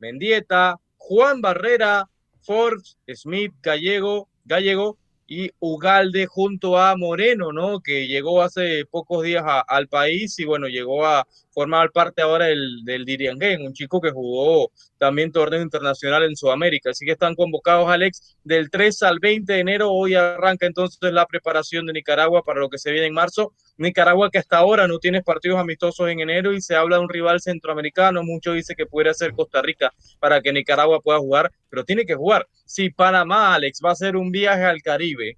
Mendieta, 0.00 0.74
Juan 0.96 1.40
Barrera, 1.40 2.10
Forbes, 2.40 2.98
Smith, 3.14 3.52
Gallego, 3.62 4.28
Gallego 4.44 4.98
y 5.28 5.52
Ugalde 5.60 6.26
junto 6.26 6.76
a 6.78 6.96
Moreno, 6.96 7.52
¿no? 7.52 7.78
Que 7.78 8.08
llegó 8.08 8.42
hace 8.42 8.86
pocos 8.86 9.22
días 9.22 9.44
al 9.68 9.86
país 9.86 10.36
y 10.40 10.44
bueno, 10.44 10.66
llegó 10.66 11.06
a 11.06 11.28
formar 11.58 11.90
parte 11.90 12.22
ahora 12.22 12.44
del, 12.44 12.84
del 12.84 13.04
Diriangén, 13.04 13.62
un 13.62 13.72
chico 13.72 14.00
que 14.00 14.12
jugó 14.12 14.70
también 14.96 15.32
torneo 15.32 15.60
internacional 15.60 16.22
en 16.22 16.36
Sudamérica. 16.36 16.90
Así 16.90 17.04
que 17.04 17.10
están 17.12 17.34
convocados, 17.34 17.90
Alex, 17.90 18.36
del 18.44 18.70
3 18.70 19.02
al 19.02 19.18
20 19.18 19.52
de 19.52 19.58
enero. 19.58 19.90
Hoy 19.90 20.14
arranca 20.14 20.66
entonces 20.66 21.12
la 21.12 21.26
preparación 21.26 21.84
de 21.86 21.94
Nicaragua 21.94 22.44
para 22.44 22.60
lo 22.60 22.68
que 22.68 22.78
se 22.78 22.92
viene 22.92 23.08
en 23.08 23.14
marzo. 23.14 23.54
Nicaragua 23.76 24.30
que 24.30 24.38
hasta 24.38 24.56
ahora 24.56 24.86
no 24.86 25.00
tiene 25.00 25.20
partidos 25.20 25.58
amistosos 25.58 26.08
en 26.08 26.20
enero 26.20 26.52
y 26.52 26.60
se 26.60 26.76
habla 26.76 26.98
de 26.98 27.02
un 27.02 27.08
rival 27.08 27.40
centroamericano. 27.40 28.22
Muchos 28.22 28.54
dicen 28.54 28.76
que 28.76 28.86
pudiera 28.86 29.12
ser 29.12 29.32
Costa 29.32 29.60
Rica 29.60 29.92
para 30.20 30.40
que 30.40 30.52
Nicaragua 30.52 31.00
pueda 31.00 31.18
jugar, 31.18 31.50
pero 31.68 31.84
tiene 31.84 32.06
que 32.06 32.14
jugar. 32.14 32.46
Si 32.66 32.90
Panamá, 32.90 33.56
Alex, 33.56 33.80
va 33.84 33.88
a 33.88 33.94
hacer 33.94 34.14
un 34.14 34.30
viaje 34.30 34.62
al 34.62 34.80
Caribe, 34.80 35.36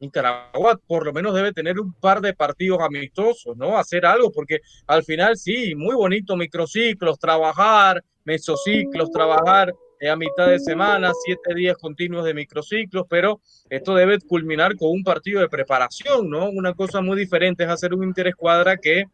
Nicaragua 0.00 0.78
por 0.86 1.06
lo 1.06 1.12
menos 1.12 1.34
debe 1.34 1.52
tener 1.52 1.78
un 1.78 1.92
par 1.94 2.20
de 2.20 2.34
partidos 2.34 2.80
amistosos, 2.80 3.56
¿no? 3.56 3.78
Hacer 3.78 4.06
algo, 4.06 4.30
porque 4.32 4.60
al 4.86 5.04
final 5.04 5.36
sí, 5.36 5.74
muy 5.74 5.94
bonito 5.94 6.36
microciclos, 6.36 7.18
trabajar, 7.18 8.02
mesociclos, 8.24 9.10
trabajar 9.10 9.72
eh, 10.00 10.08
a 10.08 10.16
mitad 10.16 10.48
de 10.48 10.58
semana, 10.58 11.12
siete 11.24 11.54
días 11.54 11.76
continuos 11.76 12.24
de 12.24 12.34
microciclos, 12.34 13.06
pero 13.08 13.40
esto 13.70 13.94
debe 13.94 14.18
culminar 14.20 14.76
con 14.76 14.90
un 14.90 15.04
partido 15.04 15.40
de 15.40 15.48
preparación, 15.48 16.28
¿no? 16.28 16.50
Una 16.50 16.74
cosa 16.74 17.00
muy 17.00 17.16
diferente 17.16 17.64
es 17.64 17.70
hacer 17.70 17.94
un 17.94 18.04
interescuadra 18.04 18.76
que 18.76 19.04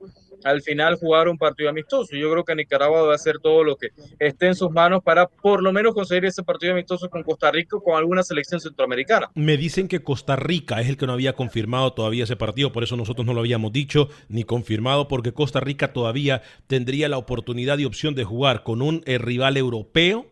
al 0.44 0.62
final 0.62 0.96
jugar 0.96 1.28
un 1.28 1.38
partido 1.38 1.70
amistoso. 1.70 2.16
Yo 2.16 2.30
creo 2.30 2.44
que 2.44 2.54
Nicaragua 2.54 3.02
debe 3.02 3.14
hacer 3.14 3.38
todo 3.42 3.64
lo 3.64 3.76
que 3.76 3.88
esté 4.18 4.46
en 4.46 4.54
sus 4.54 4.70
manos 4.70 5.02
para 5.02 5.26
por 5.26 5.62
lo 5.62 5.72
menos 5.72 5.94
conseguir 5.94 6.24
ese 6.24 6.42
partido 6.42 6.72
amistoso 6.72 7.08
con 7.08 7.22
Costa 7.22 7.50
Rica 7.50 7.76
o 7.76 7.82
con 7.82 7.96
alguna 7.96 8.22
selección 8.22 8.60
centroamericana. 8.60 9.30
Me 9.34 9.56
dicen 9.56 9.88
que 9.88 10.02
Costa 10.02 10.36
Rica 10.36 10.80
es 10.80 10.88
el 10.88 10.96
que 10.96 11.06
no 11.06 11.12
había 11.12 11.34
confirmado 11.34 11.92
todavía 11.92 12.24
ese 12.24 12.36
partido, 12.36 12.72
por 12.72 12.82
eso 12.82 12.96
nosotros 12.96 13.26
no 13.26 13.34
lo 13.34 13.40
habíamos 13.40 13.72
dicho 13.72 14.08
ni 14.28 14.44
confirmado, 14.44 15.08
porque 15.08 15.32
Costa 15.32 15.60
Rica 15.60 15.92
todavía 15.92 16.42
tendría 16.66 17.08
la 17.08 17.18
oportunidad 17.18 17.78
y 17.78 17.84
opción 17.84 18.14
de 18.14 18.24
jugar 18.24 18.62
con 18.62 18.82
un 18.82 19.02
eh, 19.06 19.18
rival 19.18 19.56
europeo 19.56 20.26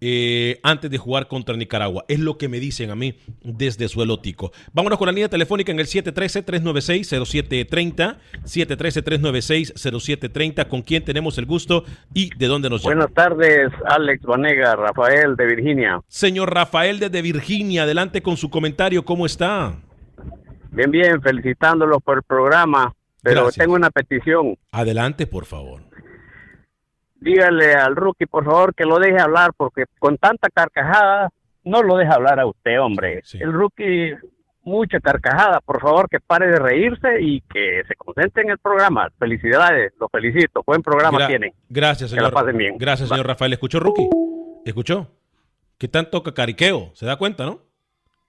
eh, 0.00 0.60
antes 0.62 0.90
de 0.90 0.98
jugar 0.98 1.26
contra 1.28 1.56
Nicaragua. 1.56 2.04
Es 2.08 2.18
lo 2.20 2.38
que 2.38 2.48
me 2.48 2.60
dicen 2.60 2.90
a 2.90 2.94
mí 2.94 3.14
desde 3.42 3.88
suelo 3.88 4.20
tico. 4.20 4.52
Vámonos 4.72 4.98
con 4.98 5.06
la 5.06 5.12
línea 5.12 5.28
telefónica 5.28 5.72
en 5.72 5.80
el 5.80 5.86
713-396-0730. 5.86 8.16
713-396-0730. 8.44 10.68
¿Con 10.68 10.82
quién 10.82 11.04
tenemos 11.04 11.38
el 11.38 11.46
gusto 11.46 11.84
y 12.14 12.30
de 12.36 12.46
dónde 12.46 12.70
nos 12.70 12.82
llama? 12.82 12.94
Buenas 12.94 13.12
tardes, 13.14 13.70
Alex 13.86 14.22
Vanega, 14.22 14.76
Rafael 14.76 15.34
de 15.36 15.46
Virginia. 15.46 16.00
Señor 16.08 16.54
Rafael 16.54 16.98
desde 16.98 17.22
Virginia, 17.22 17.82
adelante 17.82 18.22
con 18.22 18.36
su 18.36 18.50
comentario. 18.50 19.04
¿Cómo 19.04 19.26
está? 19.26 19.76
Bien, 20.70 20.90
bien, 20.90 21.20
felicitándolos 21.22 22.02
por 22.02 22.18
el 22.18 22.22
programa, 22.22 22.94
pero 23.22 23.44
Gracias. 23.44 23.64
tengo 23.64 23.74
una 23.74 23.90
petición. 23.90 24.56
Adelante, 24.70 25.26
por 25.26 25.46
favor. 25.46 25.87
Dígale 27.20 27.74
al 27.74 27.96
rookie, 27.96 28.26
por 28.26 28.44
favor, 28.44 28.74
que 28.74 28.84
lo 28.84 28.98
deje 28.98 29.18
hablar, 29.20 29.50
porque 29.56 29.84
con 29.98 30.16
tanta 30.18 30.48
carcajada 30.50 31.30
no 31.64 31.82
lo 31.82 31.96
deja 31.96 32.14
hablar 32.14 32.38
a 32.40 32.46
usted, 32.46 32.80
hombre. 32.80 33.22
El 33.34 33.52
rookie, 33.52 34.14
mucha 34.62 35.00
carcajada, 35.00 35.60
por 35.60 35.80
favor, 35.80 36.08
que 36.08 36.20
pare 36.20 36.46
de 36.46 36.58
reírse 36.58 37.20
y 37.20 37.40
que 37.42 37.82
se 37.88 37.94
concentre 37.96 38.42
en 38.44 38.50
el 38.50 38.58
programa. 38.58 39.08
Felicidades, 39.18 39.92
lo 39.98 40.08
felicito, 40.08 40.62
buen 40.64 40.82
programa 40.82 41.18
Gra- 41.18 41.26
tienen. 41.26 41.52
Gracias, 41.68 42.10
Que 42.10 42.16
la 42.16 42.28
señor. 42.28 42.34
pasen 42.34 42.56
bien. 42.56 42.76
Gracias, 42.78 43.08
señor 43.08 43.26
Rafael. 43.26 43.52
¿Escuchó, 43.52 43.80
Rookie? 43.80 44.08
¿Escuchó? 44.64 45.08
¿Qué 45.76 45.88
tanto 45.88 46.22
cacariqueo? 46.22 46.90
¿Se 46.94 47.06
da 47.06 47.16
cuenta, 47.16 47.44
no? 47.46 47.52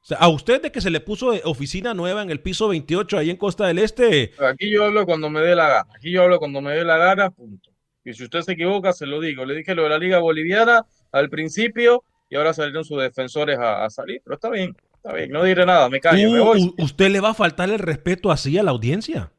O 0.01 0.05
sea, 0.05 0.17
a 0.19 0.29
usted 0.29 0.61
de 0.61 0.71
que 0.71 0.79
se 0.81 0.89
le 0.89 1.01
puso 1.01 1.31
oficina 1.43 1.93
nueva 1.93 2.21
en 2.21 2.29
el 2.29 2.39
piso 2.39 2.69
28 2.69 3.17
ahí 3.17 3.29
en 3.29 3.35
Costa 3.37 3.67
del 3.67 3.79
Este, 3.79 4.31
Aquí 4.39 4.71
yo 4.71 4.85
hablo 4.85 5.05
cuando 5.05 5.29
me 5.29 5.41
dé 5.41 5.55
la 5.55 5.67
gana. 5.67 5.85
Aquí 5.95 6.11
yo 6.11 6.23
hablo 6.23 6.39
cuando 6.39 6.61
me 6.61 6.71
dé 6.71 6.85
la 6.85 6.97
gana, 6.97 7.29
punto. 7.31 7.68
Y 8.09 8.13
si 8.15 8.23
usted 8.23 8.41
se 8.41 8.53
equivoca, 8.53 8.91
se 8.93 9.05
lo 9.05 9.19
digo. 9.21 9.45
Le 9.45 9.55
dije 9.55 9.75
lo 9.75 9.83
de 9.83 9.89
la 9.89 9.97
Liga 9.99 10.19
Boliviana 10.19 10.85
al 11.11 11.29
principio 11.29 12.03
y 12.29 12.35
ahora 12.35 12.53
salieron 12.53 12.83
sus 12.83 12.99
defensores 13.01 13.57
a, 13.59 13.85
a 13.85 13.89
salir. 13.89 14.21
Pero 14.23 14.35
está 14.35 14.49
bien, 14.49 14.75
está 14.95 15.13
bien. 15.13 15.29
No 15.31 15.43
diré 15.43 15.65
nada, 15.65 15.89
me 15.89 15.99
callo, 15.99 16.31
me 16.31 16.41
Uh, 16.41 16.45
voy. 16.45 16.73
¿usted 16.79 17.09
le 17.09 17.19
va 17.19 17.29
a 17.29 17.33
faltar 17.33 17.69
el 17.69 17.79
respeto 17.79 18.31
así 18.31 18.57
a 18.57 18.63
la 18.63 18.71
audiencia? 18.71 19.31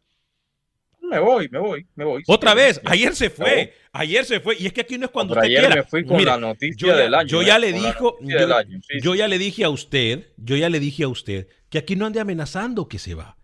Me 1.03 1.19
voy, 1.19 1.49
me 1.49 1.59
voy, 1.59 1.85
me 1.97 2.05
voy. 2.05 2.23
Otra 2.29 2.55
vez, 2.55 2.81
ayer 2.85 3.17
se 3.17 3.31
fue, 3.31 3.75
ayer 3.91 4.25
se 4.25 4.39
fue, 4.39 4.57
y 4.57 4.67
es 4.67 4.73
que 4.73 4.83
aquí 4.83 4.97
no 4.97 5.07
es 5.07 5.11
cuando 5.11 5.35
usted 5.35 5.47
ayer 5.47 5.59
quiera. 5.61 5.75
me 5.75 5.83
fui 5.83 6.05
con 6.05 6.17
Mire, 6.19 6.31
la 6.31 6.39
noticia 6.39 6.77
yo 6.77 6.87
ya- 6.87 6.97
del 6.97 7.15
año, 7.15 7.27
Yo 7.27 7.43
¿eh? 7.43 7.47
ya 7.47 7.59
le 7.59 7.73
Con 7.73 7.83
la 7.83 7.89
dijo, 7.89 8.19
sí, 8.89 9.01
yo 9.03 9.15
ya 9.17 9.27
le 9.27 9.39
dije 9.39 9.65
a 9.65 9.71
usted, 9.71 10.29
yo 10.37 10.55
ya 10.57 10.69
le 10.69 10.79
dije 10.79 11.03
a 11.03 11.09
usted 11.09 11.49
que 11.69 11.79
aquí 11.79 11.97
no 11.97 12.07
ande 12.07 12.21
amenazando 12.21 12.87
que 12.87 13.01
se 13.01 13.17
va. 13.17 13.37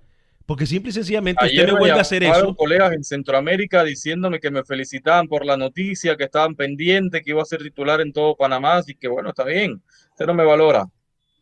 Porque 0.47 0.65
simple 0.65 0.91
y 0.91 0.93
sencillamente 0.93 1.45
Ayer 1.45 1.61
usted 1.65 1.73
me 1.73 1.79
vuelve 1.81 1.99
a 1.99 2.03
hacer 2.03 2.23
eso. 2.23 2.55
colegas 2.55 2.93
en 2.93 3.03
Centroamérica 3.03 3.83
diciéndome 3.83 4.39
que 4.39 4.51
me 4.53 4.65
felicitaban 4.65 5.27
por 5.27 5.45
la 5.45 5.57
noticia, 5.57 6.17
que 6.17 6.25
estaban 6.25 6.55
pendientes, 6.55 7.23
que 7.25 7.31
iba 7.31 7.43
a 7.43 7.47
ser 7.47 7.63
titular 7.63 8.01
en 8.01 8.13
todo 8.13 8.37
Panamá, 8.37 8.77
así 8.77 8.95
que 8.95 9.09
bueno, 9.09 9.31
está 9.31 9.43
bien. 9.45 9.83
Usted 10.11 10.25
no 10.27 10.35
me 10.35 10.45
valora. 10.45 10.87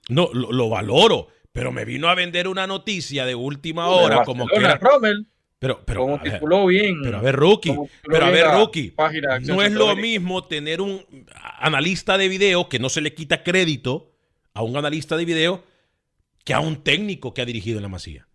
No, 0.09 0.31
lo, 0.33 0.53
lo 0.53 0.71
valoro, 0.71 1.29
pero 1.53 1.71
me 1.71 1.85
vino 1.85 2.09
a 2.09 2.15
vender 2.15 2.49
una 2.49 2.67
noticia 2.67 3.27
de 3.27 3.35
última 3.35 3.85
De 3.85 3.91
hora, 3.95 4.25
como 4.25 4.47
que 4.47 4.57
era- 4.57 4.77
Rommel, 4.77 5.27
Pero, 5.59 5.83
pero, 5.85 6.01
como 6.01 6.21
tituló 6.21 6.65
bien. 6.67 7.01
pero 7.03 7.19
a 7.19 7.21
ver, 7.21 7.37
rookie, 7.37 7.77
pero 8.05 8.25
a 8.25 8.31
ver, 8.31 8.47
rookie, 8.53 8.91
página 8.91 9.39
no 9.41 9.63
es 9.63 9.73
lo 9.73 9.95
mismo 9.97 10.45
tener 10.45 10.81
un 10.81 11.05
analista 11.59 12.17
de 12.17 12.29
video 12.29 12.69
que 12.71 12.79
no 12.79 12.89
se 12.89 13.03
le 13.03 13.15
quita 13.15 13.43
crédito 13.43 14.13
a 14.55 14.63
un 14.63 14.77
analista 14.79 15.17
de 15.19 15.25
video 15.27 15.63
que 16.45 16.55
a 16.55 16.61
un 16.61 16.83
técnico 16.83 17.35
que 17.35 17.43
ha 17.43 17.45
dirigido 17.47 17.79
en 17.79 17.83
la 17.83 17.89
Masía. 17.89 18.27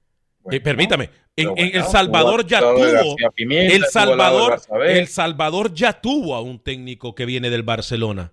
Eh, 0.51 0.59
permítame, 0.61 1.09
en, 1.35 1.53
El 1.57 1.83
Salvador 1.83 2.45
ya 2.45 2.59
tuvo, 2.59 3.15
Pimienta, 3.35 3.75
El 3.75 3.85
Salvador. 3.85 4.61
El 4.85 5.07
Salvador 5.07 5.73
ya 5.73 5.99
tuvo 6.01 6.35
a 6.35 6.41
un 6.41 6.59
técnico 6.59 7.15
que 7.15 7.25
viene 7.25 7.49
del 7.49 7.63
Barcelona, 7.63 8.31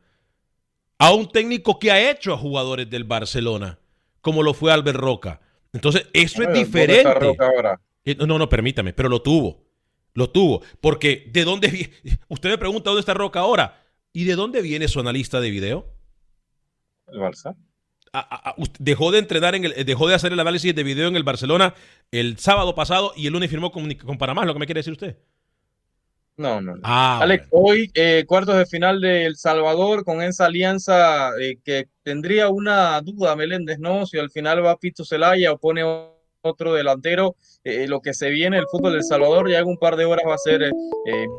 a 0.99 1.13
un 1.13 1.29
técnico 1.29 1.79
que 1.79 1.91
ha 1.91 2.11
hecho 2.11 2.33
a 2.33 2.39
jugadores 2.39 2.89
del 2.89 3.05
Barcelona, 3.05 3.79
como 4.21 4.43
lo 4.43 4.55
fue 4.55 4.73
Albert 4.73 4.99
Roca. 4.99 5.41
Entonces, 5.73 6.07
eso 6.13 6.37
Bueno, 6.37 6.53
es 6.53 6.59
¿dónde 6.59 6.65
diferente. 6.65 7.15
Roca 7.15 7.47
ahora? 7.47 7.81
Eh, 8.05 8.17
No, 8.19 8.39
no, 8.39 8.49
permítame, 8.49 8.93
pero 8.93 9.09
lo 9.09 9.21
tuvo. 9.21 9.65
Lo 10.15 10.31
tuvo. 10.31 10.63
Porque 10.81 11.29
¿de 11.31 11.45
dónde 11.45 11.69
viene? 11.69 11.93
Usted 12.29 12.49
me 12.49 12.59
pregunta 12.59 12.91
dónde 12.91 13.01
está 13.01 13.15
Roca 13.15 13.41
ahora. 13.41 13.83
¿Y 14.13 14.25
de 14.25 14.35
dónde 14.35 14.63
viene 14.63 14.89
su 14.89 14.99
analista 14.99 15.41
de 15.41 15.51
video? 15.51 15.93
El 17.09 17.19
Barça. 17.21 17.55
A- 18.19 18.51
a- 18.51 18.55
dejó 18.79 19.11
de 19.11 19.19
entrenar 19.19 19.55
en 19.55 19.65
el, 19.67 19.73
eh, 19.77 19.85
dejó 19.85 20.09
de 20.09 20.15
hacer 20.15 20.33
el 20.33 20.41
análisis 20.41 20.75
de 20.75 20.83
video 20.83 21.09
en 21.09 21.17
el 21.17 21.23
Barcelona 21.23 21.75
el 22.11 22.39
sábado 22.39 22.75
pasado 22.75 23.13
y 23.17 23.27
el 23.27 23.33
lunes 23.33 23.51
firmó 23.51 23.71
con, 23.73 23.93
con 23.95 24.17
Panamá, 24.17 24.43
¿es 24.43 24.47
lo 24.47 24.53
que 24.55 24.61
me 24.61 24.67
quiere 24.67 24.79
decir 24.79 24.93
usted? 24.93 25.17
No, 26.39 26.61
no. 26.61 26.77
no. 26.77 26.81
Ah, 26.85 27.21
Alex, 27.23 27.47
hoy 27.51 27.91
eh, 27.95 28.25
cuartos 28.27 28.57
de 28.59 28.67
final 28.67 29.01
de 29.01 29.25
El 29.25 29.37
Salvador 29.37 30.05
con 30.05 30.23
esa 30.23 30.47
alianza 30.47 31.31
eh, 31.41 31.59
que 31.65 31.89
tendría 32.03 32.51
una 32.51 33.01
duda 33.01 33.35
Meléndez, 33.37 33.79
¿no? 33.79 34.05
Si 34.07 34.19
al 34.19 34.31
final 34.31 34.65
va 34.65 34.77
Pito 34.77 35.05
Celaya 35.05 35.53
o 35.53 35.59
pone 35.59 35.83
otro 36.43 36.75
delantero, 36.75 37.37
eh, 37.65 37.87
lo 37.89 38.01
que 38.01 38.15
se 38.15 38.29
viene 38.31 38.59
el 38.59 38.67
fútbol 38.71 38.93
del 38.93 39.03
Salvador 39.03 39.51
ya 39.51 39.59
en 39.59 39.67
un 39.67 39.79
par 39.79 39.97
de 39.97 40.05
horas 40.05 40.25
va 40.29 40.35
a 40.35 40.39
ser 40.39 40.71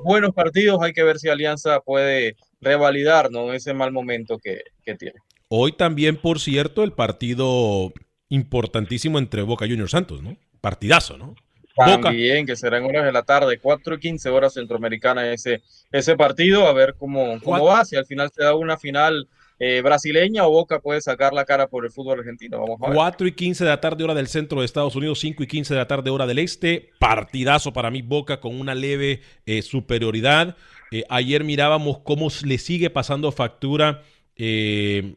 buenos 0.04 0.32
partidos, 0.34 0.80
hay 0.82 0.94
que 0.94 1.04
ver 1.04 1.18
si 1.20 1.30
Alianza 1.30 1.80
puede 1.80 2.36
revalidar, 2.60 3.32
¿no? 3.32 3.54
Ese 3.54 3.74
mal 3.74 3.92
momento 3.92 4.38
que, 4.38 4.62
que 4.84 4.96
tiene. 4.96 5.20
Hoy 5.50 5.72
también, 5.72 6.18
por 6.18 6.40
cierto, 6.40 6.84
el 6.84 6.92
partido 6.92 7.94
importantísimo 8.30 9.18
entre 9.20 9.42
Boca 9.42 9.66
Juniors 9.66 9.92
Santos, 9.92 10.22
¿no? 10.22 10.38
Partidazo, 10.62 11.18
¿no? 11.18 11.36
Boca, 11.76 12.02
También, 12.02 12.46
que 12.46 12.56
será 12.56 12.80
en 12.80 12.86
horas 12.86 13.06
de 13.06 13.12
la 13.12 13.22
tarde, 13.22 13.60
4 13.60 13.96
y 13.96 14.00
15 14.00 14.30
horas 14.30 14.54
centroamericana 14.56 15.32
ese, 15.32 15.62
ese 15.92 16.16
partido, 16.16 16.68
a 16.68 16.74
ver 16.74 16.96
cómo, 16.98 17.40
cómo 17.44 17.66
va, 17.66 17.86
si 17.86 17.96
al 17.96 18.06
final 18.06 18.32
se 18.34 18.44
da 18.44 18.56
una 18.56 18.78
final 18.78 19.28
eh, 19.60 19.82
brasileña 19.82 20.46
o 20.46 20.52
Boca 20.52 20.80
puede 20.80 21.02
sacar 21.02 21.34
la 21.34 21.46
cara 21.46 21.68
por 21.68 21.86
el 21.86 21.92
fútbol 21.92 22.20
argentino. 22.20 22.60
Vamos 22.60 22.80
a 22.82 22.88
ver. 22.88 22.96
4 22.96 23.28
y 23.28 23.32
15 23.32 23.64
de 23.64 23.70
la 23.70 23.82
tarde, 23.82 24.04
hora 24.04 24.14
del 24.14 24.28
centro 24.28 24.60
de 24.60 24.66
Estados 24.66 24.96
Unidos, 24.96 25.20
5 25.20 25.44
y 25.44 25.48
15 25.48 25.74
de 25.74 25.80
la 25.80 25.88
tarde, 25.88 26.10
hora 26.10 26.28
del 26.28 26.40
este. 26.40 26.92
Partidazo 27.00 27.74
para 27.74 27.92
mí, 27.92 28.02
Boca 28.02 28.40
con 28.40 28.60
una 28.60 28.76
leve 28.76 29.22
eh, 29.46 29.62
superioridad. 29.62 30.56
Eh, 30.92 31.04
ayer 31.10 31.44
mirábamos 31.44 32.00
cómo 32.00 32.30
le 32.44 32.58
sigue 32.58 32.90
pasando 32.90 33.32
factura 33.32 34.04
eh, 34.38 35.16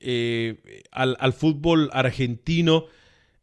eh, 0.00 0.82
al, 0.92 1.16
al 1.20 1.32
fútbol 1.32 1.90
argentino. 1.92 2.86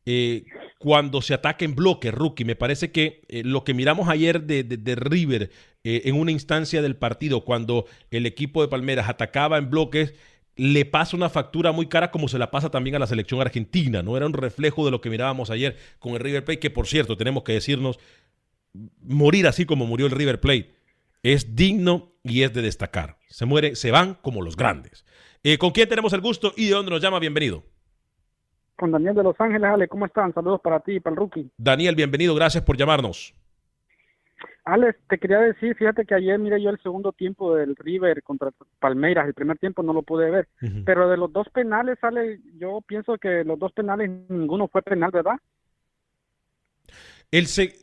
eh, 0.05 0.45
cuando 0.79 1.21
se 1.21 1.35
ataca 1.35 1.63
en 1.63 1.75
bloque, 1.75 2.09
rookie. 2.09 2.43
Me 2.43 2.55
parece 2.55 2.91
que 2.91 3.21
lo 3.43 3.63
que 3.63 3.75
miramos 3.75 4.09
ayer 4.09 4.41
de, 4.41 4.63
de- 4.63 4.77
de 4.77 4.95
River 4.95 5.51
en 5.83 6.15
una 6.15 6.31
instancia 6.31 6.81
del 6.81 6.95
partido, 6.95 7.45
cuando 7.45 7.85
el 8.09 8.25
equipo 8.25 8.61
de 8.63 8.67
Palmeras 8.67 9.07
atacaba 9.07 9.59
en 9.59 9.69
bloques, 9.69 10.15
le 10.55 10.85
pasa 10.85 11.15
una 11.15 11.29
factura 11.29 11.71
muy 11.71 11.85
cara 11.87 12.09
como 12.09 12.27
se 12.27 12.39
la 12.39 12.49
pasa 12.49 12.71
también 12.71 12.95
a 12.95 12.99
la 12.99 13.05
selección 13.07 13.39
argentina. 13.41 14.01
No 14.01 14.17
era 14.17 14.25
un 14.25 14.33
reflejo 14.33 14.83
de 14.83 14.89
lo 14.91 15.01
que 15.01 15.11
mirábamos 15.11 15.51
ayer 15.51 15.77
con 15.99 16.13
el 16.13 16.19
River 16.19 16.43
Plate, 16.45 16.59
que 16.59 16.71
por 16.71 16.87
cierto, 16.87 17.15
tenemos 17.15 17.43
que 17.43 17.53
decirnos, 17.53 17.99
morir 19.03 19.47
así 19.47 19.65
como 19.65 19.85
murió 19.85 20.05
el 20.07 20.11
River 20.13 20.39
Plate 20.39 20.71
es 21.23 21.55
digno 21.55 22.13
y 22.23 22.43
es 22.43 22.53
de 22.53 22.61
destacar. 22.61 23.17
Se 23.27 23.45
muere, 23.45 23.75
se 23.75 23.91
van 23.91 24.15
como 24.15 24.41
los 24.41 24.55
grandes. 24.55 25.05
Eh, 25.43 25.57
¿Con 25.57 25.71
quién 25.71 25.89
tenemos 25.89 26.13
el 26.13 26.21
gusto 26.21 26.53
y 26.55 26.65
de 26.67 26.73
dónde 26.75 26.91
nos 26.91 27.01
llama? 27.01 27.19
Bienvenido. 27.19 27.63
Con 28.75 28.91
Daniel 28.91 29.15
de 29.15 29.23
Los 29.23 29.39
Ángeles, 29.39 29.69
Ale, 29.69 29.87
¿cómo 29.87 30.05
están? 30.05 30.33
Saludos 30.33 30.61
para 30.63 30.79
ti 30.79 30.93
y 30.93 30.99
para 30.99 31.13
el 31.13 31.17
rookie. 31.17 31.49
Daniel, 31.57 31.95
bienvenido, 31.95 32.33
gracias 32.35 32.63
por 32.63 32.77
llamarnos. 32.77 33.33
Alex, 34.63 34.99
te 35.09 35.17
quería 35.17 35.39
decir, 35.39 35.75
fíjate 35.75 36.05
que 36.05 36.13
ayer 36.13 36.37
miré 36.37 36.61
yo 36.61 36.69
el 36.69 36.79
segundo 36.81 37.11
tiempo 37.11 37.55
del 37.55 37.75
River 37.75 38.21
contra 38.21 38.51
Palmeiras, 38.79 39.27
el 39.27 39.33
primer 39.33 39.57
tiempo 39.57 39.81
no 39.81 39.91
lo 39.91 40.03
pude 40.03 40.29
ver, 40.29 40.47
pero 40.85 41.09
de 41.09 41.17
los 41.17 41.33
dos 41.33 41.47
penales, 41.49 41.97
Ale, 42.03 42.39
yo 42.59 42.79
pienso 42.85 43.17
que 43.17 43.43
los 43.43 43.57
dos 43.57 43.71
penales 43.71 44.09
ninguno 44.29 44.67
fue 44.67 44.83
penal, 44.83 45.09
¿verdad? 45.11 45.35
El 47.31 47.47
se- 47.47 47.75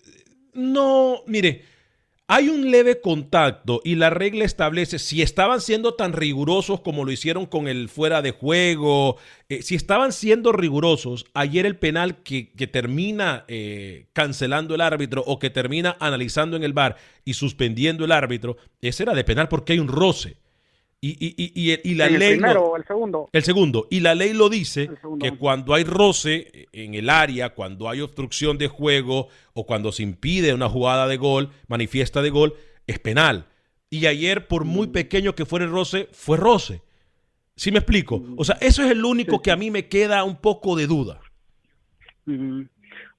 No, 0.55 1.23
mire, 1.27 1.65
hay 2.31 2.51
un 2.51 2.71
leve 2.71 3.01
contacto 3.01 3.81
y 3.85 3.95
la 3.95 4.11
regla 4.11 4.45
establece 4.45 4.99
si 4.99 5.23
estaban 5.23 5.63
siendo 5.63 5.95
tan 5.95 6.13
rigurosos 6.13 6.83
como 6.83 7.07
lo 7.07 7.11
hicieron 7.11 7.47
con 7.47 7.69
el 7.69 7.89
fuera 7.89 8.21
de 8.21 8.33
juego, 8.33 9.17
eh, 9.49 9.63
si 9.63 9.75
estaban 9.75 10.13
siendo 10.13 10.53
rigurosos, 10.53 11.25
ayer 11.33 11.65
el 11.65 11.77
penal 11.77 12.23
que, 12.23 12.45
termina 12.71 13.47
eh, 13.49 14.09
cancelando 14.13 14.75
el 14.75 14.83
árbitro 14.83 15.25
o 15.27 15.39
que 15.39 15.49
termina 15.49 15.97
analizando 16.01 16.59
en 16.59 16.65
el 16.65 16.75
bar 16.75 16.97
y 17.25 17.33
suspendiendo 17.33 18.05
el 18.05 18.13
árbitro, 18.13 18.59
ese 18.83 19.05
era 19.05 19.15
de 19.15 19.25
penal 19.25 19.49
porque 19.49 19.73
hay 19.73 19.79
un 19.79 19.89
roce. 19.89 20.37
Y, 21.01 21.11
y, 21.11 21.53
y, 21.55 21.91
y, 21.91 21.95
la 21.95 22.07
el 22.07 22.19
ley. 22.19 22.39
Primero, 22.39 22.77
el 22.77 22.85
segundo. 22.85 23.29
El 23.33 23.43
segundo. 23.45 23.87
Y 23.89 24.01
la 24.01 24.17
ley 24.17 24.33
lo 24.33 24.49
dice 24.49 24.91
que 25.21 25.37
cuando 25.37 25.75
hay 25.75 25.85
roce 25.85 26.67
en 26.73 26.95
el 26.95 27.09
área, 27.09 27.55
cuando 27.55 27.89
hay 27.89 28.01
obstrucción 28.01 28.59
de 28.59 28.67
juego 28.67 29.29
o 29.55 29.65
cuando 29.65 29.93
se 29.93 30.03
impide 30.03 30.55
una 30.55 30.69
jugada 30.69 31.07
de 31.07 31.17
gol, 31.17 31.51
manifiesta 31.69 32.21
de 32.21 32.31
gol, 32.31 32.55
es 32.89 32.99
penal. 32.99 33.47
Y 33.91 34.07
ayer, 34.07 34.49
por 34.49 34.65
muy 34.65 34.89
mm. 34.89 34.93
pequeño 34.93 35.35
que 35.37 35.47
fuera 35.47 35.65
el 35.65 35.71
roce, 35.71 36.09
fue 36.13 36.37
roce. 36.37 36.83
¿Sí 37.55 37.71
me 37.71 37.79
explico? 37.79 38.23
O 38.37 38.45
sea, 38.45 38.57
eso 38.61 38.85
es 38.85 38.91
el 38.91 39.05
único 39.05 39.41
que 39.41 39.51
a 39.51 39.57
mí 39.57 39.71
me 39.71 39.89
queda 39.89 40.25
un 40.25 40.37
poco 40.37 40.77
de 40.77 40.87
duda. 40.87 41.21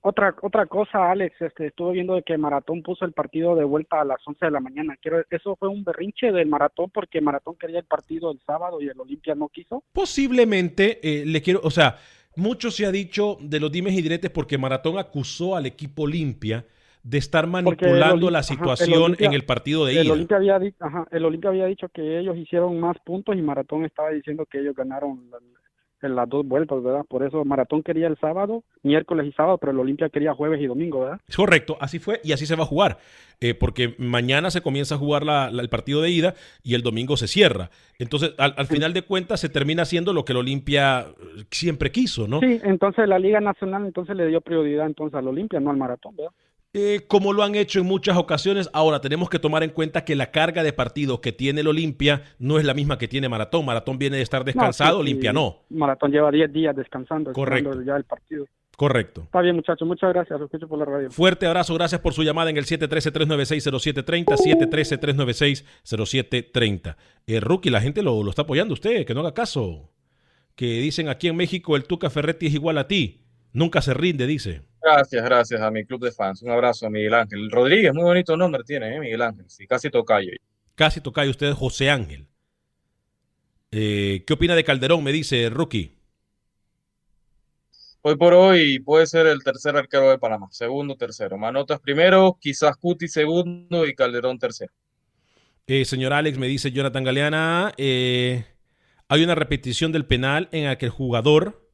Otra 0.02 0.34
otra 0.42 0.66
cosa, 0.66 1.12
Alex, 1.12 1.42
este, 1.42 1.68
estuve 1.68 1.94
viendo 1.94 2.16
de 2.16 2.24
que 2.24 2.38
Maratón 2.38 2.82
puso 2.82 3.04
el 3.04 3.12
partido 3.12 3.56
de 3.56 3.66
vuelta 3.66 4.00
a 4.00 4.06
las 4.06 4.26
11 4.26 4.46
de 4.46 4.52
la 4.52 4.62
mañana. 4.62 4.96
Quiero, 5.02 5.24
eso 5.30 5.58
fue 5.58 5.68
un 5.68 5.84
berrinche 5.84 6.32
del 6.32 6.48
Maratón 6.48 6.90
porque 6.90 7.20
Maratón 7.20 7.56
quería 7.58 7.80
el 7.80 7.86
partido 7.86 8.32
el 8.32 8.40
sábado 8.46 8.82
y 8.82 8.88
el 8.88 9.00
Olimpia 9.00 9.36
no 9.36 9.50
quiso. 9.50 9.84
Posiblemente 9.92 11.00
eh, 11.04 11.26
le 11.26 11.42
quiero, 11.42 11.60
o 11.64 11.70
sea, 11.70 11.98
mucho 12.38 12.72
se 12.72 12.86
ha 12.86 12.92
dicho 12.92 13.38
de 13.42 13.60
los 13.60 13.72
dimes 13.72 13.94
y 13.94 14.02
diretes 14.02 14.32
porque 14.32 14.58
Maratón 14.58 14.98
acusó 14.98 15.58
al 15.58 15.66
equipo 15.66 16.04
Olimpia 16.04 16.66
de 17.04 17.18
estar 17.18 17.48
manipulando 17.48 18.30
la 18.30 18.44
situación 18.44 19.16
en 19.20 19.34
el 19.34 19.46
partido 19.46 19.86
de 19.86 19.94
ida. 19.94 20.02
El 20.02 20.12
Olimpia, 20.12 20.38
había, 20.38 20.60
el 21.12 21.26
Olimpia 21.26 21.50
había 21.50 21.66
dicho 21.66 21.90
que 21.90 22.20
ellos 22.20 22.38
hicieron 22.38 22.80
más 22.80 22.98
puntos 23.04 23.36
y 23.36 23.42
Maratón 23.42 23.86
estaba 23.86 24.12
diciendo 24.12 24.46
que 24.46 24.60
ellos 24.60 24.76
ganaron 24.76 25.30
en 26.02 26.16
las 26.16 26.30
dos 26.30 26.48
vueltas, 26.48 26.82
¿verdad? 26.82 27.06
Por 27.08 27.24
eso 27.24 27.44
Maratón 27.46 27.84
quería 27.84 28.08
el 28.08 28.18
sábado, 28.18 28.64
miércoles 28.84 29.28
y 29.28 29.32
sábado, 29.34 29.58
pero 29.58 29.72
el 29.72 29.80
Olimpia 29.80 30.10
quería 30.10 30.34
jueves 30.34 30.62
y 30.62 30.68
domingo, 30.68 31.02
¿verdad? 31.02 31.20
Correcto, 31.36 31.78
así 31.80 32.00
fue 32.00 32.22
y 32.24 32.32
así 32.32 32.46
se 32.46 32.56
va 32.56 32.64
a 32.64 32.68
jugar, 32.68 32.98
eh, 33.40 33.54
porque 33.54 33.96
mañana 33.98 34.52
se 34.52 34.62
comienza 34.62 34.96
a 34.96 34.98
jugar 34.98 35.24
el 35.52 35.70
partido 35.70 36.02
de 36.02 36.10
ida 36.10 36.34
y 36.64 36.76
el 36.76 36.82
domingo 36.82 37.18
se 37.18 37.28
cierra. 37.28 37.70
Entonces, 37.98 38.34
al, 38.38 38.68
final 38.68 38.94
de 38.94 39.02
cuentas, 39.02 39.40
se 39.40 39.50
termina 39.50 39.84
haciendo 39.84 40.14
lo 40.14 40.26
que 40.26 40.34
el 40.34 40.40
Olimpia 40.40 41.02
eh, 41.02 41.44
siempre 41.52 41.92
quiso, 41.92 42.28
¿no? 42.28 42.40
Sí, 42.40 42.60
entonces 42.64 43.08
la 43.08 43.20
Liga 43.20 43.42
Nacional 43.42 43.86
entonces 43.86 44.16
le 44.16 44.28
dio 44.28 44.42
prioridad 44.42 44.86
entonces 44.86 45.16
al 45.16 45.28
Olimpia, 45.28 45.60
no 45.60 45.70
al 45.70 45.78
Maratón, 45.78 46.16
¿verdad? 46.16 46.32
Eh, 46.74 47.02
como 47.08 47.34
lo 47.34 47.42
han 47.42 47.56
hecho 47.56 47.80
en 47.80 47.88
muchas 47.88 48.16
ocasiones. 48.18 48.70
Ahora 48.74 49.02
tenemos 49.02 49.30
que 49.30 49.40
tomar 49.40 49.64
en 49.64 49.72
cuenta 49.72 50.06
que 50.06 50.16
la 50.16 50.30
carga 50.30 50.62
de 50.62 50.72
partidos 50.72 51.20
que 51.20 51.32
tiene 51.32 51.62
el 51.62 51.68
Olimpia 51.68 52.22
no 52.38 52.60
es 52.60 52.66
la 52.66 52.76
misma 52.76 53.00
que 53.00 53.08
tiene 53.08 53.28
Maratón. 53.28 53.66
Maratón 53.66 53.98
viene 53.98 54.18
de 54.18 54.24
estar 54.24 54.46
descansado, 54.46 55.00
Olimpia 55.00 55.34
no. 55.34 55.64
Maratón 55.70 56.12
lleva 56.12 56.30
10 56.30 56.54
días 56.54 56.76
descansando, 56.76 57.34
Correcto. 57.34 57.82
ya 57.82 57.96
el 57.96 58.04
partido. 58.04 58.46
Correcto. 58.78 59.24
Está 59.24 59.42
bien, 59.42 59.56
muchachos. 59.58 59.86
Muchas 59.86 60.14
gracias. 60.14 60.40
Por 60.70 60.80
la 60.80 60.86
radio. 60.86 61.12
Fuerte 61.12 61.46
abrazo. 61.46 61.74
Gracias 61.74 62.00
por 62.00 62.14
su 62.14 62.24
llamada 62.24 62.50
en 62.50 62.56
el 62.56 62.66
713-396-0730. 62.66 64.38
713-396-0730. 65.84 66.96
Eh, 67.28 67.40
Rookie, 67.42 67.70
la 67.72 67.82
gente 67.82 68.02
lo, 68.02 68.24
lo 68.24 68.30
está 68.30 68.44
apoyando 68.44 68.74
usted. 68.74 69.06
Que 69.06 69.14
no 69.14 69.20
haga 69.20 69.34
caso. 69.34 69.90
Que 70.56 70.66
dicen 70.80 71.10
aquí 71.10 71.28
en 71.28 71.36
México 71.36 71.76
el 71.76 71.84
Tuca 71.86 72.10
Ferretti 72.10 72.48
es 72.48 72.54
igual 72.54 72.78
a 72.78 72.88
ti. 72.88 73.26
Nunca 73.52 73.82
se 73.82 73.94
rinde, 73.94 74.28
dice. 74.28 74.62
Gracias, 74.82 75.24
gracias 75.24 75.62
a 75.62 75.70
mi 75.72 75.86
club 75.86 76.04
de 76.06 76.12
fans. 76.12 76.42
Un 76.42 76.52
abrazo 76.52 76.88
a 76.88 76.90
Miguel 76.90 77.14
Ángel. 77.14 77.52
Rodríguez, 77.52 77.94
muy 77.94 78.04
bonito 78.04 78.38
nombre 78.38 78.64
tiene, 78.64 78.96
¿eh? 78.96 79.00
Miguel 79.00 79.22
Ángel. 79.22 79.46
Sí, 79.50 79.68
casi 79.68 79.90
tocayo. 79.90 80.32
Casi 80.76 81.02
tocayo 81.02 81.32
usted, 81.32 81.52
José 81.52 81.90
Ángel. 81.90 82.28
Eh, 83.72 84.24
¿Qué 84.26 84.34
opina 84.34 84.56
de 84.56 84.64
Calderón? 84.64 85.04
Me 85.04 85.12
dice 85.12 85.50
Rookie. 85.50 86.00
Hoy 88.02 88.16
por 88.16 88.34
hoy 88.34 88.80
puede 88.80 89.06
ser 89.06 89.28
el 89.28 89.44
tercer 89.44 89.76
arquero 89.76 90.10
de 90.10 90.18
Panamá. 90.18 90.48
Segundo, 90.52 90.96
tercero. 90.96 91.38
Manotas 91.38 91.82
primero, 91.82 92.38
quizás 92.40 92.78
Cuti 92.78 93.10
segundo 93.10 93.86
y 93.86 93.94
Calderón 93.94 94.40
tercero. 94.40 94.72
Eh, 95.68 95.84
señor 95.84 96.14
Alex, 96.14 96.38
me 96.38 96.48
dice 96.48 96.72
Jonathan 96.72 97.04
Galeana. 97.04 97.74
Eh, 97.78 98.46
hay 99.10 99.24
una 99.24 99.36
repetición 99.36 99.92
del 99.92 100.06
penal 100.06 100.48
en 100.54 100.66
el 100.66 100.78
que 100.78 100.86
el 100.86 100.92
jugador 100.92 101.69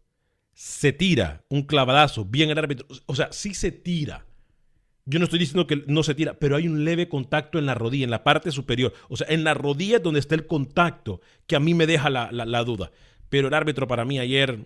se 0.55 0.93
tira 0.93 1.43
un 1.49 1.63
clavadazo, 1.63 2.23
bien 2.23 2.49
el 2.49 2.57
árbitro, 2.57 2.87
o 3.05 3.13
sea, 3.13 3.31
sí 3.31 3.53
se 3.53 3.71
tira. 3.71 4.25
Yo 5.05 5.19
no 5.19 5.25
estoy 5.25 5.37
diciendo 5.37 5.67
que 5.67 5.83
no 5.85 6.01
se 6.01 6.15
tira, 6.15 6.39
pero 6.39 6.55
hay 6.55 6.67
un 6.67 6.85
leve 6.85 7.09
contacto 7.09 7.59
en 7.59 7.67
la 7.67 7.75
rodilla, 7.75 8.05
en 8.05 8.09
la 8.09 8.23
parte 8.23 8.49
superior. 8.49 8.93
O 9.09 9.17
sea, 9.17 9.27
en 9.29 9.43
la 9.43 9.53
rodilla 9.53 9.97
es 9.97 10.03
donde 10.03 10.21
está 10.21 10.33
el 10.33 10.47
contacto, 10.47 11.21
que 11.45 11.55
a 11.55 11.59
mí 11.59 11.75
me 11.75 11.85
deja 11.85 12.09
la, 12.09 12.63
duda. 12.63 12.91
Pero 13.29 13.49
el 13.49 13.53
árbitro 13.53 13.85
para 13.85 14.05
mí 14.05 14.17
ayer 14.17 14.65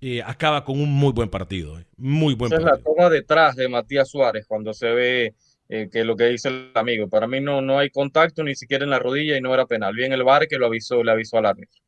eh, 0.00 0.22
acaba 0.24 0.64
con 0.64 0.80
un 0.80 0.90
muy 0.90 1.12
buen 1.12 1.28
partido. 1.28 1.78
Eh, 1.78 1.84
muy 1.98 2.34
buen 2.34 2.52
Esa 2.52 2.62
es 2.62 2.66
la 2.66 2.78
toma 2.78 3.10
detrás 3.10 3.54
de 3.54 3.68
Matías 3.68 4.08
Suárez 4.08 4.46
cuando 4.48 4.72
se 4.72 4.90
ve 4.90 5.34
eh, 5.68 5.88
que 5.92 6.02
lo 6.02 6.16
que 6.16 6.24
dice 6.24 6.48
el 6.48 6.72
amigo. 6.74 7.08
Para 7.08 7.28
mí 7.28 7.40
no, 7.40 7.60
no 7.60 7.78
hay 7.78 7.90
contacto 7.90 8.42
ni 8.42 8.56
siquiera 8.56 8.84
en 8.84 8.90
la 8.90 8.98
rodilla 8.98 9.36
y 9.36 9.40
no 9.40 9.54
era 9.54 9.66
penal. 9.66 9.94
Bien 9.94 10.12
el 10.12 10.24
VAR 10.24 10.48
que 10.48 10.58
lo 10.58 10.66
avisó, 10.66 11.04
le 11.04 11.12
avisó 11.12 11.36
al 11.36 11.46
árbitro. 11.46 11.80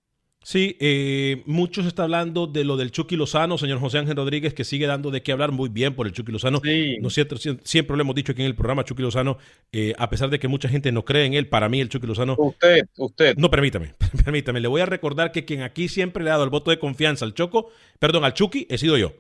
Sí, 0.45 0.77
eh, 0.81 1.43
muchos 1.47 1.87
está 1.87 2.03
hablando 2.03 2.49
de 2.49 2.65
lo 2.65 2.77
del 2.77 2.91
Chucky 2.91 3.17
Lozano, 3.17 3.59
señor 3.59 3.79
José 3.79 3.99
Ángel 3.99 4.17
Rodríguez, 4.17 4.55
que 4.55 4.65
sigue 4.65 4.87
dando 4.87 5.11
de 5.11 5.23
qué 5.23 5.31
hablar 5.31 5.53
muy 5.53 5.69
bien 5.69 5.95
por 5.95 6.07
el 6.07 6.13
Chucky 6.13 6.33
Lozano. 6.33 6.61
No 7.01 7.11
cierto, 7.11 7.37
siempre 7.37 7.97
lo 7.97 8.03
hemos 8.03 8.15
dicho 8.15 8.33
aquí 8.33 8.43
en 8.43 8.49
el 8.49 8.57
programa, 8.57 8.85
Chucky 8.85 9.03
Lozano, 9.03 9.39
eh, 9.71 9.95
a 9.99 10.11
pesar 10.11 10.31
de 10.31 10.41
que 10.41 10.49
mucha 10.49 10.69
gente 10.69 10.91
no 10.91 11.05
cree 11.05 11.27
en 11.27 11.35
él, 11.35 11.49
para 11.49 11.69
mí 11.69 11.81
el 11.81 11.89
Chucky 11.89 12.07
Lozano. 12.07 12.35
Usted, 12.39 12.87
usted. 12.97 13.37
No, 13.37 13.51
permítame, 13.51 13.95
permítame. 14.25 14.61
Le 14.61 14.69
voy 14.69 14.81
a 14.81 14.87
recordar 14.87 15.31
que 15.31 15.45
quien 15.45 15.63
aquí 15.63 15.89
siempre 15.89 16.25
le 16.25 16.31
ha 16.31 16.35
dado 16.35 16.45
el 16.45 16.51
voto 16.51 16.71
de 16.71 16.79
confianza 16.79 17.25
al 17.25 17.35
Choco, 17.35 17.71
perdón, 18.01 18.25
al 18.25 18.35
Chucky, 18.35 18.67
he 18.69 18.79
sido 18.79 18.97
yo. 18.99 19.13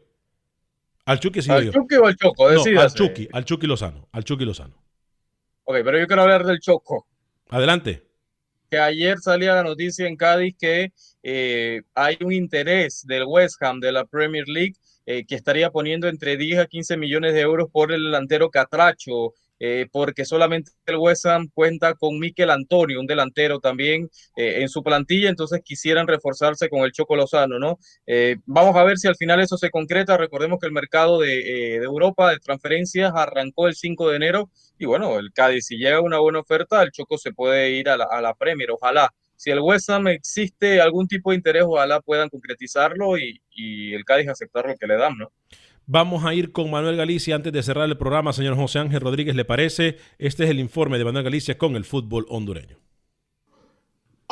Al 1.05 1.21
Chucky 1.21 1.39
he 1.39 1.43
sido 1.43 1.61
yo. 1.61 1.69
¿Al 1.69 1.75
Chucky 1.75 1.95
o 1.97 2.07
al 2.07 2.17
Choco? 2.17 2.51
No, 2.51 2.81
al 2.81 2.95
Chucky, 2.95 3.29
al 3.33 3.45
Chucky 3.45 3.67
Lozano, 3.69 4.09
al 4.11 4.25
Chucky 4.25 4.45
Lozano. 4.45 4.75
Ok, 5.65 5.77
pero 5.85 6.01
yo 6.01 6.07
quiero 6.09 6.23
hablar 6.23 6.45
del 6.45 6.59
Choco. 6.59 7.07
Adelante. 7.49 8.12
Que 8.73 8.79
ayer 8.79 9.19
salía 9.19 9.53
la 9.53 9.65
noticia 9.65 10.07
en 10.07 10.17
Cádiz 10.17 10.57
que 10.59 10.95
eh, 11.23 11.83
hay 11.95 12.17
un 12.23 12.33
interés 12.33 13.05
del 13.07 13.25
West 13.27 13.63
Ham 13.63 13.81
de 13.81 13.93
la 13.93 14.07
Premier 14.07 14.49
League 14.49 14.77
eh, 15.05 15.27
que 15.27 15.35
estaría 15.35 15.69
poniendo 15.69 16.09
entre 16.09 16.39
10 16.39 16.61
a 16.61 16.67
15 16.67 16.97
millones 16.97 17.35
de 17.35 17.41
euros 17.43 17.69
por 17.71 17.93
el 17.93 18.05
delantero 18.05 18.49
Catracho, 18.49 19.35
eh, 19.65 19.87
porque 19.93 20.25
solamente 20.25 20.73
el 20.87 20.97
West 20.97 21.25
Ham 21.27 21.49
cuenta 21.55 21.95
con 21.95 22.19
Miquel 22.19 22.51
Antonio, 22.51 22.99
un 22.99 23.07
delantero 23.07 23.61
también 23.61 24.11
en 24.37 24.69
su 24.69 24.83
plantilla, 24.83 25.29
entonces 25.29 25.61
quisieran 25.65 26.09
reforzarse 26.09 26.69
con 26.69 26.81
el 26.81 26.91
Choco 26.93 27.15
Lozano, 27.15 27.59
¿no? 27.59 27.79
vamos 28.47 28.75
a 28.77 28.83
ver 28.83 28.99
si 28.99 29.07
al 29.07 29.17
final 29.17 29.41
eso 29.41 29.57
se 29.57 29.71
concreta. 29.71 30.17
Recordemos 30.17 30.59
que 30.59 30.67
el 30.67 30.73
mercado 30.73 31.21
de, 31.21 31.77
Europa 31.77 32.31
de 32.31 32.39
transferencias 32.39 33.13
arrancó 33.15 33.69
el 33.69 33.75
5 33.75 34.11
de 34.11 34.17
enero 34.17 34.51
y 34.79 34.87
bueno, 34.87 35.19
el 35.19 35.33
Cádiz, 35.33 35.67
si 35.67 35.77
llega 35.77 36.01
una 36.01 36.19
buena 36.19 36.41
oferta, 36.41 36.83
el 36.83 36.91
Choco 36.91 37.19
se 37.19 37.33
puede 37.33 37.71
ir 37.71 37.89
a 37.89 37.97
la, 37.97 38.05
a 38.11 38.21
la 38.21 38.35
Premier, 38.35 38.71
ojalá 38.73 39.13
si 39.43 39.51
el 39.51 39.59
West 39.59 39.91
Ham 39.91 40.07
existe 40.07 40.81
algún 40.81 41.09
tipo 41.09 41.31
de 41.31 41.37
interés, 41.37 41.65
ojalá 41.67 42.01
puedan 42.01 42.29
concretizarlo 42.29 43.19
y, 43.19 43.41
el 43.93 44.05
Cádiz 44.05 44.29
aceptar 44.29 44.67
lo 44.67 44.77
que 44.77 44.87
le 44.87 44.97
dan, 44.97 45.19
¿no? 45.19 45.33
Vamos 45.87 46.25
a 46.25 46.33
ir 46.33 46.53
con 46.53 46.71
Manuel 46.71 46.97
Galicia 46.97 47.35
antes 47.35 47.53
de 47.53 47.63
cerrar 47.63 47.89
el 47.89 47.99
programa, 47.99 48.33
señor 48.33 48.55
José 48.55 48.79
Ángel 48.79 49.01
Rodríguez, 49.01 49.35
¿le 49.35 49.45
parece? 49.45 49.97
Este 50.19 50.45
es 50.45 50.51
el 50.51 50.61
informe 50.61 50.97
de 50.97 51.05
Manuel 51.05 51.25
Galicia 51.25 51.59
con 51.59 51.75
el 51.75 51.85
fútbol 51.85 52.25
hondureño. 52.29 52.79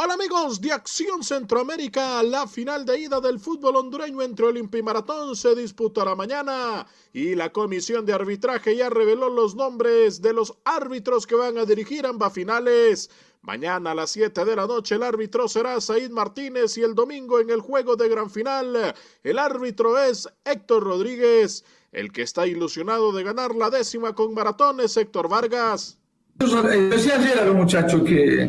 Hola 0.03 0.15
amigos 0.15 0.63
de 0.63 0.73
Acción 0.73 1.23
Centroamérica, 1.23 2.23
la 2.23 2.47
final 2.47 2.87
de 2.87 3.01
ida 3.01 3.21
del 3.21 3.39
fútbol 3.39 3.77
hondureño 3.77 4.23
entre 4.23 4.47
Olimpia 4.47 4.79
y 4.79 4.83
Maratón 4.83 5.37
se 5.37 5.55
disputará 5.55 6.15
mañana 6.15 6.87
y 7.13 7.35
la 7.35 7.53
comisión 7.53 8.07
de 8.07 8.15
arbitraje 8.15 8.75
ya 8.75 8.89
reveló 8.89 9.29
los 9.29 9.57
nombres 9.57 10.23
de 10.23 10.33
los 10.33 10.57
árbitros 10.65 11.27
que 11.27 11.35
van 11.35 11.59
a 11.59 11.67
dirigir 11.67 12.07
ambas 12.07 12.33
finales. 12.33 13.11
Mañana 13.43 13.91
a 13.91 13.95
las 13.95 14.13
7 14.13 14.43
de 14.47 14.57
la 14.57 14.67
noche 14.67 14.95
el 14.95 15.03
árbitro 15.03 15.49
será 15.49 15.79
Said 15.83 16.11
Martínez 16.11 16.79
y 16.79 16.83
el 16.83 16.95
domingo 16.95 17.39
en 17.39 17.51
el 17.51 17.61
juego 17.61 17.95
de 17.95 18.09
gran 18.09 18.31
final 18.31 18.95
el 19.23 19.39
árbitro 19.39 19.99
es 19.99 20.27
Héctor 20.47 20.83
Rodríguez. 20.83 21.63
El 21.93 22.11
que 22.11 22.23
está 22.23 22.47
ilusionado 22.47 23.13
de 23.13 23.23
ganar 23.23 23.55
la 23.55 23.69
décima 23.69 24.15
con 24.15 24.33
maratón 24.33 24.81
es 24.81 24.97
Héctor 24.97 25.29
Vargas. 25.29 25.99
Decía 26.37 27.17
ayer 27.17 27.39
a 27.39 27.45
los 27.45 27.55
muchachos 27.55 28.01
que, 28.03 28.49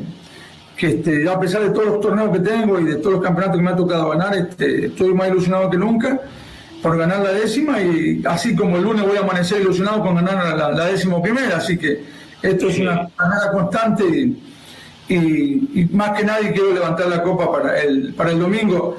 que 0.82 0.88
este, 0.88 1.30
a 1.30 1.40
pesar 1.40 1.62
de 1.62 1.70
todos 1.70 1.86
los 1.86 2.02
torneos 2.02 2.32
que 2.32 2.40
tengo 2.40 2.80
y 2.80 2.86
de 2.86 2.96
todos 2.96 3.14
los 3.14 3.22
campeonatos 3.22 3.58
que 3.58 3.64
me 3.64 3.70
ha 3.70 3.76
tocado 3.76 4.10
ganar, 4.10 4.36
este, 4.36 4.88
estoy 4.88 5.14
más 5.14 5.30
ilusionado 5.30 5.70
que 5.70 5.78
nunca 5.78 6.20
por 6.82 6.98
ganar 6.98 7.22
la 7.22 7.34
décima 7.34 7.80
y 7.80 8.24
así 8.26 8.56
como 8.56 8.78
el 8.78 8.84
lunes 8.84 9.06
voy 9.06 9.16
a 9.16 9.20
amanecer 9.20 9.62
ilusionado 9.62 10.02
con 10.02 10.16
ganar 10.16 10.58
la, 10.58 10.86
décima 10.88 11.22
primera, 11.22 11.58
así 11.58 11.78
que 11.78 12.04
esto 12.42 12.70
es 12.70 12.80
una 12.80 13.08
manera 13.16 13.52
constante 13.54 14.04
y, 14.08 14.44
y, 15.08 15.90
más 15.92 16.18
que 16.18 16.26
nadie 16.26 16.52
quiero 16.52 16.74
levantar 16.74 17.10
la 17.10 17.22
copa 17.22 17.52
para 17.52 17.80
el, 17.80 18.16
para 18.16 18.32
el 18.32 18.40
domingo. 18.40 18.98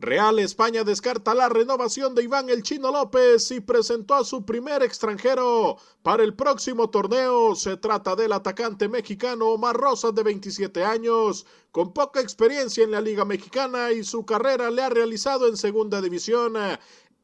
Real 0.00 0.38
España 0.38 0.84
descarta 0.84 1.34
la 1.34 1.48
renovación 1.48 2.14
de 2.14 2.22
Iván 2.22 2.48
El 2.50 2.62
Chino 2.62 2.92
López 2.92 3.50
y 3.50 3.60
presentó 3.60 4.14
a 4.14 4.22
su 4.22 4.44
primer 4.44 4.84
extranjero 4.84 5.76
para 6.04 6.22
el 6.22 6.34
próximo 6.34 6.88
torneo. 6.88 7.56
Se 7.56 7.76
trata 7.76 8.14
del 8.14 8.32
atacante 8.32 8.88
mexicano 8.88 9.46
Omar 9.46 9.76
Rosas 9.76 10.14
de 10.14 10.22
27 10.22 10.84
años, 10.84 11.46
con 11.72 11.92
poca 11.92 12.20
experiencia 12.20 12.84
en 12.84 12.92
la 12.92 13.00
Liga 13.00 13.24
Mexicana 13.24 13.90
y 13.90 14.04
su 14.04 14.24
carrera 14.24 14.70
le 14.70 14.82
ha 14.82 14.88
realizado 14.88 15.48
en 15.48 15.56
Segunda 15.56 16.00
División. 16.00 16.54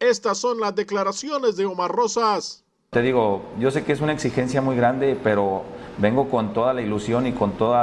Estas 0.00 0.38
son 0.38 0.58
las 0.58 0.74
declaraciones 0.74 1.54
de 1.54 1.66
Omar 1.66 1.92
Rosas. 1.92 2.64
Te 2.90 3.02
digo, 3.02 3.42
yo 3.60 3.70
sé 3.70 3.84
que 3.84 3.92
es 3.92 4.00
una 4.00 4.12
exigencia 4.12 4.60
muy 4.62 4.74
grande, 4.74 5.16
pero 5.22 5.62
vengo 5.98 6.28
con 6.28 6.52
toda 6.52 6.74
la 6.74 6.82
ilusión 6.82 7.28
y 7.28 7.34
con 7.34 7.52
todo 7.52 7.76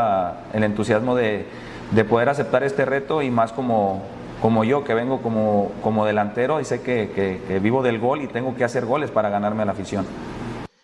el 0.52 0.64
entusiasmo 0.66 1.16
de, 1.16 1.46
de 1.92 2.04
poder 2.04 2.28
aceptar 2.28 2.64
este 2.64 2.84
reto 2.84 3.22
y 3.22 3.32
más 3.32 3.54
como, 3.54 4.04
como 4.42 4.64
yo, 4.64 4.84
que 4.84 4.94
vengo 4.94 5.22
como, 5.22 5.72
como 5.84 6.06
delantero 6.06 6.60
y 6.60 6.66
sé 6.66 6.82
que, 6.82 7.12
que, 7.14 7.42
que 7.48 7.60
vivo 7.60 7.84
del 7.84 8.00
gol 8.00 8.22
y 8.22 8.28
tengo 8.28 8.56
que 8.56 8.64
hacer 8.64 8.86
goles 8.86 9.12
para 9.12 9.30
ganarme 9.30 9.62
a 9.62 9.66
la 9.66 9.72
afición. 9.74 10.06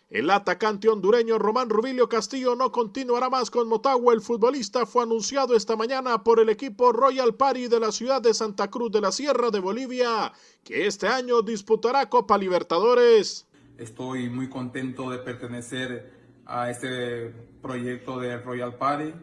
El 0.10 0.30
atacante 0.30 0.88
hondureño 0.88 1.38
Román 1.38 1.70
Rubilio 1.70 2.08
Castillo 2.08 2.56
no 2.56 2.72
continuará 2.72 3.30
más 3.30 3.52
con 3.52 3.68
Motagua. 3.68 4.14
El 4.14 4.22
futbolista 4.22 4.86
fue 4.86 5.04
anunciado 5.04 5.54
esta 5.54 5.76
mañana 5.76 6.24
por 6.24 6.40
el 6.40 6.48
equipo 6.48 6.94
Royal 6.94 7.36
Party 7.36 7.68
de 7.68 7.82
la 7.82 7.92
ciudad 7.92 8.22
de 8.22 8.34
Santa 8.34 8.70
Cruz 8.70 8.90
de 8.92 9.02
la 9.02 9.12
Sierra 9.12 9.52
de 9.52 9.60
Bolivia, 9.60 10.32
que 10.64 10.88
este 10.88 11.08
año 11.08 11.42
disputará 11.42 12.08
Copa 12.08 12.38
Libertadores. 12.38 13.48
Estoy 13.78 14.30
muy 14.30 14.50
contento 14.50 15.10
de 15.10 15.18
pertenecer 15.18 16.14
a 16.46 16.70
este 16.70 17.34
proyecto 17.62 18.18
de 18.18 18.38
Royal 18.38 18.76
Party. 18.76 19.14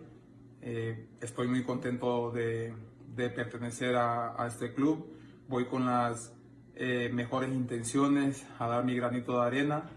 Eh, 0.61 1.09
estoy 1.23 1.49
muy 1.49 1.65
contento 1.65 2.31
de, 2.31 2.75
de 3.15 3.31
pertenecer 3.31 3.97
a, 3.97 4.41
a, 4.43 4.47
este 4.47 4.73
club. 4.73 5.07
Voy 5.49 5.67
con 5.67 5.87
las 5.87 6.33
eh, 6.77 7.11
mejores 7.13 7.51
intenciones 7.53 8.45
a 8.59 8.67
dar 8.67 8.85
mi 8.85 8.97
granito 8.97 9.41
de 9.41 9.47
arena, 9.47 9.91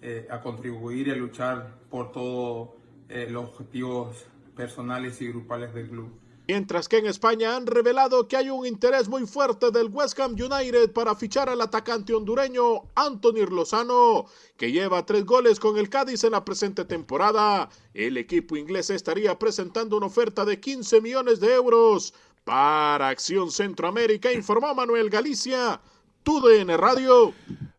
eh, 0.00 0.26
a 0.30 0.40
contribuir 0.40 1.08
y 1.08 1.10
a 1.10 1.16
luchar 1.16 1.78
por 1.90 2.12
todos 2.12 2.70
eh, 3.08 3.28
los 3.30 3.50
objetivos 3.50 4.24
personales 4.56 5.20
y 5.20 5.28
grupales 5.28 5.74
del 5.74 5.88
club. 5.90 6.10
Mientras 6.48 6.88
que 6.88 6.98
en 6.98 7.06
España 7.06 7.54
han 7.54 7.66
revelado 7.66 8.26
que 8.26 8.36
hay 8.36 8.50
un 8.50 8.66
interés 8.66 9.08
muy 9.08 9.26
fuerte 9.26 9.70
del 9.70 9.88
West 9.92 10.18
Ham 10.18 10.32
United 10.32 10.92
para 10.92 11.14
fichar 11.14 11.48
al 11.48 11.60
atacante 11.60 12.14
hondureño 12.14 12.82
Anthony 12.96 13.46
Lozano, 13.48 14.26
que 14.56 14.72
lleva 14.72 15.06
tres 15.06 15.24
goles 15.24 15.60
con 15.60 15.78
el 15.78 15.88
Cádiz 15.88 16.24
en 16.24 16.32
la 16.32 16.44
presente 16.44 16.84
temporada. 16.84 17.68
El 17.94 18.16
equipo 18.16 18.56
inglés 18.56 18.90
estaría 18.90 19.38
presentando 19.38 19.96
una 19.96 20.06
oferta 20.06 20.44
de 20.44 20.58
15 20.58 21.00
millones 21.00 21.38
de 21.38 21.54
euros. 21.54 22.12
Para 22.44 23.08
Acción 23.08 23.50
Centroamérica, 23.50 24.32
informó 24.32 24.74
Manuel 24.74 25.08
Galicia, 25.10 25.80
TUDN 26.24 26.76
Radio. 26.76 27.32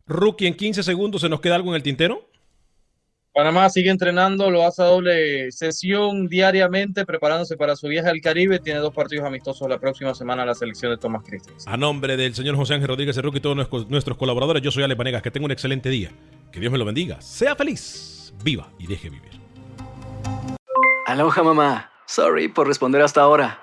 Rookie, 0.08 0.48
en 0.48 0.56
15 0.56 0.84
segundos, 0.84 1.22
¿se 1.22 1.30
nos 1.30 1.42
queda 1.42 1.56
algo 1.56 1.70
en 1.70 1.76
el 1.76 1.84
tintero? 1.84 2.30
Panamá 3.34 3.68
sigue 3.70 3.90
entrenando, 3.90 4.52
lo 4.52 4.64
hace 4.64 4.84
a 4.84 4.86
doble 4.86 5.52
sesión 5.52 6.28
diariamente, 6.28 7.04
preparándose 7.04 7.58
para 7.58 7.76
su 7.76 7.88
viaje 7.88 8.08
al 8.08 8.22
Caribe. 8.22 8.60
Tiene 8.60 8.80
dos 8.80 8.94
partidos 8.94 9.26
amistosos 9.26 9.68
la 9.68 9.80
próxima 9.80 10.14
semana 10.14 10.46
la 10.46 10.54
selección 10.54 10.92
de 10.92 10.98
Tomás 10.98 11.24
Cristian. 11.24 11.58
A 11.66 11.76
nombre 11.76 12.16
del 12.16 12.36
señor 12.36 12.56
José 12.56 12.76
Ángel 12.76 12.90
Rodríguez 12.90 13.18
Rookie 13.18 13.40
y 13.40 13.42
todos 13.42 13.90
nuestros 13.90 14.18
colaboradores, 14.18 14.62
yo 14.62 14.70
soy 14.70 14.84
Ale 14.84 14.96
Panegas. 14.96 15.24
Que 15.24 15.32
tenga 15.32 15.46
un 15.46 15.52
excelente 15.52 15.90
día. 15.90 16.12
Que 16.52 16.60
Dios 16.60 16.72
me 16.72 16.78
lo 16.78 16.86
bendiga. 16.86 17.20
Sea 17.22 17.56
feliz, 17.56 18.34
viva 18.44 18.72
y 18.78 18.86
deje 18.86 19.10
vivir. 19.10 19.32
Aloha, 21.08 21.42
mamá. 21.44 21.92
Sorry 22.06 22.50
por 22.50 22.68
responder 22.68 23.02
hasta 23.02 23.22
ahora. 23.22 23.63